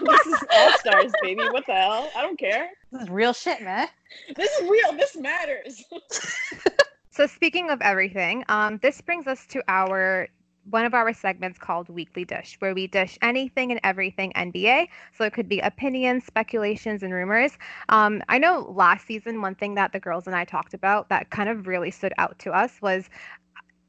this 0.06 0.26
is 0.26 0.44
All 0.52 0.72
Stars, 0.80 1.14
baby. 1.22 1.42
What 1.52 1.66
the 1.68 1.74
hell? 1.74 2.10
I 2.16 2.22
don't 2.22 2.38
care. 2.38 2.70
This 2.92 3.04
is 3.04 3.10
real 3.10 3.32
shit, 3.32 3.62
man. 3.62 3.88
This 4.36 4.52
is 4.52 4.70
real. 4.70 4.94
This 4.94 5.16
matters. 5.16 5.84
So 7.12 7.28
speaking 7.28 7.70
of 7.70 7.80
everything, 7.82 8.44
um, 8.50 8.80
this 8.82 9.00
brings 9.00 9.28
us 9.28 9.46
to 9.50 9.62
our 9.68 10.30
one 10.70 10.86
of 10.86 10.94
our 10.94 11.14
segments 11.14 11.60
called 11.60 11.90
Weekly 11.90 12.26
Dish, 12.26 12.56
where 12.60 12.74
we 12.74 12.88
dish 12.88 13.18
anything 13.22 13.72
and 13.72 13.80
everything 13.84 14.32
NBA. 14.36 14.88
So 15.18 15.26
it 15.26 15.34
could 15.34 15.50
be 15.50 15.60
opinions, 15.60 16.26
speculations, 16.26 17.04
and 17.04 17.14
rumors. 17.14 17.58
Um, 17.90 18.22
I 18.30 18.38
know 18.38 18.72
last 18.76 19.06
season, 19.06 19.42
one 19.42 19.56
thing 19.56 19.76
that 19.76 19.92
the 19.92 20.00
girls 20.00 20.28
and 20.28 20.36
I 20.36 20.46
talked 20.46 20.74
about 20.74 21.10
that 21.10 21.30
kind 21.30 21.50
of 21.50 21.68
really 21.68 21.92
stood 21.92 22.14
out 22.18 22.40
to 22.40 22.52
us 22.52 22.82
was 22.82 23.10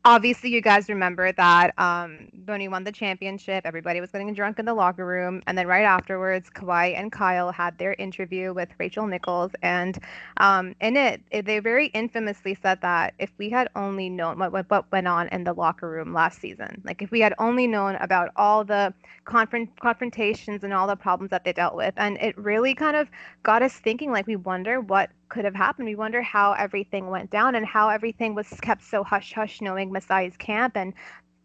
obviously 0.05 0.51
you 0.51 0.61
guys 0.61 0.89
remember 0.89 1.33
that 1.33 1.73
um, 1.79 2.29
won 2.71 2.85
the 2.85 2.93
championship, 2.93 3.63
everybody 3.67 4.01
was 4.01 4.11
getting 4.11 4.33
drunk 4.35 4.59
in 4.59 4.67
the 4.67 4.75
locker 4.75 5.07
room, 5.07 5.43
and 5.47 5.57
then 5.59 5.67
right 5.67 5.85
afterwards, 5.85 6.51
Kawhi 6.51 6.97
and 6.99 7.13
Kyle 7.13 7.53
had 7.53 7.79
their 7.79 7.95
interview 7.95 8.53
with 8.55 8.69
Rachel 8.79 9.07
Nichols, 9.07 9.53
and 9.63 9.99
um, 10.39 10.75
in 10.81 10.97
it, 10.97 11.23
it- 11.31 11.47
they 11.47 11.59
very 11.61 11.87
infamously 11.89 12.55
said 12.55 12.81
that 12.83 13.15
if 13.19 13.31
we 13.39 13.51
had 13.51 13.69
only 13.77 14.09
known 14.11 14.39
what, 14.39 14.53
what 14.53 14.71
what 14.71 14.91
went 14.93 15.09
on 15.09 15.29
in 15.29 15.45
the 15.45 15.53
locker 15.53 15.89
room 15.91 16.13
last 16.15 16.41
season, 16.41 16.83
like 16.85 17.03
if 17.03 17.11
we 17.11 17.21
had 17.21 17.35
only 17.39 17.67
known 17.67 17.97
about 17.97 18.31
all 18.37 18.65
the 18.65 18.93
confront 19.25 19.69
confrontations 19.81 20.65
and 20.65 20.73
all 20.73 20.87
the 20.87 20.97
problems 20.97 21.31
that 21.31 21.45
they 21.45 21.53
dealt 21.53 21.77
with, 21.77 21.95
and 21.97 22.19
it 22.19 22.37
really 22.39 22.75
kind 22.75 22.97
of 22.97 23.09
got 23.43 23.63
us 23.63 23.75
thinking. 23.75 24.11
Like 24.13 24.27
we 24.27 24.37
wonder 24.37 24.81
what 24.81 25.11
could 25.29 25.45
have 25.45 25.55
happened. 25.55 25.87
We 25.87 25.95
wonder 25.95 26.23
how 26.23 26.53
everything 26.53 27.11
went 27.11 27.31
down 27.31 27.55
and 27.55 27.67
how 27.67 27.89
everything 27.89 28.35
was 28.35 28.49
kept 28.63 28.85
so 28.85 29.03
hush 29.05 29.33
hush, 29.33 29.61
knowing 29.61 29.91
Masai's 29.93 30.37
camp 30.37 30.77
and 30.77 30.95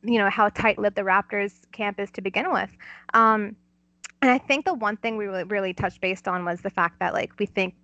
you 0.04 0.18
know 0.18 0.30
how 0.30 0.50
tight-lipped 0.50 0.96
the 0.96 1.02
Raptors 1.02 1.54
camp 1.72 2.00
is 2.00 2.10
to 2.12 2.22
begin 2.22 2.52
with. 2.52 2.70
Um, 3.14 3.56
and 4.22 4.32
I 4.32 4.38
think 4.38 4.66
the 4.66 4.74
one 4.74 4.98
thing 4.98 5.18
we 5.18 5.26
really, 5.28 5.44
really 5.44 5.74
touched 5.74 6.02
based 6.02 6.28
on 6.28 6.46
was 6.46 6.62
the 6.62 6.70
fact 6.70 7.00
that 7.00 7.14
like 7.14 7.32
we 7.40 7.46
think 7.46 7.76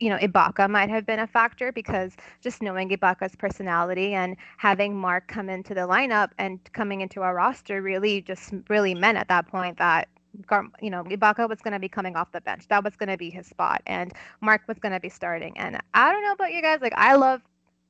you 0.00 0.10
know 0.10 0.18
Ibaka 0.18 0.68
might 0.68 0.90
have 0.90 1.06
been 1.06 1.20
a 1.20 1.26
factor 1.26 1.72
because 1.72 2.16
just 2.40 2.62
knowing 2.62 2.90
Ibaka's 2.90 3.36
personality 3.36 4.14
and 4.14 4.36
having 4.56 4.96
Mark 4.96 5.28
come 5.28 5.48
into 5.48 5.74
the 5.74 5.82
lineup 5.82 6.30
and 6.38 6.60
coming 6.72 7.00
into 7.00 7.22
our 7.22 7.34
roster 7.34 7.82
really 7.82 8.20
just 8.20 8.52
really 8.68 8.94
meant 8.94 9.18
at 9.18 9.28
that 9.28 9.46
point 9.46 9.78
that 9.78 10.08
Gar- 10.46 10.70
you 10.80 10.90
know 10.90 11.04
Ibaka 11.04 11.48
was 11.48 11.60
going 11.60 11.72
to 11.72 11.78
be 11.78 11.88
coming 11.88 12.16
off 12.16 12.32
the 12.32 12.40
bench. 12.40 12.68
That 12.68 12.84
was 12.84 12.96
going 12.96 13.08
to 13.08 13.16
be 13.16 13.30
his 13.30 13.46
spot, 13.46 13.82
and 13.86 14.12
Mark 14.40 14.62
was 14.66 14.78
going 14.78 14.92
to 14.92 15.00
be 15.00 15.08
starting. 15.08 15.58
And 15.58 15.78
I 15.94 16.12
don't 16.12 16.22
know 16.22 16.32
about 16.32 16.52
you 16.52 16.62
guys, 16.62 16.80
like 16.80 16.94
I 16.96 17.16
love 17.16 17.42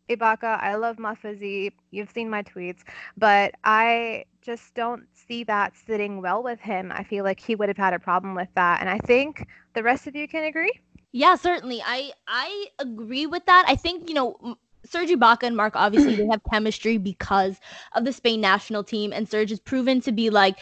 Ibaka, 0.08 0.62
I 0.62 0.74
love 0.76 0.96
Mufasa. 0.96 1.72
You've 1.90 2.10
seen 2.10 2.28
my 2.28 2.42
tweets, 2.42 2.82
but 3.16 3.54
I 3.64 4.24
just 4.42 4.74
don't 4.74 5.04
see 5.14 5.44
that 5.44 5.76
sitting 5.76 6.20
well 6.20 6.42
with 6.42 6.60
him. 6.60 6.92
I 6.92 7.04
feel 7.04 7.24
like 7.24 7.40
he 7.40 7.54
would 7.54 7.68
have 7.68 7.78
had 7.78 7.94
a 7.94 7.98
problem 7.98 8.34
with 8.34 8.48
that, 8.54 8.80
and 8.80 8.90
I 8.90 8.98
think 8.98 9.46
the 9.74 9.82
rest 9.82 10.06
of 10.06 10.16
you 10.16 10.26
can 10.28 10.44
agree. 10.44 10.72
Yeah, 11.12 11.36
certainly. 11.36 11.82
I 11.84 12.12
I 12.26 12.66
agree 12.78 13.26
with 13.26 13.44
that. 13.46 13.64
I 13.68 13.76
think 13.76 14.08
you 14.08 14.14
know. 14.14 14.56
Serge 14.84 15.10
Ibaka 15.10 15.44
and 15.44 15.56
Mark 15.56 15.74
obviously 15.76 16.14
they 16.16 16.26
have 16.30 16.40
chemistry 16.52 16.98
because 16.98 17.60
of 17.94 18.04
the 18.04 18.12
Spain 18.12 18.40
national 18.40 18.84
team, 18.84 19.12
and 19.12 19.28
Serge 19.28 19.50
has 19.50 19.60
proven 19.60 20.00
to 20.02 20.12
be 20.12 20.30
like 20.30 20.58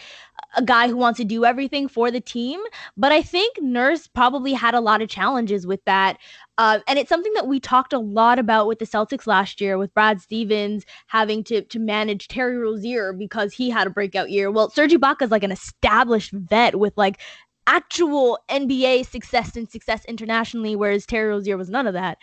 a 0.55 0.63
guy 0.63 0.87
who 0.87 0.97
wants 0.97 1.17
to 1.17 1.23
do 1.23 1.45
everything 1.45 1.87
for 1.87 2.11
the 2.11 2.19
team. 2.19 2.59
But 2.97 3.11
I 3.11 3.21
think 3.21 3.61
Nurse 3.61 4.07
probably 4.07 4.53
had 4.53 4.73
a 4.73 4.81
lot 4.81 5.01
of 5.01 5.09
challenges 5.09 5.65
with 5.65 5.83
that, 5.85 6.17
uh, 6.57 6.79
and 6.87 6.99
it's 6.99 7.09
something 7.09 7.33
that 7.33 7.47
we 7.47 7.59
talked 7.59 7.93
a 7.93 7.99
lot 7.99 8.39
about 8.39 8.67
with 8.67 8.79
the 8.79 8.85
Celtics 8.85 9.27
last 9.27 9.61
year, 9.61 9.77
with 9.77 9.93
Brad 9.93 10.21
Stevens 10.21 10.85
having 11.07 11.43
to 11.45 11.61
to 11.61 11.79
manage 11.79 12.27
Terry 12.27 12.57
Rozier 12.57 13.13
because 13.13 13.53
he 13.53 13.69
had 13.69 13.87
a 13.87 13.91
breakout 13.91 14.29
year. 14.29 14.51
Well, 14.51 14.69
Serge 14.69 14.91
Ibaka 14.91 15.23
is 15.23 15.31
like 15.31 15.43
an 15.43 15.51
established 15.51 16.31
vet 16.31 16.77
with 16.77 16.93
like 16.97 17.19
actual 17.67 18.39
NBA 18.49 19.05
success 19.07 19.55
and 19.55 19.69
success 19.69 20.03
internationally, 20.05 20.75
whereas 20.75 21.05
Terry 21.05 21.29
Rozier 21.29 21.57
was 21.57 21.69
none 21.69 21.87
of 21.87 21.93
that. 21.93 22.17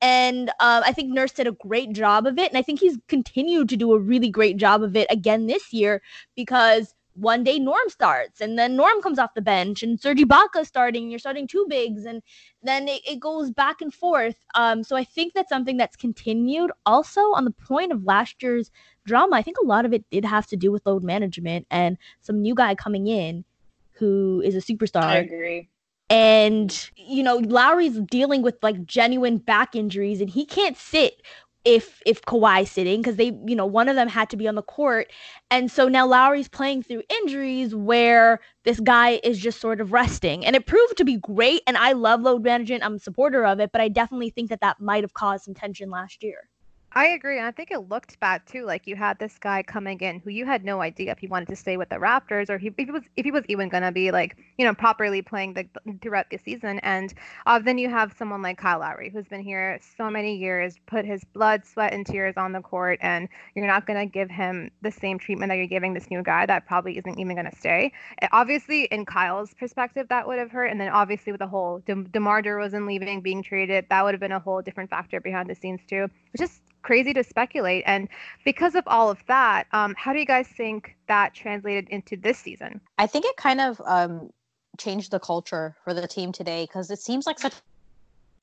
And 0.00 0.50
uh, 0.60 0.82
I 0.84 0.92
think 0.92 1.10
Nurse 1.10 1.32
did 1.32 1.46
a 1.46 1.52
great 1.52 1.92
job 1.92 2.26
of 2.26 2.38
it. 2.38 2.50
And 2.50 2.58
I 2.58 2.62
think 2.62 2.80
he's 2.80 2.98
continued 3.08 3.68
to 3.70 3.76
do 3.76 3.92
a 3.92 3.98
really 3.98 4.28
great 4.28 4.56
job 4.56 4.82
of 4.82 4.96
it 4.96 5.06
again 5.10 5.46
this 5.46 5.72
year 5.72 6.02
because 6.34 6.94
one 7.16 7.42
day 7.42 7.58
Norm 7.58 7.88
starts 7.88 8.40
and 8.40 8.58
then 8.58 8.76
Norm 8.76 9.00
comes 9.00 9.18
off 9.18 9.34
the 9.34 9.40
bench 9.40 9.82
and 9.82 9.98
Serge 9.98 10.18
Ibaka 10.18 10.66
starting. 10.66 11.10
You're 11.10 11.18
starting 11.18 11.46
two 11.46 11.66
bigs 11.68 12.04
and 12.04 12.22
then 12.62 12.88
it, 12.88 13.00
it 13.08 13.20
goes 13.20 13.50
back 13.50 13.80
and 13.80 13.92
forth. 13.92 14.36
Um, 14.54 14.84
so 14.84 14.96
I 14.96 15.04
think 15.04 15.32
that's 15.32 15.48
something 15.48 15.78
that's 15.78 15.96
continued. 15.96 16.70
Also, 16.84 17.20
on 17.32 17.44
the 17.44 17.50
point 17.50 17.90
of 17.90 18.04
last 18.04 18.42
year's 18.42 18.70
drama, 19.06 19.36
I 19.36 19.42
think 19.42 19.56
a 19.62 19.66
lot 19.66 19.86
of 19.86 19.94
it 19.94 20.04
did 20.10 20.24
have 20.24 20.46
to 20.48 20.56
do 20.56 20.70
with 20.70 20.84
load 20.84 21.02
management 21.02 21.66
and 21.70 21.96
some 22.20 22.42
new 22.42 22.54
guy 22.54 22.74
coming 22.74 23.06
in 23.06 23.44
who 23.92 24.42
is 24.44 24.54
a 24.54 24.60
superstar 24.60 25.04
I 25.04 25.16
agree. 25.18 25.70
And 26.08 26.90
you 26.96 27.22
know 27.22 27.36
Lowry's 27.36 27.98
dealing 28.00 28.42
with 28.42 28.56
like 28.62 28.84
genuine 28.84 29.38
back 29.38 29.74
injuries 29.74 30.20
and 30.20 30.30
he 30.30 30.44
can't 30.44 30.76
sit 30.76 31.20
if 31.64 32.00
if 32.06 32.22
Kawhi's 32.22 32.70
sitting 32.70 33.02
because 33.02 33.16
they 33.16 33.32
you 33.44 33.56
know 33.56 33.66
one 33.66 33.88
of 33.88 33.96
them 33.96 34.08
had 34.08 34.30
to 34.30 34.36
be 34.36 34.46
on 34.46 34.54
the 34.54 34.62
court. 34.62 35.08
And 35.50 35.70
so 35.70 35.88
now 35.88 36.06
Lowry's 36.06 36.48
playing 36.48 36.84
through 36.84 37.02
injuries 37.08 37.74
where 37.74 38.40
this 38.64 38.78
guy 38.78 39.20
is 39.24 39.38
just 39.38 39.60
sort 39.60 39.80
of 39.80 39.92
resting. 39.92 40.46
And 40.46 40.54
it 40.54 40.66
proved 40.66 40.96
to 40.98 41.04
be 41.04 41.16
great 41.16 41.62
and 41.66 41.76
I 41.76 41.92
love 41.92 42.22
load 42.22 42.44
management. 42.44 42.84
I'm 42.84 42.94
a 42.94 42.98
supporter 43.00 43.44
of 43.44 43.58
it 43.58 43.72
but 43.72 43.80
I 43.80 43.88
definitely 43.88 44.30
think 44.30 44.48
that 44.50 44.60
that 44.60 44.80
might 44.80 45.02
have 45.02 45.14
caused 45.14 45.44
some 45.44 45.54
tension 45.54 45.90
last 45.90 46.22
year. 46.22 46.48
I 46.96 47.08
agree, 47.08 47.36
and 47.36 47.46
I 47.46 47.50
think 47.50 47.70
it 47.70 47.90
looked 47.90 48.18
bad 48.20 48.40
too. 48.46 48.64
Like 48.64 48.86
you 48.86 48.96
had 48.96 49.18
this 49.18 49.36
guy 49.38 49.62
coming 49.62 50.00
in 50.00 50.18
who 50.20 50.30
you 50.30 50.46
had 50.46 50.64
no 50.64 50.80
idea 50.80 51.12
if 51.12 51.18
he 51.18 51.26
wanted 51.26 51.48
to 51.48 51.54
stay 51.54 51.76
with 51.76 51.90
the 51.90 51.96
Raptors 51.96 52.48
or 52.48 52.56
he, 52.56 52.68
if 52.68 52.74
he 52.78 52.90
was 52.90 53.02
if 53.16 53.24
he 53.26 53.30
was 53.30 53.44
even 53.48 53.68
gonna 53.68 53.92
be 53.92 54.10
like 54.10 54.38
you 54.56 54.64
know 54.64 54.72
properly 54.72 55.20
playing 55.20 55.52
the 55.52 55.68
throughout 56.00 56.30
the 56.30 56.38
season. 56.38 56.78
And 56.78 57.12
uh, 57.44 57.58
then 57.58 57.76
you 57.76 57.90
have 57.90 58.14
someone 58.16 58.40
like 58.40 58.56
Kyle 58.56 58.78
Lowry 58.78 59.10
who's 59.10 59.26
been 59.26 59.42
here 59.42 59.78
so 59.98 60.08
many 60.08 60.36
years, 60.36 60.78
put 60.86 61.04
his 61.04 61.22
blood, 61.34 61.66
sweat, 61.66 61.92
and 61.92 62.06
tears 62.06 62.32
on 62.38 62.52
the 62.52 62.62
court, 62.62 62.98
and 63.02 63.28
you're 63.54 63.66
not 63.66 63.86
gonna 63.86 64.06
give 64.06 64.30
him 64.30 64.70
the 64.80 64.90
same 64.90 65.18
treatment 65.18 65.50
that 65.50 65.56
you're 65.56 65.66
giving 65.66 65.92
this 65.92 66.10
new 66.10 66.22
guy 66.22 66.46
that 66.46 66.64
probably 66.66 66.96
isn't 66.96 67.20
even 67.20 67.36
gonna 67.36 67.54
stay. 67.54 67.92
Obviously, 68.32 68.84
in 68.84 69.04
Kyle's 69.04 69.52
perspective, 69.52 70.08
that 70.08 70.26
would 70.26 70.38
have 70.38 70.50
hurt, 70.50 70.70
and 70.70 70.80
then 70.80 70.88
obviously 70.88 71.30
with 71.30 71.40
the 71.40 71.46
whole 71.46 71.82
De- 71.84 72.04
Demar 72.04 72.40
Derozan 72.40 72.86
leaving, 72.86 73.20
being 73.20 73.42
traded, 73.42 73.84
that 73.90 74.02
would 74.02 74.14
have 74.14 74.20
been 74.20 74.32
a 74.32 74.40
whole 74.40 74.62
different 74.62 74.88
factor 74.88 75.20
behind 75.20 75.50
the 75.50 75.54
scenes 75.54 75.80
too. 75.86 76.08
Just 76.38 76.62
crazy 76.82 77.12
to 77.14 77.24
speculate. 77.24 77.84
And 77.86 78.08
because 78.44 78.74
of 78.74 78.84
all 78.86 79.10
of 79.10 79.18
that, 79.26 79.66
um, 79.72 79.94
how 79.96 80.12
do 80.12 80.18
you 80.18 80.26
guys 80.26 80.46
think 80.48 80.96
that 81.08 81.34
translated 81.34 81.88
into 81.88 82.16
this 82.16 82.38
season? 82.38 82.80
I 82.98 83.06
think 83.06 83.24
it 83.24 83.36
kind 83.36 83.60
of 83.60 83.80
um, 83.84 84.30
changed 84.78 85.10
the 85.10 85.20
culture 85.20 85.76
for 85.84 85.94
the 85.94 86.06
team 86.06 86.32
today 86.32 86.64
because 86.64 86.90
it 86.90 86.98
seems 86.98 87.26
like 87.26 87.38
such 87.38 87.54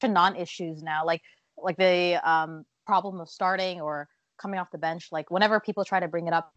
a 0.01 0.07
non-issues 0.07 0.83
now. 0.83 1.05
Like 1.05 1.21
like 1.57 1.77
the 1.77 2.19
um, 2.23 2.65
problem 2.85 3.19
of 3.19 3.29
starting 3.29 3.79
or 3.79 4.07
coming 4.37 4.59
off 4.59 4.71
the 4.71 4.77
bench. 4.77 5.09
Like 5.11 5.31
whenever 5.31 5.59
people 5.59 5.85
try 5.85 5.99
to 5.99 6.07
bring 6.07 6.27
it 6.27 6.33
up 6.33 6.53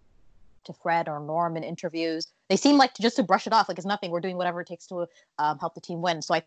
to 0.65 0.73
Fred 0.73 1.09
or 1.09 1.21
Norm 1.21 1.57
in 1.57 1.63
interviews, 1.63 2.27
they 2.49 2.57
seem 2.57 2.77
like 2.77 2.95
to 2.95 3.03
just 3.03 3.17
to 3.17 3.23
brush 3.23 3.47
it 3.47 3.53
off, 3.53 3.69
like 3.69 3.79
it's 3.79 3.87
nothing. 3.87 4.11
We're 4.11 4.21
doing 4.21 4.37
whatever 4.37 4.61
it 4.61 4.67
takes 4.67 4.87
to 4.89 5.07
um, 5.39 5.59
help 5.59 5.75
the 5.75 5.81
team 5.81 6.03
win. 6.03 6.23
So 6.23 6.35
I 6.35 6.43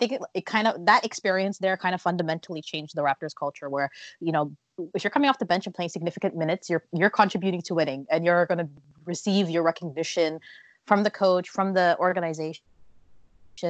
think 0.00 0.12
it, 0.12 0.22
it 0.34 0.46
kind 0.46 0.66
of 0.66 0.86
that 0.86 1.04
experience 1.04 1.58
there 1.58 1.76
kind 1.76 1.94
of 1.94 2.00
fundamentally 2.00 2.62
changed 2.62 2.96
the 2.96 3.02
Raptors 3.02 3.34
culture, 3.34 3.68
where 3.68 3.90
you 4.20 4.32
know 4.32 4.52
if 4.94 5.04
you're 5.04 5.10
coming 5.10 5.30
off 5.30 5.38
the 5.38 5.44
bench 5.44 5.66
and 5.66 5.74
playing 5.74 5.90
significant 5.90 6.34
minutes, 6.34 6.68
you're 6.70 6.84
you're 6.92 7.10
contributing 7.10 7.62
to 7.62 7.74
winning, 7.74 8.06
and 8.10 8.24
you're 8.24 8.46
going 8.46 8.58
to 8.58 8.68
receive 9.04 9.48
your 9.48 9.62
recognition 9.62 10.40
from 10.86 11.04
the 11.04 11.10
coach, 11.10 11.48
from 11.48 11.74
the 11.74 11.96
organization. 12.00 12.62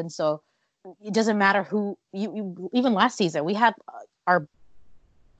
So 0.09 0.43
it 1.05 1.12
doesn't 1.12 1.37
matter 1.37 1.62
who 1.62 1.99
you, 2.12 2.35
you 2.35 2.70
even 2.72 2.95
last 2.95 3.18
season 3.18 3.45
we 3.45 3.55
had 3.55 3.74
uh, 3.89 3.93
our 4.26 4.47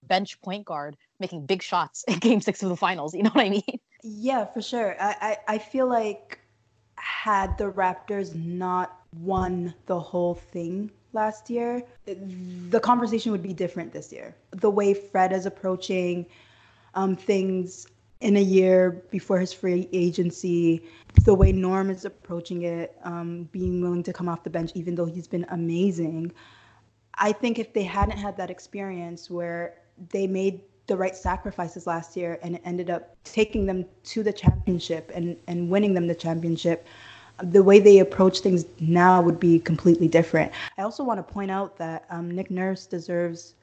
bench 0.03 0.41
point 0.43 0.65
guard 0.65 0.97
making 1.19 1.47
big 1.47 1.63
shots 1.63 2.05
in 2.09 2.19
game 2.19 2.41
six 2.41 2.63
of 2.63 2.69
the 2.69 2.77
finals 2.77 3.15
you 3.15 3.23
know 3.23 3.31
what 3.31 3.47
i 3.47 3.49
mean 3.49 3.63
yeah 4.03 4.45
for 4.45 4.61
sure 4.61 4.97
i 5.01 5.39
i, 5.49 5.55
I 5.55 5.59
feel 5.59 5.89
like 5.89 6.41
had 6.97 7.57
the 7.57 7.71
raptors 7.71 8.35
not 8.35 9.00
won 9.19 9.75
the 9.87 9.99
whole 9.99 10.35
thing 10.35 10.91
last 11.13 11.51
year 11.51 11.83
the 12.71 12.81
conversation 12.81 13.33
would 13.33 13.43
be 13.43 13.53
different 13.53 13.93
this 13.93 14.13
year 14.13 14.35
the 14.53 14.71
way 14.71 14.95
fred 14.95 15.33
is 15.33 15.47
approaching 15.47 16.25
um, 16.95 17.17
things 17.17 17.87
in 18.21 18.37
a 18.37 18.41
year 18.41 19.03
before 19.11 19.39
his 19.39 19.53
free 19.53 19.89
agency, 19.93 20.83
the 21.25 21.35
way 21.35 21.53
Norm 21.53 21.91
is 21.91 22.05
approaching 22.05 22.63
it, 22.63 22.97
um, 23.03 23.49
being 23.51 23.81
willing 23.81 24.03
to 24.03 24.13
come 24.13 24.29
off 24.29 24.45
the 24.45 24.51
bench, 24.51 24.73
even 24.75 24.95
though 24.95 25.07
he's 25.07 25.27
been 25.27 25.47
amazing. 25.51 26.33
I 27.15 27.33
think 27.33 27.59
if 27.59 27.73
they 27.73 27.83
hadn't 27.83 28.19
had 28.19 28.37
that 28.37 28.51
experience 28.51 29.31
where 29.31 29.79
they 30.11 30.27
made 30.27 30.61
the 30.87 30.97
right 30.97 31.17
sacrifices 31.17 31.87
last 31.87 32.17
year 32.17 32.39
and 32.43 32.57
it 32.57 32.63
ended 32.65 32.91
up 32.91 33.17
taking 33.25 33.65
them 33.65 33.87
to 34.05 34.23
the 34.23 34.33
championship 34.33 35.11
and, 35.15 35.37
and 35.47 35.71
winning 35.71 35.95
them 35.95 36.07
the 36.07 36.15
championship, 36.15 36.87
the 37.43 37.63
way 37.63 37.79
they 37.79 37.99
approach 37.99 38.41
things 38.41 38.65
now 38.81 39.21
would 39.21 39.41
be 39.41 39.59
completely 39.59 40.09
different. 40.09 40.53
I 40.79 40.83
also 40.83 41.05
want 41.05 41.19
to 41.19 41.33
point 41.33 41.51
out 41.51 41.77
that 41.79 42.05
um, 42.11 42.31
Nick 42.31 42.51
Nurse 42.51 42.87
deserves 42.87 43.55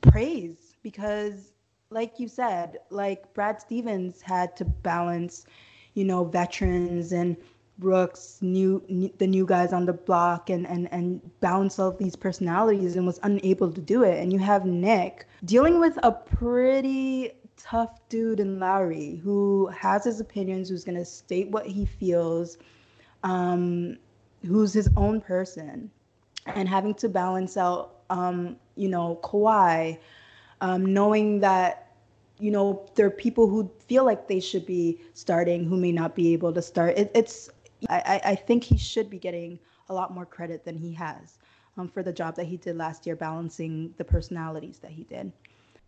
praise 0.00 0.76
because 0.82 1.52
like 1.90 2.18
you 2.18 2.28
said, 2.28 2.78
like 2.90 3.32
Brad 3.34 3.60
Stevens 3.60 4.20
had 4.20 4.56
to 4.56 4.64
balance, 4.64 5.46
you 5.94 6.04
know, 6.04 6.24
veterans 6.24 7.12
and 7.12 7.36
Brooks, 7.78 8.38
new, 8.42 8.82
new, 8.88 9.12
the 9.18 9.26
new 9.26 9.46
guys 9.46 9.72
on 9.72 9.86
the 9.86 9.92
block, 9.92 10.50
and 10.50 10.66
and 10.66 10.92
and 10.92 11.20
balance 11.40 11.78
all 11.78 11.92
these 11.92 12.16
personalities, 12.16 12.96
and 12.96 13.06
was 13.06 13.20
unable 13.22 13.70
to 13.70 13.80
do 13.80 14.02
it. 14.02 14.20
And 14.20 14.32
you 14.32 14.40
have 14.40 14.66
Nick 14.66 15.28
dealing 15.44 15.78
with 15.78 15.96
a 16.02 16.10
pretty 16.10 17.30
tough 17.56 18.00
dude 18.08 18.40
in 18.40 18.58
Lowry 18.58 19.20
who 19.22 19.68
has 19.68 20.04
his 20.04 20.18
opinions, 20.18 20.68
who's 20.68 20.82
gonna 20.84 21.04
state 21.04 21.50
what 21.50 21.66
he 21.66 21.84
feels, 21.86 22.58
um, 23.22 23.98
who's 24.46 24.72
his 24.72 24.88
own 24.96 25.20
person, 25.20 25.90
and 26.46 26.68
having 26.68 26.94
to 26.94 27.08
balance 27.08 27.56
out, 27.56 27.96
um, 28.10 28.56
you 28.76 28.88
know, 28.88 29.18
Kawhi 29.22 29.98
um, 30.60 30.92
knowing 30.92 31.40
that 31.40 31.92
you 32.38 32.50
know 32.50 32.86
there 32.94 33.06
are 33.06 33.10
people 33.10 33.48
who 33.48 33.70
feel 33.86 34.04
like 34.04 34.28
they 34.28 34.40
should 34.40 34.66
be 34.66 35.00
starting 35.14 35.64
who 35.64 35.76
may 35.76 35.92
not 35.92 36.14
be 36.14 36.32
able 36.32 36.52
to 36.52 36.62
start. 36.62 36.96
It, 36.96 37.10
it's 37.14 37.50
I, 37.88 38.20
I 38.24 38.34
think 38.34 38.64
he 38.64 38.76
should 38.76 39.08
be 39.08 39.18
getting 39.18 39.58
a 39.88 39.94
lot 39.94 40.12
more 40.12 40.26
credit 40.26 40.64
than 40.64 40.76
he 40.76 40.92
has 40.94 41.38
um, 41.76 41.88
for 41.88 42.02
the 42.02 42.12
job 42.12 42.34
that 42.36 42.46
he 42.46 42.56
did 42.56 42.76
last 42.76 43.06
year, 43.06 43.16
balancing 43.16 43.94
the 43.98 44.04
personalities 44.04 44.78
that 44.80 44.90
he 44.90 45.04
did. 45.04 45.32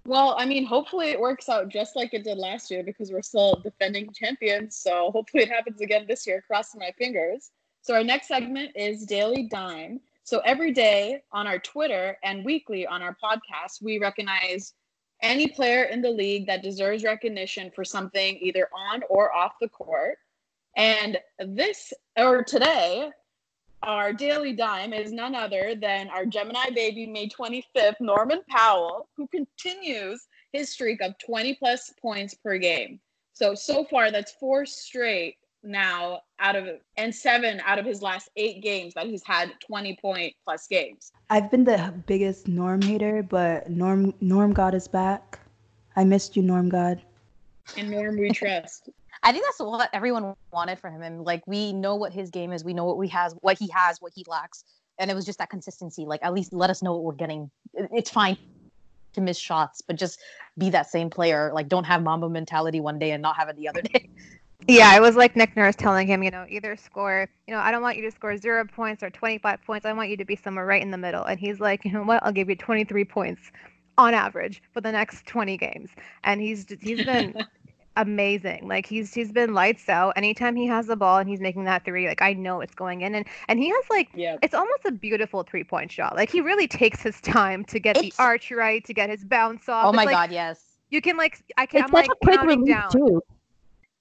Well, 0.07 0.35
I 0.39 0.47
mean, 0.47 0.65
hopefully 0.65 1.11
it 1.11 1.21
works 1.21 1.49
out 1.49 1.69
just 1.69 1.95
like 1.95 2.15
it 2.15 2.25
did 2.25 2.39
last 2.39 2.71
year 2.71 2.83
because 2.83 3.13
we're 3.13 3.23
still 3.23 3.61
defending 3.63 4.13
champions. 4.13 4.77
So 4.77 5.11
hopefully 5.11 5.43
it 5.45 5.51
happens 5.51 5.81
again 5.81 6.07
this 6.09 6.27
year, 6.27 6.43
crossing 6.47 6.81
my 6.81 6.93
fingers. 6.99 7.51
So 7.83 7.95
our 7.95 8.05
next 8.05 8.29
segment 8.29 8.73
is 8.75 9.05
Daily 9.05 9.45
Dime. 9.45 10.01
So 10.25 10.41
every 10.41 10.73
day 10.73 11.23
on 11.33 11.47
our 11.47 11.59
Twitter 11.59 12.17
and 12.23 12.45
weekly 12.45 12.87
on 12.87 13.03
our 13.03 13.17
podcast, 13.23 13.83
we 13.83 13.99
recognize 13.99 14.75
any 15.23 15.49
player 15.49 15.85
in 15.85 16.01
the 16.01 16.11
league 16.11 16.47
that 16.47 16.63
deserves 16.63 17.05
recognition 17.05 17.71
for 17.71 17.85
something 17.85 18.39
either 18.41 18.69
on 18.75 19.03
or 19.11 19.35
off 19.35 19.53
the 19.61 19.69
court. 19.69 20.19
And 20.77 21.19
this, 21.39 21.93
or 22.17 22.43
today, 22.43 23.11
our 23.83 24.13
daily 24.13 24.53
dime 24.53 24.93
is 24.93 25.13
none 25.13 25.35
other 25.35 25.75
than 25.75 26.09
our 26.09 26.27
Gemini 26.27 26.71
baby, 26.75 27.07
May 27.07 27.29
25th, 27.29 28.01
Norman 28.01 28.43
Powell, 28.49 29.09
who 29.17 29.27
continues 29.29 30.27
his 30.53 30.71
streak 30.71 31.01
of 31.01 31.15
20 31.19 31.55
plus 31.55 31.93
points 32.01 32.35
per 32.35 32.59
game. 32.59 33.01
So, 33.33 33.55
so 33.55 33.85
far, 33.85 34.11
that's 34.11 34.33
four 34.33 34.67
straight 34.67 35.37
now 35.63 36.21
out 36.39 36.57
of 36.57 36.67
and 36.97 37.15
seven 37.15 37.61
out 37.67 37.79
of 37.79 37.85
his 37.85 38.01
last 38.01 38.31
eight 38.37 38.63
games 38.63 38.95
that 38.95 39.07
he's 39.07 39.23
had 39.25 39.53
20 39.61 39.99
point 40.01 40.35
plus 40.45 40.67
games. 40.67 41.13
I've 41.29 41.51
been 41.51 41.65
the 41.65 41.95
biggest 42.07 42.49
Norm 42.49 42.81
hater, 42.83 43.23
but 43.23 43.71
Norm 43.71 44.15
Norm 44.21 44.53
God 44.53 44.75
is 44.75 44.89
back. 44.89 45.39
I 45.97 46.05
missed 46.05 46.37
you, 46.37 46.43
Norm 46.43 46.69
God. 46.69 47.03
And 47.77 47.91
Norm 47.91 48.19
we 48.19 48.31
trust. 48.31 48.89
I 49.23 49.33
think 49.33 49.45
that's 49.45 49.59
what 49.59 49.91
everyone 49.93 50.35
wanted 50.53 50.79
from 50.79 50.95
him. 50.95 51.03
And 51.03 51.25
like 51.25 51.43
we 51.47 51.73
know 51.73 51.95
what 51.97 52.13
his 52.13 52.31
game 52.31 52.53
is, 52.53 52.65
we 52.65 52.75
know 52.75 52.85
what 52.85 52.97
we 52.97 53.09
has, 53.09 53.35
what 53.41 53.59
he 53.59 53.69
has, 53.75 54.01
what 54.01 54.13
he 54.15 54.25
lacks, 54.27 54.65
and 54.99 55.11
it 55.11 55.15
was 55.15 55.25
just 55.25 55.39
that 55.39 55.51
consistency. 55.51 56.05
Like 56.07 56.21
at 56.23 56.33
least 56.33 56.53
let 56.53 56.71
us 56.71 56.83
know 56.83 56.93
what 56.95 57.05
we're 57.05 57.13
getting. 57.13 57.51
It's 57.75 58.11
fine 58.11 58.39
to 59.13 59.21
miss 59.21 59.39
shots, 59.39 59.83
but 59.83 59.97
just 59.97 60.21
be 60.57 60.71
that 60.71 60.89
same 60.91 61.11
player. 61.11 61.51
Like 61.55 61.69
don't 61.69 61.85
have 61.85 62.03
Mamba 62.03 62.29
mentality 62.29 62.81
one 62.81 62.99
day 62.99 63.11
and 63.11 63.23
not 63.23 63.37
have 63.37 63.49
it 63.49 63.57
the 63.57 63.69
other 63.69 63.83
day. 63.93 64.09
Yeah, 64.69 64.95
it 64.95 65.01
was 65.01 65.17
like 65.17 65.37
Nick 65.37 65.57
Nurse 65.57 65.75
telling 65.75 66.07
him, 66.07 66.23
you 66.23 66.31
know, 66.31 66.45
either 66.49 66.77
score, 66.77 67.29
you 67.47 67.55
know, 67.55 67.61
I 67.61 67.71
don't 67.71 67.83
want 67.83 67.97
you 67.97 68.03
to 68.03 68.11
score 68.11 68.37
zero 68.37 68.65
points 68.65 69.03
or 69.03 69.11
25 69.11 69.63
points. 69.65 69.87
I 69.87 69.93
want 69.93 70.11
you 70.11 70.17
to 70.19 70.25
be 70.25 70.37
somewhere 70.37 70.67
right 70.67 70.83
in 70.83 70.91
the 70.91 70.99
middle. 70.99 71.25
And 71.25 71.41
he's 71.41 71.61
like, 71.61 71.85
you 71.85 71.93
know 71.93 72.03
what? 72.03 72.23
I'll 72.23 72.33
give 72.33 72.49
you 72.49 72.57
23 72.57 73.05
points 73.07 73.41
on 73.97 74.15
average 74.15 74.63
for 74.73 74.81
the 74.81 74.93
next 74.93 75.27
20 75.27 75.57
games. 75.57 75.91
And 76.25 76.41
he's 76.41 76.67
he's 76.81 77.05
been 77.05 77.35
amazing. 78.01 78.67
Like 78.67 78.87
he's 78.87 79.13
he's 79.15 79.33
been 79.33 79.55
lights 79.55 79.89
out. 79.89 80.15
Anytime 80.17 80.57
he 80.57 80.67
has 80.67 80.87
the 80.87 80.97
ball 80.97 81.19
and 81.19 81.29
he's 81.29 81.41
making 81.41 81.65
that 81.65 81.85
three, 81.85 82.09
like 82.09 82.23
I 82.23 82.33
know 82.33 82.61
it's 82.61 82.75
going 82.75 83.03
in. 83.03 83.15
And 83.15 83.27
and 83.49 83.59
he 83.59 83.69
has 83.69 83.85
like 83.91 84.09
yeah. 84.15 84.37
it's 84.43 84.55
almost 84.55 84.85
a 84.85 84.93
beautiful 84.93 85.43
three 85.43 85.65
point 85.65 85.93
shot. 85.93 86.17
Like 86.17 86.31
he 86.31 86.41
really 86.41 86.67
takes 86.67 87.03
his 87.03 87.21
time 87.21 87.65
to 87.67 87.79
get 87.79 87.97
it's... 87.97 88.17
the 88.17 88.23
arch 88.23 88.51
right, 88.51 88.85
to 88.85 88.95
get 88.95 89.11
his 89.11 89.25
bounce 89.25 89.69
off. 89.69 89.87
Oh 89.87 89.93
my 89.93 90.05
like, 90.05 90.15
god, 90.15 90.33
yes. 90.33 90.63
You 90.91 91.01
can 91.01 91.17
like 91.17 91.43
I 91.57 91.67
can 91.67 91.83
it's 91.83 91.89
I'm 91.89 91.93
like 91.93 92.11
a 92.11 92.25
quick 92.25 92.39
counting 92.39 92.65
down. 92.65 92.91
Too. 92.91 93.23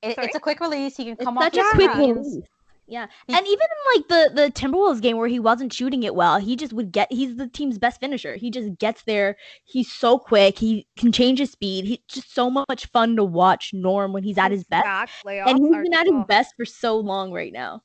It, 0.02 0.18
it's 0.18 0.36
a 0.36 0.39
quick 0.39 0.60
release. 0.62 0.95
He 0.95 1.06
can 1.06 1.16
come 1.18 1.38
it's 1.38 1.58
off. 1.58 1.66
Such 1.66 1.74
a 1.74 1.76
quick 1.76 1.95
release. 1.95 2.43
Yeah, 2.90 3.06
mm. 3.06 3.38
and 3.38 3.46
even 3.46 3.60
in 3.60 4.02
like 4.02 4.08
the 4.08 4.42
the 4.42 4.52
Timberwolves 4.52 5.02
game 5.02 5.18
where 5.18 5.28
he 5.28 5.40
wasn't 5.40 5.72
shooting 5.72 6.04
it 6.04 6.16
well, 6.16 6.40
he 6.40 6.56
just 6.56 6.74
would 6.74 6.92
get. 6.92 7.12
He's 7.12 7.36
the 7.36 7.48
team's 7.48 7.78
best 7.78 8.00
finisher. 8.00 8.36
He 8.36 8.50
just 8.50 8.78
gets 8.80 9.04
there. 9.04 9.38
He's 9.64 9.92
so 9.92 10.18
quick. 10.18 10.58
He 10.58 10.88
can 10.98 11.12
change 11.12 11.40
his 11.40 11.52
speed. 11.52 11.86
He's 11.86 12.00
just 12.08 12.34
so 12.34 12.50
much 12.50 12.88
fun 12.88 13.16
to 13.16 13.24
watch. 13.24 13.74
Norm 13.74 14.12
when 14.12 14.24
he's 14.24 14.38
at 14.38 14.52
his 14.52 14.64
best, 14.64 14.86
and 15.26 15.60
he's 15.60 15.70
been 15.70 15.94
at 15.94 16.08
his 16.08 16.26
best 16.28 16.56
for 16.58 16.66
so 16.66 16.98
long 16.98 17.32
right 17.32 17.54
now. 17.54 17.84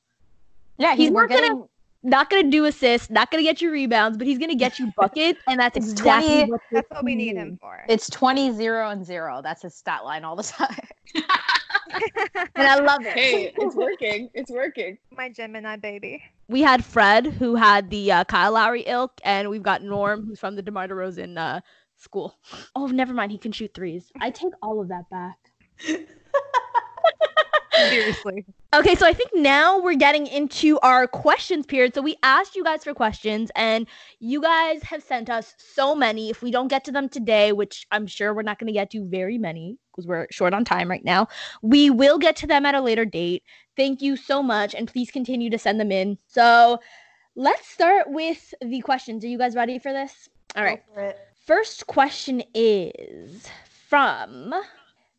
Yeah, 0.77 0.91
he's, 0.91 1.05
he's 1.05 1.11
not 1.11 1.29
getting... 1.29 1.51
gonna 1.51 1.65
not 2.05 2.29
gonna 2.29 2.49
do 2.49 2.65
assists, 2.65 3.09
not 3.09 3.31
gonna 3.31 3.43
get 3.43 3.61
you 3.61 3.71
rebounds, 3.71 4.17
but 4.17 4.27
he's 4.27 4.37
gonna 4.37 4.55
get 4.55 4.79
you 4.79 4.91
buckets, 4.95 5.39
and 5.47 5.59
that's 5.59 5.75
exactly 5.75 6.35
20, 6.35 6.51
what 6.51 6.61
that's 6.71 6.89
what 6.91 7.03
we 7.03 7.15
need 7.15 7.35
him 7.35 7.57
for. 7.59 7.83
It's 7.89 8.09
20, 8.09 8.53
0, 8.53 8.89
and 8.89 9.05
0. 9.05 9.41
That's 9.41 9.63
his 9.63 9.75
stat 9.75 10.05
line 10.05 10.23
all 10.23 10.35
the 10.35 10.43
time. 10.43 10.87
and 12.55 12.67
I 12.67 12.79
love 12.79 13.01
it. 13.01 13.17
Hey, 13.17 13.53
it's 13.57 13.75
working. 13.75 14.29
It's 14.33 14.51
working. 14.51 14.97
My 15.11 15.29
Gemini 15.29 15.77
baby. 15.77 16.23
We 16.47 16.61
had 16.61 16.83
Fred, 16.83 17.27
who 17.27 17.55
had 17.55 17.89
the 17.89 18.11
uh, 18.11 18.23
Kyle 18.25 18.51
Lowry 18.53 18.83
ilk, 18.85 19.19
and 19.23 19.49
we've 19.49 19.63
got 19.63 19.83
Norm, 19.83 20.25
who's 20.25 20.39
from 20.39 20.55
the 20.55 20.61
DeMar 20.61 20.87
DeRozan 20.87 21.37
uh, 21.37 21.61
school. 21.97 22.35
Oh, 22.75 22.87
never 22.87 23.13
mind. 23.13 23.31
He 23.31 23.37
can 23.37 23.51
shoot 23.51 23.73
threes. 23.73 24.11
I 24.21 24.29
take 24.29 24.53
all 24.61 24.81
of 24.81 24.89
that 24.89 25.09
back. 25.09 25.37
Seriously. 27.89 28.45
Okay, 28.73 28.95
so 28.95 29.05
I 29.05 29.13
think 29.13 29.31
now 29.33 29.79
we're 29.79 29.95
getting 29.95 30.27
into 30.27 30.79
our 30.79 31.07
questions 31.07 31.65
period. 31.65 31.93
So 31.93 32.01
we 32.01 32.15
asked 32.23 32.55
you 32.55 32.63
guys 32.63 32.83
for 32.83 32.93
questions, 32.93 33.51
and 33.55 33.87
you 34.19 34.41
guys 34.41 34.83
have 34.83 35.03
sent 35.03 35.29
us 35.29 35.53
so 35.57 35.93
many. 35.93 36.29
If 36.29 36.41
we 36.41 36.51
don't 36.51 36.69
get 36.69 36.85
to 36.85 36.91
them 36.91 37.09
today, 37.09 37.51
which 37.51 37.85
I'm 37.91 38.07
sure 38.07 38.33
we're 38.33 38.43
not 38.43 38.59
going 38.59 38.67
to 38.67 38.73
get 38.73 38.91
to 38.91 39.05
very 39.05 39.37
many 39.37 39.77
because 39.95 40.07
we're 40.07 40.27
short 40.31 40.53
on 40.53 40.65
time 40.65 40.89
right 40.89 41.05
now, 41.05 41.27
we 41.61 41.89
will 41.89 42.17
get 42.17 42.35
to 42.37 42.47
them 42.47 42.65
at 42.65 42.75
a 42.75 42.81
later 42.81 43.05
date. 43.05 43.43
Thank 43.77 44.01
you 44.01 44.17
so 44.17 44.43
much, 44.43 44.75
and 44.75 44.87
please 44.87 45.11
continue 45.11 45.49
to 45.49 45.57
send 45.57 45.79
them 45.79 45.91
in. 45.91 46.17
So 46.27 46.79
let's 47.35 47.67
start 47.67 48.09
with 48.09 48.53
the 48.61 48.81
questions. 48.81 49.23
Are 49.23 49.27
you 49.27 49.37
guys 49.37 49.55
ready 49.55 49.79
for 49.79 49.93
this? 49.93 50.29
All 50.55 50.63
right. 50.63 50.83
First 51.45 51.87
question 51.87 52.43
is 52.53 53.47
from 53.87 54.53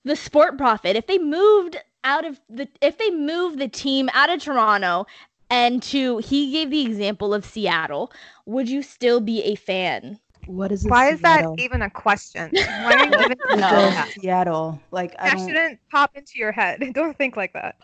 the 0.04 0.16
Sport 0.16 0.58
Profit. 0.58 0.96
If 0.96 1.06
they 1.06 1.18
moved 1.18 1.76
out 2.04 2.24
of 2.24 2.40
the 2.48 2.68
if 2.80 2.98
they 2.98 3.10
move 3.10 3.58
the 3.58 3.68
team 3.68 4.08
out 4.14 4.30
of 4.30 4.40
Toronto 4.40 5.06
and 5.50 5.82
to 5.82 6.18
he 6.18 6.52
gave 6.52 6.70
the 6.70 6.82
example 6.82 7.34
of 7.34 7.44
Seattle, 7.44 8.10
would 8.46 8.68
you 8.68 8.82
still 8.82 9.20
be 9.20 9.42
a 9.42 9.54
fan? 9.54 10.18
What 10.46 10.72
is 10.72 10.82
this? 10.82 10.90
Why 10.90 11.10
is 11.10 11.20
Seattle? 11.20 11.56
that 11.56 11.62
even 11.62 11.82
a 11.82 11.90
question? 11.90 12.50
Why 12.80 12.94
are 12.94 12.98
you 13.06 13.14
even 13.24 13.38
No. 13.56 13.90
The 13.90 14.06
Seattle? 14.20 14.80
Like 14.90 15.14
I 15.18 15.30
That 15.30 15.36
don't. 15.36 15.48
shouldn't 15.48 15.80
pop 15.90 16.16
into 16.16 16.32
your 16.38 16.52
head. 16.52 16.82
Don't 16.94 17.16
think 17.16 17.36
like 17.36 17.52
that. 17.54 17.76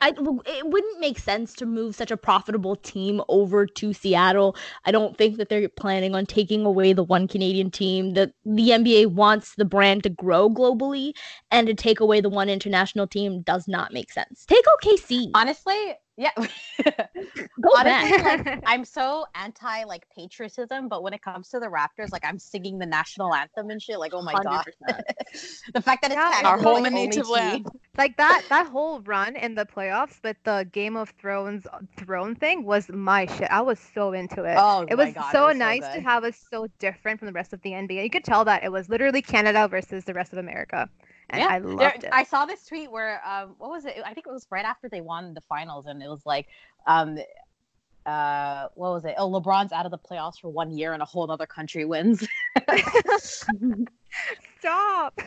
I, 0.00 0.08
it 0.10 0.66
wouldn't 0.66 1.00
make 1.00 1.18
sense 1.18 1.54
to 1.54 1.64
move 1.64 1.94
such 1.94 2.10
a 2.10 2.16
profitable 2.16 2.74
team 2.76 3.22
over 3.28 3.64
to 3.66 3.92
Seattle. 3.92 4.56
I 4.84 4.90
don't 4.90 5.16
think 5.16 5.36
that 5.38 5.48
they're 5.48 5.68
planning 5.68 6.14
on 6.14 6.26
taking 6.26 6.66
away 6.66 6.92
the 6.92 7.04
one 7.04 7.28
Canadian 7.28 7.70
team. 7.70 8.14
The 8.14 8.32
the 8.44 8.70
NBA 8.70 9.06
wants 9.06 9.54
the 9.54 9.64
brand 9.64 10.02
to 10.02 10.10
grow 10.10 10.50
globally, 10.50 11.12
and 11.52 11.66
to 11.68 11.74
take 11.74 12.00
away 12.00 12.20
the 12.20 12.28
one 12.28 12.48
international 12.48 13.06
team 13.06 13.42
does 13.42 13.68
not 13.68 13.92
make 13.92 14.10
sense. 14.10 14.44
Take 14.46 14.64
OKC. 14.82 15.30
Honestly, 15.34 15.94
yeah. 16.16 16.30
Honestly, 17.76 18.18
like, 18.22 18.62
I'm 18.66 18.84
so 18.84 19.26
anti 19.34 19.84
like 19.84 20.06
patriotism, 20.14 20.88
but 20.88 21.02
when 21.02 21.12
it 21.12 21.22
comes 21.22 21.50
to 21.50 21.60
the 21.60 21.66
Raptors, 21.66 22.10
like 22.10 22.24
I'm 22.24 22.38
singing 22.38 22.78
the 22.78 22.86
national 22.86 23.34
anthem 23.34 23.70
and 23.70 23.80
shit. 23.80 23.98
Like, 23.98 24.14
oh 24.14 24.22
my 24.22 24.32
god, 24.34 24.64
100%. 24.88 25.00
the 25.74 25.82
fact 25.82 26.02
that 26.02 26.12
it's 26.12 26.14
Yeah, 26.14 26.30
Canada, 26.30 26.48
Our 26.48 26.56
it's 26.56 26.64
like, 26.64 26.74
home 26.76 26.84
and 26.86 26.94
native 26.94 27.28
land. 27.28 27.66
like 27.98 28.16
that 28.16 28.44
that 28.48 28.66
whole 28.68 29.00
run 29.00 29.36
in 29.36 29.54
the 29.54 29.66
playoffs 29.66 30.22
with 30.24 30.36
the 30.44 30.66
Game 30.72 30.96
of 30.96 31.10
Thrones 31.10 31.66
uh, 31.72 31.80
throne 31.98 32.34
thing 32.34 32.64
was 32.64 32.88
my 32.88 33.26
shit. 33.26 33.48
I 33.50 33.60
was 33.60 33.78
so 33.78 34.12
into 34.12 34.44
it. 34.44 34.56
Oh, 34.58 34.86
it 34.88 34.94
was 34.94 35.12
God, 35.12 35.28
it 35.28 35.32
so 35.32 35.46
was 35.46 35.54
so 35.54 35.58
nice 35.58 35.88
to 35.94 36.00
have 36.00 36.24
us 36.24 36.38
so 36.50 36.66
different 36.78 37.18
from 37.18 37.26
the 37.26 37.32
rest 37.32 37.52
of 37.52 37.60
the 37.62 37.72
NBA. 37.72 38.02
You 38.04 38.10
could 38.10 38.24
tell 38.24 38.44
that 38.46 38.64
it 38.64 38.72
was 38.72 38.88
literally 38.88 39.20
Canada 39.20 39.68
versus 39.68 40.04
the 40.04 40.14
rest 40.14 40.32
of 40.32 40.38
America, 40.38 40.88
and 41.30 41.40
Yeah, 41.40 41.48
I 41.48 41.58
There- 41.58 41.70
loved 41.70 42.04
it. 42.04 42.10
I 42.12 42.22
saw 42.24 42.46
this 42.46 42.64
tweet 42.66 42.90
where 42.90 43.20
um, 43.26 43.54
what 43.58 43.70
was 43.70 43.84
it? 43.84 43.96
I 44.04 44.14
think 44.14 44.26
it 44.26 44.32
was 44.32 44.46
right 44.50 44.64
after 44.64 44.88
they 44.88 45.00
won 45.00 45.34
the 45.34 45.40
finals, 45.42 45.86
and 45.86 46.02
it 46.02 46.08
was 46.08 46.24
like, 46.26 46.46
um, 46.86 47.18
uh, 48.06 48.68
what 48.74 48.90
was 48.92 49.04
it? 49.04 49.14
Oh, 49.18 49.28
LeBron's 49.30 49.72
out 49.72 49.84
of 49.84 49.90
the 49.90 49.98
playoffs 49.98 50.38
for 50.40 50.48
one 50.48 50.70
year, 50.70 50.92
and 50.92 51.02
a 51.02 51.06
whole 51.06 51.30
other 51.30 51.46
country 51.46 51.84
wins. 51.84 52.26
Stop. 54.58 55.20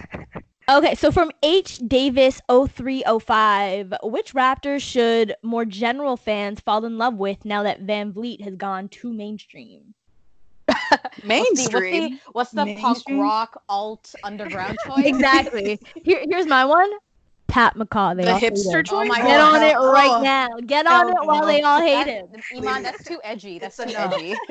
Okay, 0.69 0.93
so 0.95 1.11
from 1.11 1.31
H 1.41 1.79
Davis 1.87 2.39
0305, 2.47 3.93
which 4.03 4.33
Raptors 4.33 4.81
should 4.81 5.35
more 5.41 5.65
general 5.65 6.15
fans 6.15 6.59
fall 6.59 6.85
in 6.85 6.97
love 6.97 7.15
with 7.15 7.43
now 7.43 7.63
that 7.63 7.85
VanVleet 7.85 8.41
has 8.41 8.55
gone 8.55 8.87
too 8.87 9.11
mainstream? 9.11 9.95
What's 11.01 11.21
the, 11.21 11.27
Mainstream. 11.27 12.19
what's 12.31 12.51
the, 12.51 12.65
what's 12.65 12.73
the 12.73 12.75
punk 12.81 13.03
rock 13.09 13.61
alt 13.69 14.13
underground 14.23 14.77
choice? 14.85 15.05
Exactly. 15.05 15.79
Here, 16.03 16.23
here's 16.29 16.47
my 16.47 16.65
one. 16.65 16.89
Pat 17.47 17.75
McCaw. 17.75 18.15
They 18.15 18.23
The 18.25 18.33
all 18.33 18.39
hipster 18.39 18.77
him. 18.87 18.97
Oh 18.97 19.05
my 19.05 19.17
Get 19.17 19.25
God. 19.37 19.55
on 19.55 19.63
it 19.63 19.75
Oh. 19.77 19.91
right 19.91 20.21
now. 20.23 20.47
Get 20.65 20.85
on 20.87 21.07
Hell 21.09 21.21
it 21.23 21.27
while 21.27 21.41
no. 21.41 21.45
they 21.47 21.61
all 21.61 21.81
hate 21.81 22.05
That's- 22.05 22.47
him. 22.51 22.61
Imman, 22.63 22.83
that's 22.83 23.03
too 23.03 23.19
edgy. 23.23 23.59
That's 23.59 23.77
It's 23.79 23.91
too 23.91 23.97
enough. 23.97 24.13
edgy. 24.13 24.35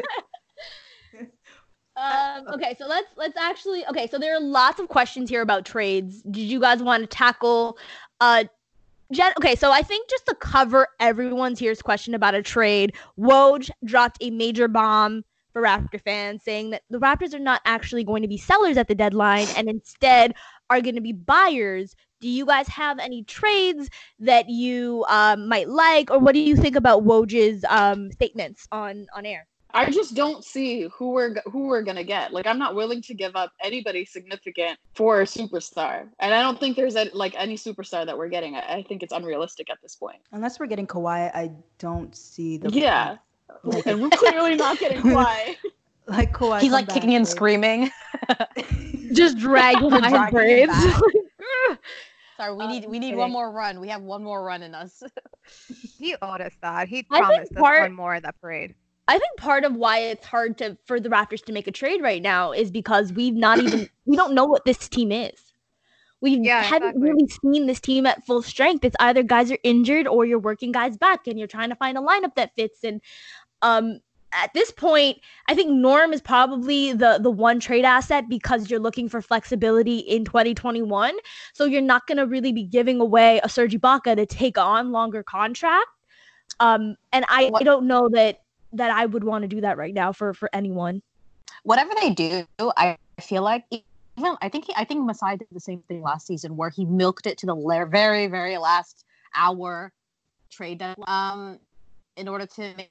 Um, 1.97 2.47
okay, 2.55 2.77
so 2.79 2.87
let's 2.87 3.09
let's 3.17 3.37
actually 3.37 3.85
okay. 3.89 4.07
So 4.07 4.19
there 4.19 4.33
are 4.37 4.41
lots 4.41 4.79
of 4.79 4.87
questions 4.89 5.29
here 5.29 5.43
about 5.43 5.65
trades. 5.67 6.23
Did 6.23 6.43
you 6.43 6.61
guys 6.61 6.81
want 6.81 7.03
to 7.03 7.09
tackle? 7.09 7.77
Uh, 8.21 8.45
Jen, 9.11 9.33
okay, 9.39 9.57
so 9.57 9.73
I 9.73 9.83
think 9.83 10.09
just 10.09 10.25
to 10.27 10.35
cover 10.37 10.87
everyone's 11.01 11.59
here's 11.59 11.83
question 11.83 12.15
about 12.15 12.37
a 12.37 12.43
trade, 12.43 12.93
Woj 13.19 13.69
dropped 13.85 14.19
a 14.21 14.31
major 14.31 14.69
bomb 14.69 15.25
for 15.59 15.65
Raptor 15.65 16.01
fans, 16.01 16.43
saying 16.45 16.71
that 16.71 16.83
the 16.91 16.99
Raptors 16.99 17.35
are 17.35 17.41
not 17.41 17.61
actually 17.65 18.05
going 18.05 18.23
to 18.23 18.29
be 18.29 18.39
sellers 18.39 18.77
at 18.77 18.89
the 18.89 18.95
deadline 18.95 19.47
and 19.57 19.69
instead 19.69 20.35
are 20.71 20.81
going 20.81 20.95
to 20.95 21.01
be 21.01 21.13
buyers. 21.13 21.95
Do 22.21 22.29
you 22.29 22.47
guys 22.47 22.69
have 22.69 22.99
any 22.99 23.25
trades 23.25 23.89
that 24.21 24.49
you 24.49 25.05
um, 25.09 25.49
might 25.49 25.69
like, 25.69 26.11
or 26.11 26.19
what 26.19 26.35
do 26.35 26.41
you 26.41 26.57
think 26.57 26.77
about 26.77 27.05
Woj's 27.05 27.65
um, 27.69 28.11
statements 28.13 28.67
on 28.73 29.07
on 29.15 29.27
air? 29.27 29.47
I 29.75 29.91
just 29.91 30.15
don't 30.15 30.45
see 30.45 30.89
who 30.97 31.11
we're 31.11 31.35
who 31.45 31.67
we're 31.67 31.83
gonna 31.83 32.05
get. 32.05 32.33
Like, 32.33 32.47
I'm 32.47 32.59
not 32.59 32.75
willing 32.75 33.03
to 33.03 33.15
give 33.15 33.37
up 33.37 33.53
anybody 33.63 34.05
significant 34.05 34.79
for 34.95 35.21
a 35.21 35.25
superstar, 35.25 36.09
and 36.21 36.33
I 36.33 36.41
don't 36.41 36.59
think 36.59 36.77
there's 36.77 36.97
a, 36.97 37.11
like 37.13 37.35
any 37.37 37.57
superstar 37.57 38.07
that 38.07 38.17
we're 38.17 38.29
getting. 38.31 38.55
I, 38.55 38.77
I 38.77 38.83
think 38.89 39.03
it's 39.03 39.13
unrealistic 39.13 39.71
at 39.71 39.79
this 39.83 39.95
point. 39.95 40.19
Unless 40.33 40.59
we're 40.59 40.67
getting 40.67 40.87
Kawhi, 40.87 41.31
I 41.35 41.51
don't 41.79 42.17
see 42.17 42.57
the 42.57 42.71
Yeah. 42.71 43.19
Like, 43.65 43.87
And 43.87 44.01
we're 44.03 44.11
clearly 44.11 44.55
not 44.57 44.79
getting 44.79 44.99
Kawhi. 45.03 45.57
like 46.07 46.33
Kawhi. 46.33 46.61
He's 46.61 46.73
like 46.73 46.87
back, 46.87 46.95
kicking 46.95 47.15
and 47.15 47.25
like- 47.25 47.31
screaming. 47.35 47.91
Just 49.13 49.39
dragging 49.39 49.91
my 49.91 50.01
Dragging 50.01 50.15
him 50.25 50.31
braids. 50.31 50.73
Sorry, 52.37 52.55
we 52.55 52.65
Uh, 52.65 52.69
need 52.69 52.85
we 52.87 52.99
need 52.99 53.07
kidding. 53.09 53.19
one 53.19 53.33
more 53.33 53.51
run. 53.51 53.81
We 53.81 53.89
have 53.89 54.03
one 54.03 54.23
more 54.23 54.45
run 54.45 54.63
in 54.63 54.75
us. 54.75 55.03
He 55.99 56.15
owed 56.23 56.41
us 56.41 56.53
that. 56.63 56.87
He 56.89 56.99
I 57.11 57.19
think 57.19 57.25
promised 57.25 57.53
us 57.53 57.59
part- 57.59 57.83
one 57.83 57.93
more 57.95 58.15
in 58.15 58.23
that 58.23 58.41
parade. 58.41 58.75
I 59.09 59.13
think 59.19 59.37
part 59.39 59.65
of 59.65 59.75
why 59.75 60.01
it's 60.01 60.27
hard 60.27 60.59
to 60.59 60.77
for 60.85 61.01
the 61.01 61.09
Raptors 61.09 61.43
to 61.47 61.53
make 61.53 61.67
a 61.67 61.73
trade 61.73 62.01
right 62.03 62.23
now 62.23 62.53
is 62.53 62.71
because 62.71 63.13
we've 63.13 63.35
not 63.35 63.59
even 63.59 63.89
we 64.05 64.15
don't 64.17 64.35
know 64.35 64.45
what 64.45 64.65
this 64.65 64.89
team 64.89 65.11
is. 65.11 65.33
We 66.21 66.33
Yeah, 66.37 66.63
haven't 66.63 66.91
exactly. 66.97 67.11
really 67.11 67.29
seen 67.29 67.67
this 67.67 67.81
team 67.81 68.05
at 68.05 68.27
full 68.27 68.43
strength. 68.43 68.85
It's 68.85 68.97
either 69.01 69.23
guys 69.23 69.51
are 69.53 69.59
injured 69.63 70.07
or 70.09 70.25
you're 70.25 70.41
working 70.41 70.73
guys 70.73 70.97
back 70.97 71.27
and 71.29 71.39
you're 71.39 71.47
trying 71.49 71.69
to 71.71 71.77
find 71.77 71.97
a 71.97 72.01
lineup 72.01 72.35
that 72.35 72.55
fits. 72.57 72.83
And 72.83 73.01
um 73.63 74.01
at 74.33 74.53
this 74.53 74.71
point, 74.71 75.19
I 75.49 75.55
think 75.55 75.71
Norm 75.71 76.13
is 76.13 76.21
probably 76.21 76.93
the 76.93 77.19
the 77.21 77.31
one 77.31 77.61
trade 77.61 77.85
asset 77.85 78.29
because 78.29 78.71
you're 78.71 78.81
looking 78.81 79.09
for 79.09 79.23
flexibility 79.23 79.99
in 79.99 80.25
2021. 80.25 81.17
So 81.55 81.65
you're 81.65 81.81
not 81.81 82.07
going 82.07 82.19
to 82.19 82.27
really 82.27 82.53
be 82.53 82.65
giving 82.65 83.01
away 83.01 83.41
a 83.43 83.49
Serge 83.49 83.75
Ibaka 83.75 84.17
to 84.17 84.27
take 84.27 84.59
on 84.59 84.93
longer 84.93 85.23
contract. 85.23 85.87
Um, 86.61 86.97
and 87.13 87.25
I, 87.29 87.51
I 87.55 87.63
don't 87.63 87.87
know 87.87 88.09
that 88.11 88.41
that 88.73 88.91
I 88.91 89.07
would 89.07 89.25
want 89.25 89.43
to 89.43 89.49
do 89.49 89.61
that 89.63 89.79
right 89.79 89.95
now 89.95 90.13
for 90.13 90.35
for 90.35 90.51
anyone. 90.53 91.03
Whatever 91.63 91.93
they 92.01 92.11
do, 92.11 92.47
I 92.59 92.97
feel 93.21 93.43
like 93.43 93.65
even 93.71 94.37
I 94.43 94.49
think 94.49 94.67
he, 94.67 94.75
I 94.77 94.85
think 94.85 95.05
Masai 95.05 95.37
did 95.37 95.49
the 95.53 95.61
same 95.61 95.83
thing 95.89 96.03
last 96.03 96.27
season 96.27 96.57
where 96.57 96.71
he 96.71 96.85
milked 96.85 97.27
it 97.27 97.39
to 97.39 97.47
the 97.47 97.87
very 97.91 98.27
very 98.27 98.59
last 98.59 99.05
hour 99.35 99.93
trade 100.51 100.79
deadline 100.79 101.07
um, 101.09 101.59
in 102.17 102.29
order 102.29 102.47
to 102.47 102.75
make 102.77 102.91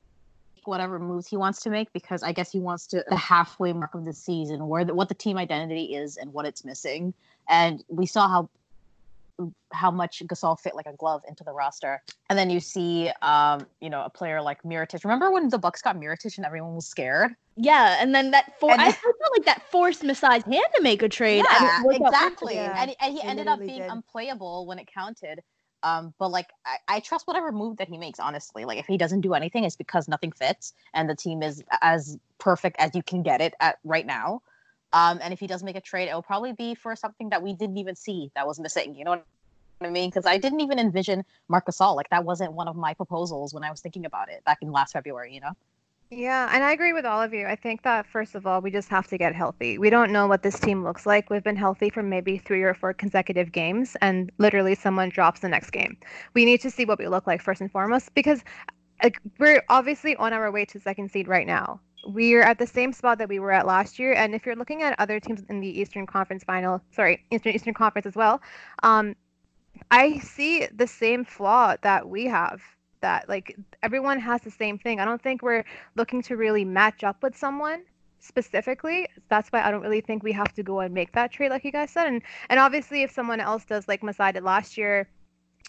whatever 0.67 0.99
moves 0.99 1.27
he 1.27 1.37
wants 1.37 1.61
to 1.63 1.69
make 1.69 1.91
because 1.93 2.21
I 2.23 2.31
guess 2.31 2.51
he 2.51 2.59
wants 2.59 2.85
to 2.87 3.03
the 3.09 3.15
halfway 3.15 3.73
mark 3.73 3.95
of 3.95 4.05
the 4.05 4.13
season 4.13 4.67
where 4.67 4.85
the, 4.85 4.93
what 4.93 5.07
the 5.09 5.15
team 5.15 5.37
identity 5.37 5.95
is 5.95 6.17
and 6.17 6.31
what 6.33 6.45
it's 6.45 6.63
missing. 6.65 7.13
And 7.49 7.83
we 7.87 8.05
saw 8.05 8.27
how 8.27 8.49
how 9.71 9.91
much 9.91 10.23
Gasol 10.25 10.59
fit 10.59 10.73
like 10.75 10.87
a 10.87 10.93
glove 10.93 11.21
into 11.27 11.43
the 11.43 11.51
roster. 11.53 12.01
And 12.29 12.39
then 12.39 12.49
you 12.49 12.59
see 12.59 13.11
um, 13.21 13.67
you 13.81 13.89
know, 13.89 14.01
a 14.03 14.09
player 14.09 14.41
like 14.41 14.63
Mirotic. 14.63 15.03
Remember 15.03 15.29
when 15.31 15.49
the 15.49 15.59
Bucks 15.59 15.79
got 15.81 15.95
Mirotic 15.95 16.37
and 16.37 16.45
everyone 16.45 16.73
was 16.73 16.87
scared? 16.87 17.35
Yeah, 17.55 17.97
and 17.99 18.13
then 18.15 18.31
that 18.31 18.59
for 18.59 18.71
And 18.71 18.81
I 18.81 18.85
then- 18.85 18.93
felt 18.93 19.31
like 19.37 19.45
that 19.45 19.61
forced 19.69 20.01
Masai's 20.03 20.43
hand 20.43 20.65
to 20.75 20.81
make 20.81 21.03
a 21.03 21.09
trade. 21.09 21.43
Yeah, 21.51 21.83
worked 21.83 21.99
exactly. 22.01 22.55
Yeah, 22.55 22.81
and, 22.81 22.95
and 22.99 23.13
he 23.13 23.19
it 23.19 23.25
ended 23.25 23.47
up 23.47 23.59
being 23.59 23.79
did. 23.81 23.91
unplayable 23.91 24.65
when 24.65 24.79
it 24.79 24.87
counted. 24.91 25.41
Um, 25.83 26.13
but 26.17 26.29
like 26.29 26.49
I, 26.65 26.77
I 26.87 26.99
trust 26.99 27.27
whatever 27.27 27.51
move 27.51 27.77
that 27.77 27.87
he 27.87 27.97
makes, 27.97 28.19
honestly. 28.19 28.65
Like 28.65 28.79
if 28.79 28.87
he 28.87 28.97
doesn't 28.97 29.21
do 29.21 29.33
anything, 29.33 29.63
it's 29.63 29.75
because 29.75 30.07
nothing 30.07 30.31
fits 30.31 30.73
and 30.93 31.09
the 31.09 31.15
team 31.15 31.43
is 31.43 31.63
as 31.81 32.17
perfect 32.39 32.77
as 32.79 32.91
you 32.93 33.03
can 33.03 33.23
get 33.23 33.41
it 33.41 33.53
at 33.59 33.77
right 33.83 34.05
now. 34.05 34.41
Um, 34.93 35.19
and 35.21 35.33
if 35.33 35.39
he 35.39 35.47
does 35.47 35.63
make 35.63 35.75
a 35.75 35.81
trade, 35.81 36.07
it'll 36.07 36.21
probably 36.21 36.53
be 36.53 36.73
for 36.73 36.95
something 36.95 37.29
that 37.29 37.43
we 37.43 37.53
didn't 37.53 37.77
even 37.77 37.95
see 37.95 38.31
that 38.35 38.47
was 38.47 38.59
missing. 38.59 38.95
You 38.95 39.05
know 39.05 39.11
what 39.11 39.25
I 39.81 39.89
mean? 39.89 40.09
Because 40.09 40.25
I 40.25 40.37
didn't 40.37 40.61
even 40.61 40.79
envision 40.79 41.23
Marc 41.49 41.67
Gasol. 41.67 41.95
Like 41.95 42.09
that 42.09 42.23
wasn't 42.23 42.53
one 42.53 42.67
of 42.67 42.75
my 42.75 42.93
proposals 42.93 43.53
when 43.53 43.63
I 43.63 43.69
was 43.69 43.81
thinking 43.81 44.05
about 44.05 44.29
it 44.29 44.43
back 44.45 44.59
in 44.61 44.71
last 44.71 44.93
February. 44.93 45.33
You 45.33 45.41
know? 45.41 45.51
Yeah, 46.09 46.49
and 46.53 46.63
I 46.63 46.71
agree 46.71 46.93
with 46.93 47.05
all 47.05 47.21
of 47.21 47.33
you. 47.33 47.45
I 47.47 47.57
think 47.57 47.83
that 47.83 48.07
first 48.07 48.33
of 48.33 48.47
all, 48.47 48.61
we 48.61 48.71
just 48.71 48.87
have 48.89 49.07
to 49.07 49.17
get 49.17 49.35
healthy. 49.35 49.77
We 49.77 49.89
don't 49.89 50.11
know 50.13 50.25
what 50.25 50.41
this 50.41 50.57
team 50.57 50.81
looks 50.81 51.05
like. 51.05 51.29
We've 51.29 51.43
been 51.43 51.57
healthy 51.57 51.89
for 51.89 52.01
maybe 52.01 52.37
three 52.37 52.63
or 52.63 52.73
four 52.73 52.93
consecutive 52.93 53.51
games, 53.51 53.97
and 54.01 54.31
literally 54.37 54.73
someone 54.73 55.09
drops 55.09 55.41
the 55.41 55.49
next 55.49 55.71
game. 55.71 55.97
We 56.33 56.45
need 56.45 56.61
to 56.61 56.71
see 56.71 56.85
what 56.85 56.97
we 56.97 57.09
look 57.09 57.27
like 57.27 57.41
first 57.41 57.59
and 57.59 57.69
foremost 57.69 58.13
because 58.15 58.41
like, 59.03 59.19
we're 59.37 59.63
obviously 59.67 60.15
on 60.15 60.31
our 60.31 60.49
way 60.49 60.63
to 60.65 60.79
second 60.79 61.11
seed 61.11 61.27
right 61.27 61.45
now. 61.45 61.81
We're 62.07 62.41
at 62.43 62.57
the 62.57 62.67
same 62.67 62.93
spot 62.93 63.17
that 63.17 63.27
we 63.27 63.39
were 63.39 63.51
at 63.51 63.67
last 63.67 63.99
year, 63.99 64.13
and 64.13 64.33
if 64.33 64.45
you're 64.45 64.55
looking 64.55 64.83
at 64.83 64.97
other 64.99 65.19
teams 65.19 65.43
in 65.49 65.59
the 65.59 65.67
Eastern 65.81 66.05
Conference 66.07 66.43
final, 66.45 66.81
sorry, 66.91 67.25
Eastern 67.31 67.53
Eastern 67.53 67.73
Conference 67.73 68.05
as 68.05 68.15
well, 68.15 68.41
um, 68.83 69.13
I 69.91 70.19
see 70.19 70.67
the 70.67 70.87
same 70.87 71.25
flaw 71.25 71.75
that 71.81 72.07
we 72.07 72.25
have. 72.27 72.61
That 73.01 73.29
like 73.29 73.55
everyone 73.83 74.19
has 74.19 74.41
the 74.41 74.51
same 74.51 74.77
thing. 74.77 74.99
I 74.99 75.05
don't 75.05 75.21
think 75.21 75.41
we're 75.41 75.65
looking 75.95 76.21
to 76.23 76.37
really 76.37 76.65
match 76.65 77.03
up 77.03 77.21
with 77.21 77.37
someone 77.37 77.83
specifically. 78.19 79.07
That's 79.29 79.49
why 79.49 79.61
I 79.63 79.71
don't 79.71 79.81
really 79.81 80.01
think 80.01 80.23
we 80.23 80.31
have 80.33 80.53
to 80.53 80.63
go 80.63 80.79
and 80.81 80.93
make 80.93 81.11
that 81.13 81.31
trade, 81.31 81.49
like 81.49 81.63
you 81.63 81.71
guys 81.71 81.91
said. 81.91 82.07
And 82.07 82.21
and 82.49 82.59
obviously, 82.59 83.03
if 83.03 83.11
someone 83.11 83.39
else 83.39 83.65
does, 83.65 83.87
like 83.87 84.03
Masai 84.03 84.31
did 84.33 84.43
last 84.43 84.77
year, 84.77 85.07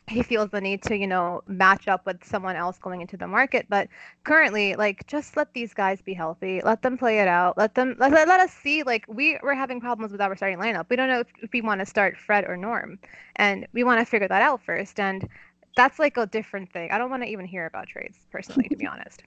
he 0.09 0.23
feels 0.23 0.51
the 0.51 0.61
need 0.61 0.83
to 0.83 0.97
you 0.97 1.07
know 1.07 1.43
match 1.47 1.89
up 1.89 2.07
with 2.07 2.25
someone 2.25 2.57
else 2.57 2.79
going 2.79 3.01
into 3.01 3.17
the 3.17 3.27
market. 3.27 3.67
But 3.69 3.89
currently, 4.25 4.75
like 4.77 5.07
just 5.07 5.37
let 5.37 5.53
these 5.55 5.75
guys 5.75 6.01
be 6.01 6.15
healthy. 6.15 6.61
Let 6.65 6.83
them 6.83 6.99
play 6.99 7.21
it 7.21 7.29
out. 7.29 7.57
Let 7.57 7.75
them 7.75 7.97
let, 7.99 8.13
let, 8.13 8.41
us 8.41 8.53
see. 8.53 8.83
Like 8.83 9.05
we 9.09 9.39
we're 9.43 9.55
having 9.55 9.81
problems 9.81 10.13
with 10.13 10.21
our 10.21 10.37
starting 10.37 10.59
lineup. 10.59 10.87
We 10.89 10.97
don't 10.97 11.09
know 11.09 11.21
if, 11.21 11.29
if 11.43 11.53
we 11.53 11.61
want 11.61 11.81
to 11.81 11.87
start 11.87 12.17
Fred 12.17 12.45
or 12.47 12.57
Norm, 12.57 12.99
and 13.37 13.67
we 13.73 13.85
want 13.85 14.01
to 14.01 14.05
figure 14.05 14.29
that 14.29 14.43
out 14.43 14.63
first. 14.63 14.99
And 14.99 15.29
that's 15.77 15.99
like 15.99 16.17
a 16.17 16.27
different 16.27 16.73
thing. 16.73 16.91
I 16.91 16.99
don't 16.99 17.11
want 17.11 17.23
to 17.23 17.29
even 17.29 17.47
hear 17.47 17.67
about 17.67 17.87
trades 17.89 18.19
personally, 18.31 18.69
to 18.69 18.77
be 18.77 18.87
honest. 18.93 19.23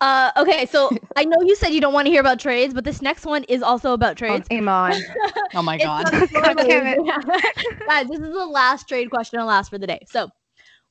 Uh, 0.00 0.30
okay, 0.36 0.66
so 0.66 0.90
I 1.16 1.24
know 1.24 1.36
you 1.42 1.56
said 1.56 1.68
you 1.68 1.80
don't 1.80 1.92
want 1.92 2.06
to 2.06 2.10
hear 2.10 2.20
about 2.20 2.40
trades, 2.40 2.74
but 2.74 2.84
this 2.84 3.02
next 3.02 3.24
one 3.26 3.44
is 3.44 3.62
also 3.62 3.92
about 3.92 4.16
trades. 4.16 4.46
Oh, 4.50 4.56
Amon. 4.56 4.94
oh 5.54 5.62
my 5.62 5.78
god. 5.78 6.04
God. 6.10 7.42
Guys, 7.86 8.08
this 8.08 8.20
is 8.20 8.32
the 8.32 8.46
last 8.46 8.88
trade 8.88 9.10
question 9.10 9.38
I'll 9.38 9.50
ask 9.50 9.70
for 9.70 9.78
the 9.78 9.86
day. 9.86 10.00
So, 10.06 10.28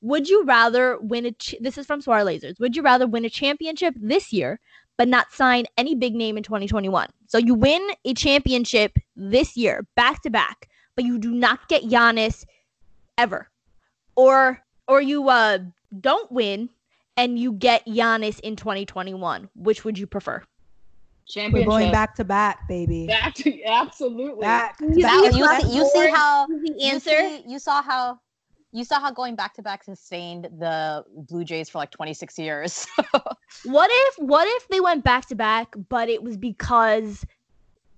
would 0.02 0.28
you 0.28 0.44
rather 0.46 0.98
win 1.00 1.26
a? 1.26 1.32
Ch- 1.32 1.56
this 1.60 1.78
is 1.78 1.86
from 1.86 2.02
Swar 2.02 2.22
Lasers. 2.22 2.60
Would 2.60 2.76
you 2.76 2.82
rather 2.82 3.08
win 3.08 3.26
a 3.26 3.30
championship 3.30 3.94
this 3.98 4.34
year, 4.34 4.60
but 4.98 5.08
not 5.08 5.32
sign 5.32 5.66
any 5.78 5.96
big 5.96 6.16
name 6.16 6.38
in 6.38 6.44
2021? 6.44 7.08
So 7.28 7.38
you 7.38 7.54
win 7.54 7.88
a 8.04 8.14
championship 8.14 8.98
this 9.16 9.56
year, 9.56 9.86
back 9.96 10.22
to 10.24 10.30
back, 10.30 10.70
but 10.96 11.06
you 11.06 11.18
do 11.18 11.32
not 11.32 11.68
get 11.70 11.84
Giannis 11.84 12.46
ever, 13.18 13.50
or 14.16 14.64
or 14.92 15.02
you 15.02 15.30
uh 15.30 15.60
don't 16.00 16.30
win 16.32 16.70
and 17.16 17.40
you 17.40 17.54
get 17.54 17.86
Giannis 17.86 18.40
in 18.42 18.56
2021. 18.56 19.50
Which 19.56 19.86
would 19.86 19.98
you 19.98 20.06
prefer? 20.06 20.44
Championship. 21.28 21.68
We're 21.68 21.72
going 21.72 21.92
back 21.92 22.16
to 22.16 22.26
back, 22.26 22.68
baby. 22.68 23.08
Back 23.08 23.34
to 23.36 23.64
absolutely. 23.64 24.42
Back. 24.42 24.78
to 24.80 24.86
You 24.86 25.04
back. 25.04 25.34
You, 25.34 25.46
That's 25.46 25.66
see, 25.66 25.78
you 25.78 25.86
see 25.86 26.10
how 26.10 26.48
The 26.48 26.76
you, 26.78 26.92
answer. 26.92 27.10
see, 27.10 27.44
you 27.48 27.60
saw 27.60 27.82
how 27.82 28.20
you 28.74 28.84
saw 28.84 29.00
how 29.00 29.12
going 29.12 29.36
back 29.36 29.54
to 29.56 29.62
back 29.62 29.84
sustained 29.84 30.46
the 30.60 31.06
Blue 31.16 31.44
Jays 31.44 31.70
for 31.70 31.78
like 31.78 31.92
26 31.92 32.38
years. 32.38 32.88
What 33.64 33.90
if 33.94 34.16
what 34.18 34.48
if 34.48 34.68
they 34.70 34.80
went 34.80 35.04
back 35.04 35.28
to 35.28 35.36
back, 35.36 35.76
but 35.90 36.10
it 36.10 36.24
was 36.24 36.36
because 36.38 37.26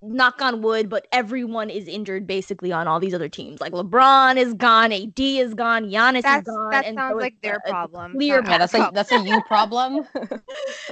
knock 0.03 0.41
on 0.41 0.61
wood, 0.61 0.89
but 0.89 1.07
everyone 1.11 1.69
is 1.69 1.87
injured 1.87 2.27
basically 2.27 2.71
on 2.71 2.87
all 2.87 2.99
these 2.99 3.13
other 3.13 3.29
teams. 3.29 3.61
Like 3.61 3.73
LeBron 3.73 4.37
is 4.37 4.53
gone, 4.53 4.91
AD 4.91 5.39
is 5.39 5.53
gone, 5.55 5.89
Giannis 5.89 6.29
is 6.29 6.41
gone. 6.41 6.71
that 6.71 6.85
and 6.85 7.03
sounds 7.03 7.09
so 7.09 7.19
like 7.19 7.35
their 7.41 7.59
a- 7.67 7.69
it's 7.69 7.83
a 7.83 7.89
problem. 7.89 8.17
clear 8.17 8.41
not 8.41 8.43
yeah, 8.43 8.57
that's 8.57 8.73
a 8.75 8.89
that's 8.91 9.11
a 9.11 9.17
you 9.19 9.41
problem. 9.41 10.07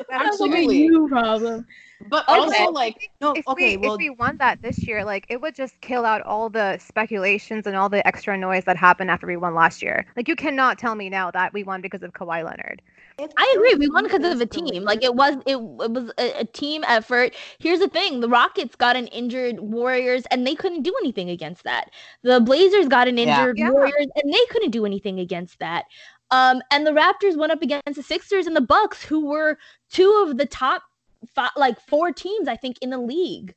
Sounds 0.22 0.40
like 0.42 0.54
a 0.54 0.64
Absolutely. 0.64 0.76
you 0.76 1.08
problem. 1.10 1.66
But 2.02 2.26
Okay. 2.28 2.30
also, 2.30 2.70
like, 2.72 2.98
No, 3.22 3.36
if 3.36 3.46
okay, 3.48 3.78
we 3.78 3.78
well, 3.78 3.96
if 3.96 3.98
we 3.98 4.10
won 4.10 4.38
that 4.40 4.62
this 4.62 4.88
year, 4.88 5.06
like 5.06 5.26
it 5.30 5.42
would 5.42 5.56
just 5.56 5.80
kill 5.82 6.06
out 6.06 6.22
all 6.24 6.50
the 6.50 6.78
speculations 6.80 7.68
and 7.68 7.76
all 7.76 7.90
the 7.90 8.06
extra 8.08 8.38
noise 8.38 8.66
that 8.66 8.78
happened 8.78 9.12
after 9.12 9.28
we 9.28 9.38
won 9.38 9.56
last 9.56 9.82
year. 9.82 10.06
Like 10.16 10.28
you 10.28 10.36
cannot 10.36 10.80
tell 10.80 10.96
me 10.96 11.10
now 11.10 11.32
that 11.32 11.54
we 11.54 11.64
won 11.64 11.82
because 11.82 12.04
of 12.04 12.14
Kawhi 12.14 12.44
Leonard. 12.44 12.82
It's 13.22 13.34
I 13.38 13.54
agree. 13.56 13.76
We 13.76 13.90
won 13.90 14.04
because 14.04 14.24
of 14.24 14.42
a 14.42 14.46
team. 14.46 14.84
Like 14.84 15.04
it 15.04 15.14
was, 15.14 15.36
it, 15.46 15.56
it 15.56 15.62
was 15.62 16.12
a, 16.18 16.40
a 16.40 16.46
team 16.46 16.84
effort. 16.88 17.36
Here's 17.60 17.80
the 17.80 17.88
thing: 17.88 18.20
the 18.20 18.30
Rockets 18.30 18.76
got 18.76 18.96
an 18.96 19.08
injured 19.08 19.60
Warriors, 19.60 20.24
and 20.32 20.46
they 20.46 20.56
couldn't 20.56 20.82
do 20.82 20.94
anything 21.02 21.30
against 21.30 21.64
that. 21.64 21.92
The 22.24 22.40
Blazers 22.40 22.88
got 22.88 23.08
an 23.08 23.20
injured 23.20 23.58
Yeah. 23.58 23.70
Warriors, 23.70 24.08
and 24.16 24.34
they 24.34 24.46
couldn't 24.50 24.72
do 24.72 24.86
anything 24.86 25.20
against 25.20 25.60
that. 25.60 25.86
Um, 26.32 26.62
and 26.72 26.88
the 26.88 26.92
Raptors 26.92 27.38
went 27.38 27.52
up 27.52 27.62
against 27.62 27.96
the 27.96 28.04
Sixers 28.04 28.48
and 28.48 28.56
the 28.56 28.62
Bucks, 28.62 29.04
who 29.04 29.28
were 29.28 29.60
two 29.92 30.26
of 30.28 30.38
the 30.38 30.46
top, 30.46 30.82
five, 31.28 31.52
like 31.58 31.80
four 31.82 32.12
teams, 32.12 32.48
I 32.48 32.56
think, 32.56 32.78
in 32.82 32.90
the 32.90 32.98
league, 32.98 33.54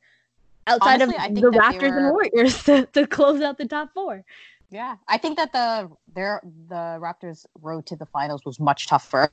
outside 0.66 1.00
Honestly, 1.00 1.16
of 1.16 1.52
the 1.52 1.58
Raptors 1.58 1.96
and 1.96 2.10
Warriors 2.10 2.62
to, 2.64 2.86
to 2.86 3.06
close 3.06 3.40
out 3.40 3.58
the 3.58 3.66
top 3.66 3.94
four. 3.94 4.24
yeah, 4.70 4.96
I 5.08 5.18
think 5.18 5.36
that 5.38 5.52
the 5.52 5.88
their 6.14 6.42
the 6.68 6.98
Raptors' 7.00 7.46
road 7.62 7.86
to 7.86 7.96
the 7.96 8.06
finals 8.06 8.42
was 8.44 8.58
much 8.58 8.88
tougher. 8.88 9.30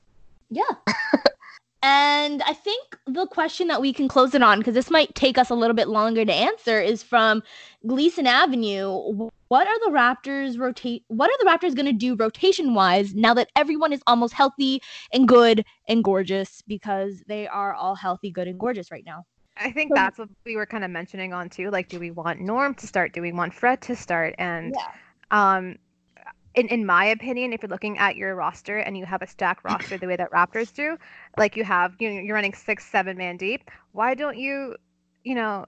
Yeah. 0.52 0.62
and 1.82 2.42
I 2.42 2.52
think 2.52 2.98
the 3.06 3.26
question 3.26 3.68
that 3.68 3.80
we 3.80 3.92
can 3.92 4.06
close 4.06 4.34
it 4.34 4.42
on, 4.42 4.58
because 4.58 4.74
this 4.74 4.90
might 4.90 5.14
take 5.14 5.38
us 5.38 5.48
a 5.48 5.54
little 5.54 5.74
bit 5.74 5.88
longer 5.88 6.24
to 6.24 6.32
answer, 6.32 6.78
is 6.78 7.02
from 7.02 7.42
Gleason 7.86 8.26
Avenue. 8.26 9.30
What 9.48 9.66
are 9.66 9.78
the 9.80 9.96
Raptors 9.96 10.58
rotate? 10.58 11.04
What 11.08 11.30
are 11.30 11.38
the 11.44 11.50
Raptors 11.50 11.74
going 11.74 11.86
to 11.86 11.92
do 11.92 12.14
rotation 12.14 12.74
wise 12.74 13.14
now 13.14 13.32
that 13.34 13.48
everyone 13.56 13.94
is 13.94 14.02
almost 14.06 14.34
healthy 14.34 14.82
and 15.12 15.26
good 15.26 15.64
and 15.88 16.04
gorgeous? 16.04 16.62
Because 16.66 17.22
they 17.26 17.48
are 17.48 17.72
all 17.72 17.94
healthy, 17.94 18.30
good, 18.30 18.46
and 18.46 18.60
gorgeous 18.60 18.90
right 18.90 19.04
now. 19.06 19.24
I 19.56 19.70
think 19.72 19.90
So- 19.90 19.94
that's 19.94 20.18
what 20.18 20.28
we 20.44 20.56
were 20.56 20.66
kind 20.66 20.84
of 20.84 20.90
mentioning 20.90 21.32
on 21.32 21.48
too. 21.48 21.70
Like, 21.70 21.88
do 21.88 21.98
we 21.98 22.10
want 22.10 22.40
Norm 22.40 22.74
to 22.74 22.86
start? 22.86 23.14
Do 23.14 23.22
we 23.22 23.32
want 23.32 23.54
Fred 23.54 23.80
to 23.82 23.96
start? 23.96 24.34
And 24.38 24.74
um, 25.30 25.76
in 26.54 26.68
in 26.68 26.84
my 26.86 27.06
opinion, 27.06 27.52
if 27.52 27.62
you're 27.62 27.70
looking 27.70 27.98
at 27.98 28.16
your 28.16 28.34
roster 28.34 28.78
and 28.78 28.96
you 28.96 29.04
have 29.04 29.22
a 29.22 29.26
stacked 29.26 29.64
roster 29.64 29.98
the 29.98 30.06
way 30.06 30.16
that 30.16 30.30
Raptors 30.30 30.72
do, 30.72 30.96
like 31.36 31.56
you 31.56 31.64
have, 31.64 31.94
you 31.98 32.10
know, 32.10 32.20
you're 32.20 32.34
running 32.34 32.54
six, 32.54 32.86
seven 32.86 33.16
man 33.16 33.36
deep. 33.36 33.70
Why 33.92 34.14
don't 34.14 34.36
you, 34.38 34.76
you 35.24 35.34
know, 35.34 35.66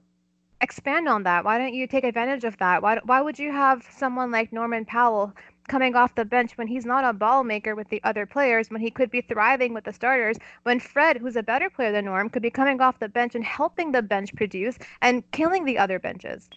expand 0.61 1.07
on 1.07 1.23
that? 1.23 1.43
Why 1.43 1.57
don't 1.57 1.73
you 1.73 1.87
take 1.87 2.03
advantage 2.03 2.43
of 2.43 2.57
that? 2.57 2.81
Why 2.81 2.99
why 3.03 3.21
would 3.21 3.39
you 3.39 3.51
have 3.51 3.85
someone 3.97 4.31
like 4.31 4.53
Norman 4.53 4.85
Powell 4.85 5.33
coming 5.67 5.95
off 5.95 6.13
the 6.15 6.25
bench 6.25 6.57
when 6.57 6.67
he's 6.67 6.85
not 6.85 7.03
a 7.03 7.13
ball 7.13 7.43
maker 7.43 7.75
with 7.75 7.89
the 7.89 8.01
other 8.03 8.25
players, 8.25 8.69
when 8.69 8.81
he 8.81 8.91
could 8.91 9.09
be 9.09 9.21
thriving 9.21 9.73
with 9.73 9.83
the 9.83 9.93
starters, 9.93 10.37
when 10.63 10.79
Fred, 10.79 11.17
who's 11.17 11.35
a 11.35 11.43
better 11.43 11.69
player 11.71 11.91
than 11.91 12.05
Norm, 12.05 12.29
could 12.29 12.43
be 12.43 12.51
coming 12.51 12.79
off 12.81 12.99
the 12.99 13.09
bench 13.09 13.33
and 13.35 13.43
helping 13.43 13.91
the 13.91 14.03
bench 14.03 14.35
produce 14.35 14.77
and 15.01 15.29
killing 15.31 15.65
the 15.65 15.77
other 15.77 15.99
benches? 15.99 16.49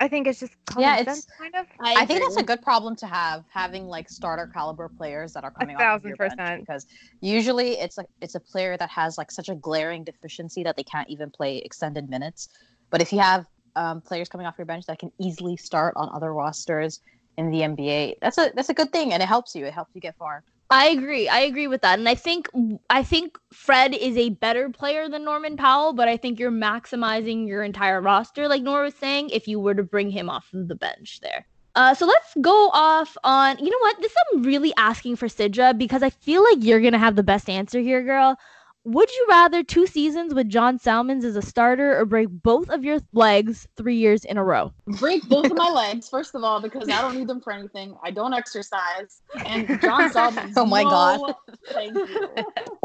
I 0.00 0.08
think 0.08 0.26
it's 0.26 0.40
just 0.40 0.54
common 0.66 0.88
Yeah, 0.88 0.98
it's- 0.98 1.16
sense, 1.16 1.26
kind 1.38 1.54
of. 1.54 1.66
I 1.78 2.06
think 2.06 2.22
that's 2.22 2.36
a 2.36 2.42
good 2.42 2.62
problem 2.62 2.96
to 2.96 3.06
have, 3.06 3.44
having 3.52 3.86
like 3.86 4.08
starter 4.08 4.46
caliber 4.52 4.90
players 4.96 5.32
that 5.34 5.44
are 5.44 5.50
coming 5.50 5.76
off 5.76 5.82
of 5.82 5.86
thousand 6.02 6.08
your 6.08 6.16
bench 6.16 6.60
because 6.60 6.86
usually 7.20 7.72
it's 7.78 7.96
like 7.96 8.06
it's 8.20 8.34
a 8.34 8.40
player 8.40 8.76
that 8.76 8.90
has 8.90 9.16
like 9.18 9.30
such 9.30 9.48
a 9.48 9.54
glaring 9.54 10.04
deficiency 10.04 10.62
that 10.64 10.76
they 10.76 10.82
can't 10.82 11.08
even 11.08 11.30
play 11.30 11.58
extended 11.58 12.08
minutes. 12.08 12.48
But 12.90 13.00
if 13.02 13.12
you 13.12 13.20
have 13.20 13.46
um, 13.76 14.00
players 14.00 14.28
coming 14.28 14.46
off 14.46 14.56
your 14.58 14.66
bench 14.66 14.86
that 14.86 14.98
can 14.98 15.10
easily 15.20 15.56
start 15.56 15.94
on 15.96 16.08
other 16.14 16.32
rosters 16.32 17.00
in 17.36 17.50
the 17.50 17.60
NBA, 17.60 18.14
that's 18.20 18.38
a 18.38 18.50
that's 18.54 18.68
a 18.70 18.74
good 18.74 18.92
thing, 18.92 19.12
and 19.12 19.22
it 19.22 19.26
helps 19.26 19.54
you. 19.54 19.64
It 19.66 19.74
helps 19.74 19.94
you 19.94 20.00
get 20.00 20.16
far. 20.16 20.44
I 20.70 20.88
agree. 20.88 21.28
I 21.28 21.40
agree 21.40 21.66
with 21.66 21.82
that. 21.82 21.98
And 21.98 22.08
I 22.08 22.14
think 22.14 22.48
I 22.88 23.02
think 23.02 23.38
Fred 23.52 23.92
is 23.92 24.16
a 24.16 24.30
better 24.30 24.68
player 24.70 25.08
than 25.08 25.24
Norman 25.24 25.56
Powell, 25.56 25.92
but 25.92 26.08
I 26.08 26.16
think 26.16 26.38
you're 26.38 26.52
maximizing 26.52 27.48
your 27.48 27.64
entire 27.64 28.00
roster, 28.00 28.46
like 28.46 28.62
Noor 28.62 28.82
was 28.84 28.94
saying, 28.94 29.30
if 29.30 29.48
you 29.48 29.58
were 29.58 29.74
to 29.74 29.82
bring 29.82 30.10
him 30.10 30.30
off 30.30 30.52
of 30.54 30.68
the 30.68 30.76
bench 30.76 31.20
there. 31.22 31.46
Uh, 31.74 31.94
so 31.94 32.06
let's 32.06 32.34
go 32.40 32.70
off 32.72 33.16
on 33.24 33.58
you 33.58 33.70
know 33.70 33.78
what? 33.80 34.00
This 34.00 34.14
I'm 34.32 34.42
really 34.44 34.72
asking 34.76 35.16
for 35.16 35.26
Sidra 35.26 35.76
because 35.76 36.02
I 36.04 36.10
feel 36.10 36.44
like 36.44 36.58
you're 36.62 36.80
gonna 36.80 36.98
have 36.98 37.16
the 37.16 37.24
best 37.24 37.50
answer 37.50 37.80
here, 37.80 38.02
girl. 38.02 38.36
Would 38.84 39.10
you 39.10 39.26
rather 39.28 39.62
two 39.62 39.86
seasons 39.86 40.32
with 40.32 40.48
John 40.48 40.78
Salmons 40.78 41.22
as 41.24 41.36
a 41.36 41.42
starter 41.42 41.98
or 41.98 42.06
break 42.06 42.28
both 42.30 42.70
of 42.70 42.82
your 42.82 43.00
legs 43.12 43.68
three 43.76 43.96
years 43.96 44.24
in 44.24 44.38
a 44.38 44.44
row? 44.44 44.72
break 44.86 45.28
both 45.28 45.46
of 45.46 45.56
my 45.56 45.68
legs, 45.90 46.08
first 46.08 46.34
of 46.34 46.42
all, 46.42 46.62
because 46.62 46.88
I 46.88 47.02
don't 47.02 47.14
need 47.14 47.28
them 47.28 47.42
for 47.42 47.52
anything. 47.52 47.94
I 48.02 48.10
don't 48.10 48.32
exercise. 48.32 49.20
And 49.44 49.80
John 49.82 50.10
Salmons. 50.10 50.54
Oh 50.56 50.64
my 50.64 50.82
no, 50.82 50.90
God. 50.90 51.34
Thank 51.72 51.94
you. 51.94 52.28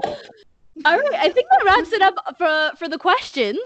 All 0.84 1.00
right, 1.00 1.14
I 1.14 1.30
think 1.30 1.48
that 1.50 1.64
wraps 1.66 1.94
it 1.94 2.02
up 2.02 2.16
for 2.38 2.72
for 2.78 2.90
the 2.90 2.98
questions. 2.98 3.60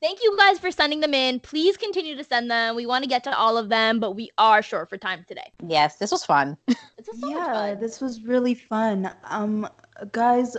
Thank 0.00 0.20
you 0.22 0.34
guys 0.38 0.58
for 0.58 0.70
sending 0.70 1.00
them 1.00 1.12
in. 1.12 1.40
Please 1.40 1.76
continue 1.76 2.16
to 2.16 2.24
send 2.24 2.50
them. 2.50 2.74
We 2.74 2.86
want 2.86 3.04
to 3.04 3.08
get 3.08 3.22
to 3.24 3.36
all 3.36 3.58
of 3.58 3.68
them, 3.68 4.00
but 4.00 4.12
we 4.12 4.30
are 4.38 4.62
short 4.62 4.88
for 4.88 4.96
time 4.96 5.26
today. 5.28 5.52
Yes, 5.66 5.96
this 5.96 6.10
was 6.10 6.24
fun. 6.24 6.56
This 6.66 6.78
was 7.06 7.20
so 7.20 7.28
yeah, 7.28 7.52
fun. 7.52 7.80
this 7.80 8.00
was 8.00 8.22
really 8.22 8.54
fun. 8.54 9.10
Um, 9.24 9.68
guys, 10.10 10.56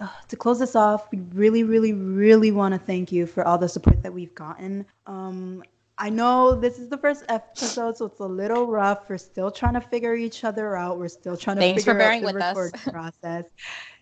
uh, 0.00 0.08
to 0.28 0.36
close 0.36 0.58
this 0.58 0.74
off, 0.76 1.10
we 1.12 1.20
really, 1.32 1.64
really, 1.64 1.92
really 1.92 2.50
want 2.50 2.72
to 2.74 2.78
thank 2.78 3.12
you 3.12 3.26
for 3.26 3.46
all 3.46 3.58
the 3.58 3.68
support 3.68 4.02
that 4.02 4.12
we've 4.12 4.34
gotten. 4.34 4.86
Um, 5.06 5.62
I 5.96 6.10
know 6.10 6.54
this 6.58 6.78
is 6.80 6.88
the 6.88 6.98
first 6.98 7.24
episode, 7.28 7.96
so 7.96 8.06
it's 8.06 8.18
a 8.18 8.24
little 8.26 8.66
rough. 8.66 9.08
We're 9.08 9.16
still 9.18 9.50
trying 9.50 9.74
to 9.74 9.80
figure 9.80 10.14
each 10.16 10.42
other 10.42 10.76
out. 10.76 10.98
We're 10.98 11.06
still 11.08 11.36
trying 11.36 11.56
to 11.56 11.62
Thanks 11.62 11.84
for 11.84 11.92
figure 11.92 11.98
bearing 12.00 12.24
out 12.24 12.28
the 12.28 12.34
with 12.34 12.42
us. 12.42 12.56
recording 12.56 12.92
process. 12.92 13.44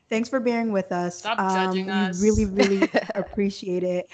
Thanks 0.09 0.29
for 0.29 0.41
bearing 0.41 0.73
with 0.73 0.91
us. 0.93 1.19
Stop 1.19 1.39
um, 1.39 1.55
judging 1.55 1.87
we 1.87 2.29
really, 2.31 2.47
really 2.47 2.91
appreciate 3.15 3.83
it. 3.83 4.09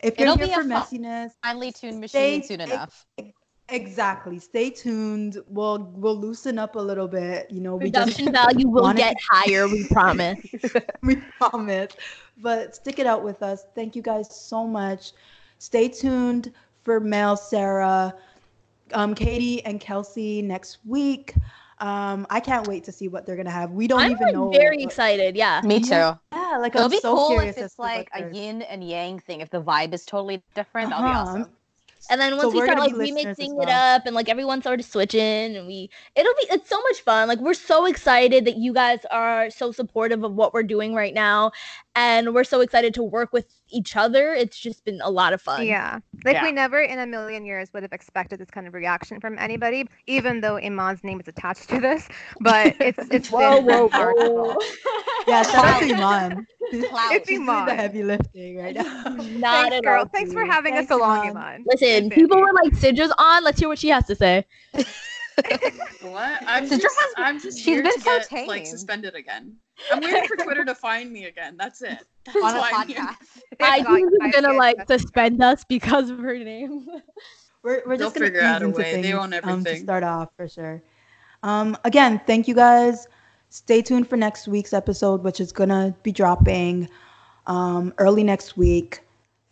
If 0.00 0.18
you're 0.18 0.28
It'll 0.28 0.38
here 0.38 0.48
be 0.48 0.54
for 0.54 0.68
fun- 0.68 0.82
messiness, 1.02 1.30
Finally 1.42 1.72
tuned 1.72 2.08
Stay- 2.08 2.38
machine 2.38 2.42
soon 2.48 2.60
enough. 2.62 3.06
Exactly. 3.70 4.38
Stay 4.38 4.70
tuned. 4.70 5.38
We'll 5.48 5.90
we'll 5.94 6.16
loosen 6.18 6.58
up 6.58 6.76
a 6.76 6.80
little 6.80 7.08
bit. 7.08 7.50
You 7.50 7.60
know, 7.60 7.76
we 7.76 7.90
just 7.90 8.20
value 8.20 8.68
will 8.74 8.82
wanted- 8.82 8.98
get 8.98 9.16
higher, 9.28 9.66
we 9.68 9.86
promise. 9.88 10.38
we 11.02 11.16
promise. 11.38 11.92
But 12.38 12.74
stick 12.76 12.98
it 12.98 13.06
out 13.06 13.22
with 13.22 13.42
us. 13.42 13.64
Thank 13.74 13.94
you 13.96 14.02
guys 14.02 14.34
so 14.34 14.66
much. 14.66 15.12
Stay 15.58 15.88
tuned 15.88 16.52
for 16.84 17.00
Mel, 17.00 17.36
Sarah, 17.36 18.14
um, 18.94 19.14
Katie, 19.14 19.62
and 19.64 19.78
Kelsey 19.80 20.40
next 20.42 20.78
week. 20.86 21.34
Um, 21.78 22.26
I 22.28 22.40
can't 22.40 22.66
wait 22.66 22.84
to 22.84 22.92
see 22.92 23.08
what 23.08 23.24
they're 23.24 23.36
gonna 23.36 23.50
have. 23.50 23.70
We 23.70 23.86
don't 23.86 24.00
even 24.02 24.12
know. 24.12 24.16
I'm 24.16 24.22
even 24.22 24.26
like, 24.26 24.34
know. 24.34 24.50
very 24.58 24.76
what- 24.78 24.86
excited. 24.86 25.36
Yeah. 25.36 25.60
Me 25.64 25.80
too. 25.80 25.90
Yeah, 25.90 26.18
like 26.60 26.74
It'll 26.74 26.84
I'm 26.86 26.90
be 26.90 27.00
so 27.00 27.14
cool 27.14 27.28
curious 27.30 27.56
if 27.56 27.64
it's 27.64 27.78
like 27.78 28.10
a 28.14 28.30
yin 28.30 28.62
and 28.62 28.82
yang 28.86 29.18
thing. 29.18 29.40
If 29.40 29.50
the 29.50 29.62
vibe 29.62 29.94
is 29.94 30.04
totally 30.04 30.42
different, 30.54 30.90
that'll 30.90 31.04
Uh-huh. 31.06 31.24
be 31.34 31.40
awesome. 31.40 31.52
And 32.10 32.20
then 32.20 32.36
once 32.36 32.52
we 32.52 32.60
we're 32.60 32.66
start 32.66 32.78
like 32.80 32.92
be 32.98 32.98
listeners 32.98 33.40
as 33.40 33.48
remixing 33.48 33.62
it 33.62 33.68
up 33.70 34.02
and 34.06 34.14
like 34.16 34.28
everyone 34.28 34.60
started 34.60 34.84
switching 34.84 35.56
and 35.56 35.66
we 35.66 35.88
it'll 36.16 36.34
be 36.34 36.48
it's 36.50 36.68
so 36.68 36.80
much 36.82 37.00
fun. 37.02 37.28
Like 37.28 37.38
we're 37.40 37.54
so 37.54 37.86
excited 37.86 38.44
that 38.46 38.56
you 38.56 38.74
guys 38.74 39.00
are 39.10 39.50
so 39.50 39.72
supportive 39.72 40.24
of 40.24 40.34
what 40.34 40.52
we're 40.52 40.64
doing 40.64 40.94
right 40.94 41.14
now. 41.14 41.52
And 42.00 42.32
we're 42.34 42.44
so 42.44 42.62
excited 42.62 42.94
to 42.94 43.02
work 43.02 43.30
with 43.30 43.46
each 43.68 43.94
other. 43.94 44.32
It's 44.32 44.58
just 44.58 44.84
been 44.86 45.00
a 45.02 45.10
lot 45.10 45.34
of 45.34 45.42
fun. 45.42 45.66
Yeah. 45.66 45.98
Like 46.24 46.34
Yeah. 46.36 46.44
we 46.44 46.52
never 46.52 46.80
in 46.80 46.98
a 46.98 47.06
million 47.06 47.44
years 47.44 47.68
would 47.74 47.82
have 47.82 47.92
expected 47.92 48.40
this 48.40 48.50
kind 48.50 48.66
of 48.66 48.72
reaction 48.72 49.20
from 49.20 49.38
anybody, 49.38 49.86
even 50.06 50.40
though 50.40 50.54
Imman's 50.56 51.04
name 51.04 51.20
is 51.20 51.28
attached 51.28 51.68
to 51.68 51.78
this. 51.78 52.08
But 52.40 52.74
it's 52.80 53.06
it's 53.10 53.28
Whoa, 53.30 53.56
been 53.60 53.66
whoa, 53.66 53.88
remarkable. 53.88 54.54
whoa. 54.54 54.58
Yeah, 55.28 55.42
shout 55.42 55.64
out 55.66 55.80
to 55.80 55.86
Imman. 55.94 56.46
Clout. 56.88 57.12
She's 57.12 57.26
doing 57.26 57.44
the 57.44 57.74
heavy 57.74 58.02
lifting 58.02 58.56
right 58.56 58.74
now. 58.74 58.84
Not 59.04 59.70
Thanks, 59.70 59.76
at 59.76 59.82
girl. 59.84 59.98
all. 60.00 60.06
Thanks 60.06 60.32
for 60.32 60.44
having 60.46 60.72
Thanks, 60.74 60.90
us 60.90 60.96
along, 60.96 61.26
Imman. 61.28 61.34
Imman. 61.34 61.62
Listen, 61.66 61.88
Thanks, 62.08 62.14
people 62.14 62.40
were 62.40 62.52
like, 62.62 62.72
Sidra's 62.72 63.12
on. 63.18 63.44
Let's 63.44 63.58
hear 63.60 63.68
what 63.68 63.78
she 63.78 63.88
has 63.88 64.06
to 64.06 64.14
say. 64.16 64.46
What? 66.02 66.42
I'm 66.46 66.66
just, 66.68 66.82
has- 66.82 67.14
I'm 67.16 67.40
just 67.40 67.58
she's 67.58 67.64
here 67.66 67.82
been 67.82 67.92
to 67.92 68.00
so 68.00 68.18
get 68.18 68.46
like 68.46 68.66
suspended 68.66 69.14
again. 69.14 69.56
I'm 69.92 70.00
waiting 70.00 70.24
for 70.26 70.36
Twitter 70.36 70.64
to 70.64 70.74
find 70.74 71.12
me 71.12 71.24
again. 71.26 71.56
That's 71.58 71.82
it. 71.82 71.98
That's 72.24 72.36
on 72.42 72.56
a 72.56 72.58
why 72.58 72.72
I'm 72.74 72.88
here. 72.88 72.98
podcast. 73.00 73.16
I 73.60 73.82
think 73.82 74.10
I 74.22 74.30
she's 74.30 74.40
gonna 74.40 74.56
like 74.56 74.76
that. 74.78 74.88
suspend 74.88 75.42
us 75.42 75.64
because 75.64 76.10
of 76.10 76.18
her 76.18 76.38
name. 76.38 76.86
We're, 77.62 77.82
we're 77.86 77.96
They'll 77.96 78.08
just 78.08 78.14
gonna 78.14 78.26
figure 78.26 78.40
out 78.42 78.62
a 78.62 78.66
into 78.66 78.78
way. 78.78 78.94
They 78.96 79.02
things, 79.02 79.14
own 79.14 79.34
Um, 79.44 79.64
to 79.64 79.76
start 79.76 80.02
off 80.02 80.30
for 80.36 80.48
sure. 80.48 80.82
Um, 81.42 81.76
again, 81.84 82.20
thank 82.26 82.48
you 82.48 82.54
guys. 82.54 83.06
Stay 83.50 83.82
tuned 83.82 84.08
for 84.08 84.16
next 84.16 84.48
week's 84.48 84.72
episode, 84.72 85.22
which 85.22 85.40
is 85.40 85.52
gonna 85.52 85.94
be 86.02 86.12
dropping 86.12 86.88
um, 87.46 87.92
early 87.98 88.24
next 88.24 88.56
week. 88.56 89.00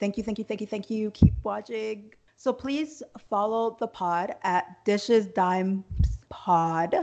Thank 0.01 0.17
you, 0.17 0.23
thank 0.23 0.39
you, 0.39 0.45
thank 0.45 0.61
you, 0.61 0.67
thank 0.67 0.91
you. 0.91 1.11
Keep 1.11 1.35
watching. 1.43 2.13
So 2.41 2.53
please 2.53 3.03
follow 3.29 3.77
the 3.81 3.89
pod 3.89 4.37
at 4.45 4.85
Dishes 4.85 5.27
Dimes 5.27 5.83
Pod. 6.29 6.95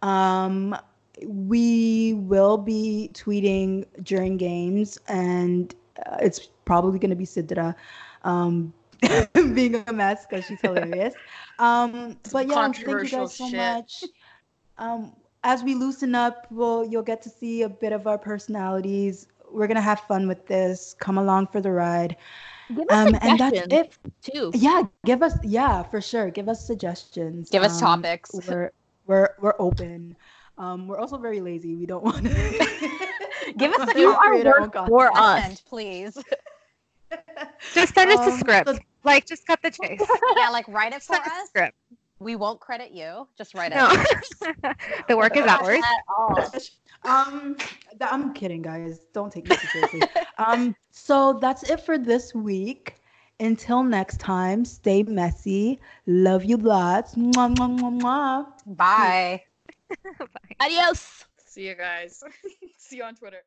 Um, 0.00 0.74
we 1.22 2.14
will 2.14 2.56
be 2.56 3.10
tweeting 3.12 3.84
during 4.02 4.38
games, 4.38 4.98
and 5.06 5.74
uh, 6.06 6.16
it's 6.22 6.48
probably 6.64 6.98
going 6.98 7.10
to 7.10 7.16
be 7.16 7.26
Sidra 7.26 7.74
um, 8.22 8.72
being 9.34 9.84
a 9.86 9.92
mess 9.92 10.24
because 10.24 10.46
she's 10.46 10.62
hilarious. 10.62 11.12
Um, 11.58 12.16
but 12.32 12.48
yeah, 12.48 12.54
thank 12.72 12.80
you 12.80 13.06
guys 13.06 13.10
so 13.10 13.46
shit. 13.46 13.58
much. 13.58 14.04
Um, 14.78 15.12
as 15.42 15.62
we 15.62 15.74
loosen 15.74 16.14
up, 16.14 16.46
we'll 16.50 16.86
you'll 16.86 17.02
get 17.02 17.20
to 17.20 17.28
see 17.28 17.62
a 17.62 17.68
bit 17.68 17.92
of 17.92 18.06
our 18.06 18.16
personalities. 18.16 19.26
We're 19.52 19.66
gonna 19.66 19.82
have 19.82 20.00
fun 20.00 20.26
with 20.26 20.46
this. 20.46 20.96
Come 20.98 21.18
along 21.18 21.48
for 21.48 21.60
the 21.60 21.70
ride. 21.70 22.16
Give 22.68 22.88
us 22.88 22.96
Um, 23.06 23.14
and 23.20 23.38
that's 23.38 23.58
suggestions, 23.58 23.72
it. 23.72 23.98
too. 24.22 24.50
Yeah, 24.54 24.82
give 25.04 25.22
us 25.22 25.36
yeah 25.44 25.82
for 25.82 26.00
sure. 26.00 26.30
Give 26.30 26.48
us 26.48 26.66
suggestions. 26.66 27.50
Give 27.50 27.62
us 27.62 27.74
Um, 27.82 28.02
topics. 28.02 28.30
We're 28.48 28.70
we're 29.06 29.30
we're 29.40 29.54
open. 29.58 30.16
Um, 30.56 30.86
we're 30.88 30.98
also 30.98 31.18
very 31.18 31.40
lazy. 31.40 31.74
We 31.76 31.84
don't 31.84 32.04
want 32.04 32.24
to 32.24 32.30
Give 33.58 33.72
us 33.72 33.84
the 33.92 34.00
You 34.00 34.10
are 34.10 34.28
create 34.30 34.46
our 34.46 34.60
work 34.62 34.72
content. 34.72 34.88
for 34.88 35.10
us. 35.14 35.60
please. 35.60 36.16
Just 37.74 37.94
send 37.94 38.10
us 38.10 38.18
Um, 38.26 38.32
a 38.32 38.38
script. 38.38 38.68
so- 38.68 38.78
like 39.04 39.26
just 39.26 39.46
cut 39.46 39.60
the 39.62 39.70
chase. 39.70 40.00
yeah, 40.38 40.48
like 40.48 40.66
write 40.68 40.94
it 40.94 41.02
for 41.02 41.14
Send 41.16 41.26
us 41.26 41.32
a 41.32 41.42
us. 41.42 41.48
script. 41.48 41.76
We 42.24 42.36
won't 42.36 42.58
credit 42.58 42.90
you. 42.90 43.28
Just 43.36 43.54
write 43.54 43.72
it. 43.72 43.74
No. 43.74 43.88
the 45.08 45.16
work 45.16 45.36
is 45.36 45.46
ours. 45.46 45.84
Um, 47.04 47.56
I'm 48.00 48.32
kidding, 48.32 48.62
guys. 48.62 49.00
Don't 49.12 49.30
take 49.30 49.44
me 49.44 49.54
too 49.54 49.66
seriously. 49.68 50.00
um, 50.38 50.74
so 50.90 51.34
that's 51.34 51.68
it 51.68 51.80
for 51.80 51.98
this 51.98 52.34
week. 52.34 52.94
Until 53.40 53.82
next 53.82 54.20
time, 54.20 54.64
stay 54.64 55.02
messy. 55.02 55.80
Love 56.06 56.44
you 56.44 56.56
lots. 56.56 57.14
Mwah, 57.14 57.54
mwah, 57.54 57.78
mwah, 57.78 58.00
mwah. 58.00 58.46
Bye. 58.74 59.42
Adios. 60.60 61.26
See 61.44 61.68
you 61.68 61.74
guys. 61.74 62.22
See 62.78 62.96
you 62.96 63.04
on 63.04 63.14
Twitter. 63.16 63.44